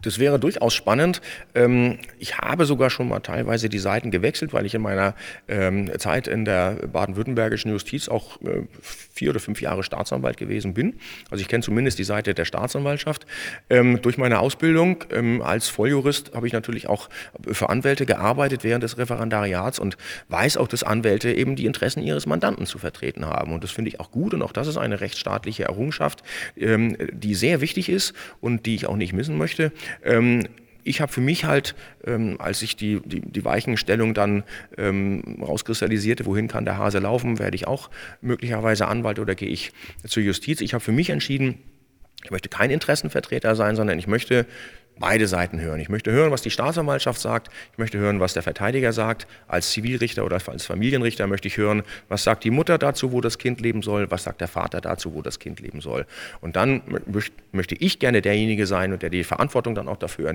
Das 0.02 0.20
wäre 0.20 0.40
durchaus 0.40 0.74
spannend. 0.74 1.22
Ähm, 1.56 1.98
ich 2.20 2.38
habe 2.38 2.66
sogar 2.66 2.90
schon 2.90 3.08
mal 3.08 3.22
teilweise 3.22 3.70
die 3.70 3.80
Seiten 3.80 4.12
gewechselt, 4.12 4.54
weil 4.54 4.66
ich 4.66 4.76
in 4.76 4.82
meiner 4.82 5.16
ähm, 5.48 5.92
Zeit 5.98 6.28
in 6.28 6.46
der 6.46 6.74
baden-württembergischen 6.92 7.72
Justiz 7.72 8.08
auch 8.08 8.40
äh, 8.42 8.64
vier 8.82 9.32
oder 9.32 9.40
fünf 9.40 9.62
Jahre 9.62 9.84
Staatsanwalt 9.84 10.38
gewesen 10.38 10.74
bin. 10.74 11.00
Also 11.32 11.42
ich 11.42 11.48
kenne 11.48 11.64
zumindest 11.64 11.98
die 11.98 12.04
Seite 12.04 12.34
der 12.34 12.46
Staatsanwaltschaft. 12.46 13.26
Ähm, 13.70 14.02
durch 14.02 14.18
meine 14.18 14.40
Ausbildung 14.40 15.04
als 15.42 15.70
Volljurist 15.70 16.34
habe 16.34 16.48
ich 16.48 16.54
natürlich 16.54 16.88
auch 16.88 17.10
für 17.48 17.70
Anwälte 17.70 18.06
gearbeitet 18.06 18.64
während 18.64 18.84
des 18.84 18.98
Referendariats 18.98 19.80
und 19.80 19.98
weiß 20.30 20.58
auch, 20.58 20.68
dass 20.68 20.84
Anwälte 20.84 21.32
eben 21.32 21.56
die 21.56 21.66
Interessen 21.66 22.04
ihres 22.04 22.26
Mandanten 22.26 22.66
zu 22.66 22.78
vertreten 22.78 23.26
haben. 23.26 23.54
Und 23.54 23.64
das 23.64 23.72
finde 23.72 23.90
ich 23.90 24.00
auch 24.00 24.12
gut 24.12 24.34
und 24.34 24.42
auch 24.42 24.52
das 24.52 24.68
ist 24.68 24.78
eine 24.78 25.02
rechtsstaatliche 25.02 25.64
Errungenschaft, 25.64 26.24
die 26.56 27.36
sehr 27.36 27.62
wichtig 27.62 27.90
ist 27.90 28.14
und 28.42 28.66
die 28.66 28.76
ich 28.76 28.88
auch 28.88 28.98
nicht 28.98 29.14
missen 29.14 29.38
möchte. 29.38 29.72
Ähm, 30.04 30.48
ich 30.84 31.02
habe 31.02 31.12
für 31.12 31.22
mich 31.22 31.46
halt, 31.46 31.76
ähm, 32.06 32.36
als 32.40 32.62
ich 32.62 32.76
die, 32.76 33.02
die, 33.04 33.22
die 33.22 33.44
Weichenstellung 33.44 34.14
dann 34.14 34.44
ähm, 34.78 35.40
rauskristallisierte, 35.42 36.26
wohin 36.26 36.48
kann 36.48 36.64
der 36.64 36.78
Hase 36.78 37.00
laufen, 37.00 37.40
werde 37.40 37.56
ich 37.56 37.68
auch 37.68 37.90
möglicherweise 38.22 38.88
Anwalt 38.88 39.20
oder 39.20 39.34
gehe 39.36 39.50
ich 39.50 39.72
zur 40.08 40.22
Justiz. 40.22 40.62
Ich 40.62 40.74
habe 40.74 40.84
für 40.84 40.92
mich 40.92 41.10
entschieden, 41.10 41.58
ich 42.24 42.32
möchte 42.32 42.50
kein 42.50 42.70
Interessenvertreter 42.70 43.56
sein, 43.56 43.76
sondern 43.76 44.00
ich 44.00 44.08
möchte 44.08 44.46
beide 45.00 45.28
Seiten 45.28 45.60
hören. 45.60 45.80
Ich 45.80 45.90
möchte 45.90 46.12
hören, 46.12 46.32
was 46.32 46.42
die 46.42 46.50
Staatsanwaltschaft 46.50 47.20
sagt. 47.20 47.50
Ich 47.74 47.78
möchte 47.78 47.98
hören, 47.98 48.20
was 48.20 48.34
der 48.34 48.44
Verteidiger 48.44 48.94
sagt. 48.94 49.28
Als 49.48 49.72
Zivilrichter 49.72 50.26
oder 50.26 50.40
als 50.48 50.66
Familienrichter 50.66 51.28
möchte 51.28 51.48
ich 51.48 51.58
hören, 51.58 51.84
was 52.08 52.24
sagt 52.24 52.44
die 52.44 52.52
Mutter 52.52 52.78
dazu, 52.78 53.12
wo 53.12 53.22
das 53.22 53.38
Kind 53.38 53.62
leben 53.62 53.82
soll, 53.82 54.10
was 54.12 54.24
sagt 54.24 54.42
der 54.42 54.48
Vater 54.48 54.82
dazu, 54.82 55.14
wo 55.14 55.22
das 55.22 55.40
Kind 55.40 55.60
leben 55.60 55.82
soll. 55.82 56.06
Und 56.42 56.56
dann 56.56 56.82
möchte 57.52 57.76
ich 57.76 58.00
gerne 58.00 58.22
derjenige 58.22 58.66
sein 58.68 58.94
und 58.94 59.02
der 59.02 59.10
die 59.10 59.24
Verantwortung 59.24 59.76
dann 59.76 59.88
auch 59.88 59.98
dafür 59.98 60.34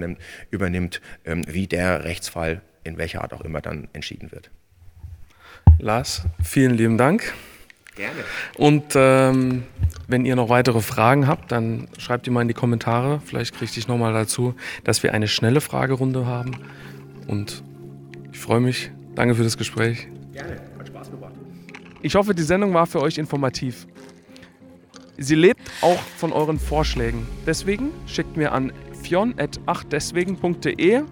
übernimmt, 0.51 1.01
ähm, 1.25 1.45
wie 1.47 1.67
der 1.67 2.05
Rechtsfall 2.05 2.61
in 2.85 2.97
welcher 2.99 3.23
Art 3.23 3.33
auch 3.33 3.43
immer 3.43 3.61
dann 3.61 3.89
entschieden 3.93 4.33
wird. 4.33 4.51
Lars, 5.79 6.23
vielen 6.43 6.75
lieben 6.75 6.99
Dank. 6.99 7.35
Gerne. 8.01 8.25
Und 8.57 8.95
ähm, 8.95 9.65
wenn 10.09 10.25
ihr 10.25 10.35
noch 10.35 10.49
weitere 10.49 10.81
Fragen 10.81 11.27
habt, 11.27 11.53
dann 11.53 11.87
schreibt 11.99 12.25
die 12.25 12.31
mal 12.31 12.41
in 12.41 12.49
die 12.49 12.55
Kommentare. 12.55 13.21
Vielleicht 13.27 13.55
kriege 13.55 13.71
ich 13.77 13.89
nochmal 13.89 14.15
dazu, 14.15 14.55
dass 14.85 15.03
wir 15.03 15.13
eine 15.13 15.29
schnelle 15.29 15.61
Fragerunde 15.61 16.25
haben. 16.25 16.53
Und 17.27 17.63
ich 18.33 18.39
freue 18.39 18.61
mich. 18.61 18.91
Danke 19.15 19.35
für 19.35 19.43
das 19.43 19.59
Gespräch. 19.59 20.09
Gerne, 20.33 20.63
hat 20.79 20.89
Spaß 20.89 21.11
gemacht. 21.11 21.35
Ich 22.01 22.15
hoffe, 22.15 22.35
die 22.35 22.43
Sendung 22.43 22.73
war 22.73 22.87
für 22.87 23.03
euch 23.03 23.19
informativ. 23.19 23.87
Sie 25.19 25.35
lebt 25.35 25.61
auch 25.83 26.01
von 26.17 26.33
euren 26.33 26.59
Vorschlägen. 26.59 27.27
Deswegen 27.47 27.91
schickt 28.07 28.35
mir 28.35 28.53
an 28.53 28.73
fion.achtdeswegen.de 29.03 31.03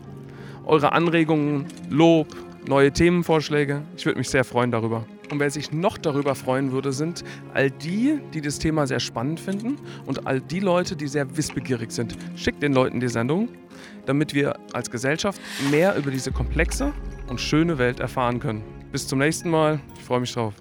eure 0.64 0.92
Anregungen, 0.92 1.66
Lob, 1.90 2.34
neue 2.66 2.92
Themenvorschläge. 2.92 3.82
Ich 3.94 4.06
würde 4.06 4.18
mich 4.18 4.30
sehr 4.30 4.44
freuen 4.44 4.70
darüber. 4.70 5.04
Und 5.30 5.40
wer 5.40 5.50
sich 5.50 5.72
noch 5.72 5.98
darüber 5.98 6.34
freuen 6.34 6.72
würde, 6.72 6.92
sind 6.92 7.24
all 7.54 7.70
die, 7.70 8.20
die 8.32 8.40
das 8.40 8.58
Thema 8.58 8.86
sehr 8.86 9.00
spannend 9.00 9.40
finden 9.40 9.76
und 10.06 10.26
all 10.26 10.40
die 10.40 10.60
Leute, 10.60 10.96
die 10.96 11.08
sehr 11.08 11.36
wissbegierig 11.36 11.92
sind. 11.92 12.16
Schickt 12.36 12.62
den 12.62 12.72
Leuten 12.72 13.00
die 13.00 13.08
Sendung, 13.08 13.48
damit 14.06 14.34
wir 14.34 14.58
als 14.72 14.90
Gesellschaft 14.90 15.40
mehr 15.70 15.96
über 15.96 16.10
diese 16.10 16.32
komplexe 16.32 16.92
und 17.28 17.40
schöne 17.40 17.78
Welt 17.78 18.00
erfahren 18.00 18.40
können. 18.40 18.62
Bis 18.90 19.06
zum 19.06 19.18
nächsten 19.18 19.50
Mal. 19.50 19.80
Ich 19.98 20.04
freue 20.04 20.20
mich 20.20 20.32
drauf. 20.32 20.54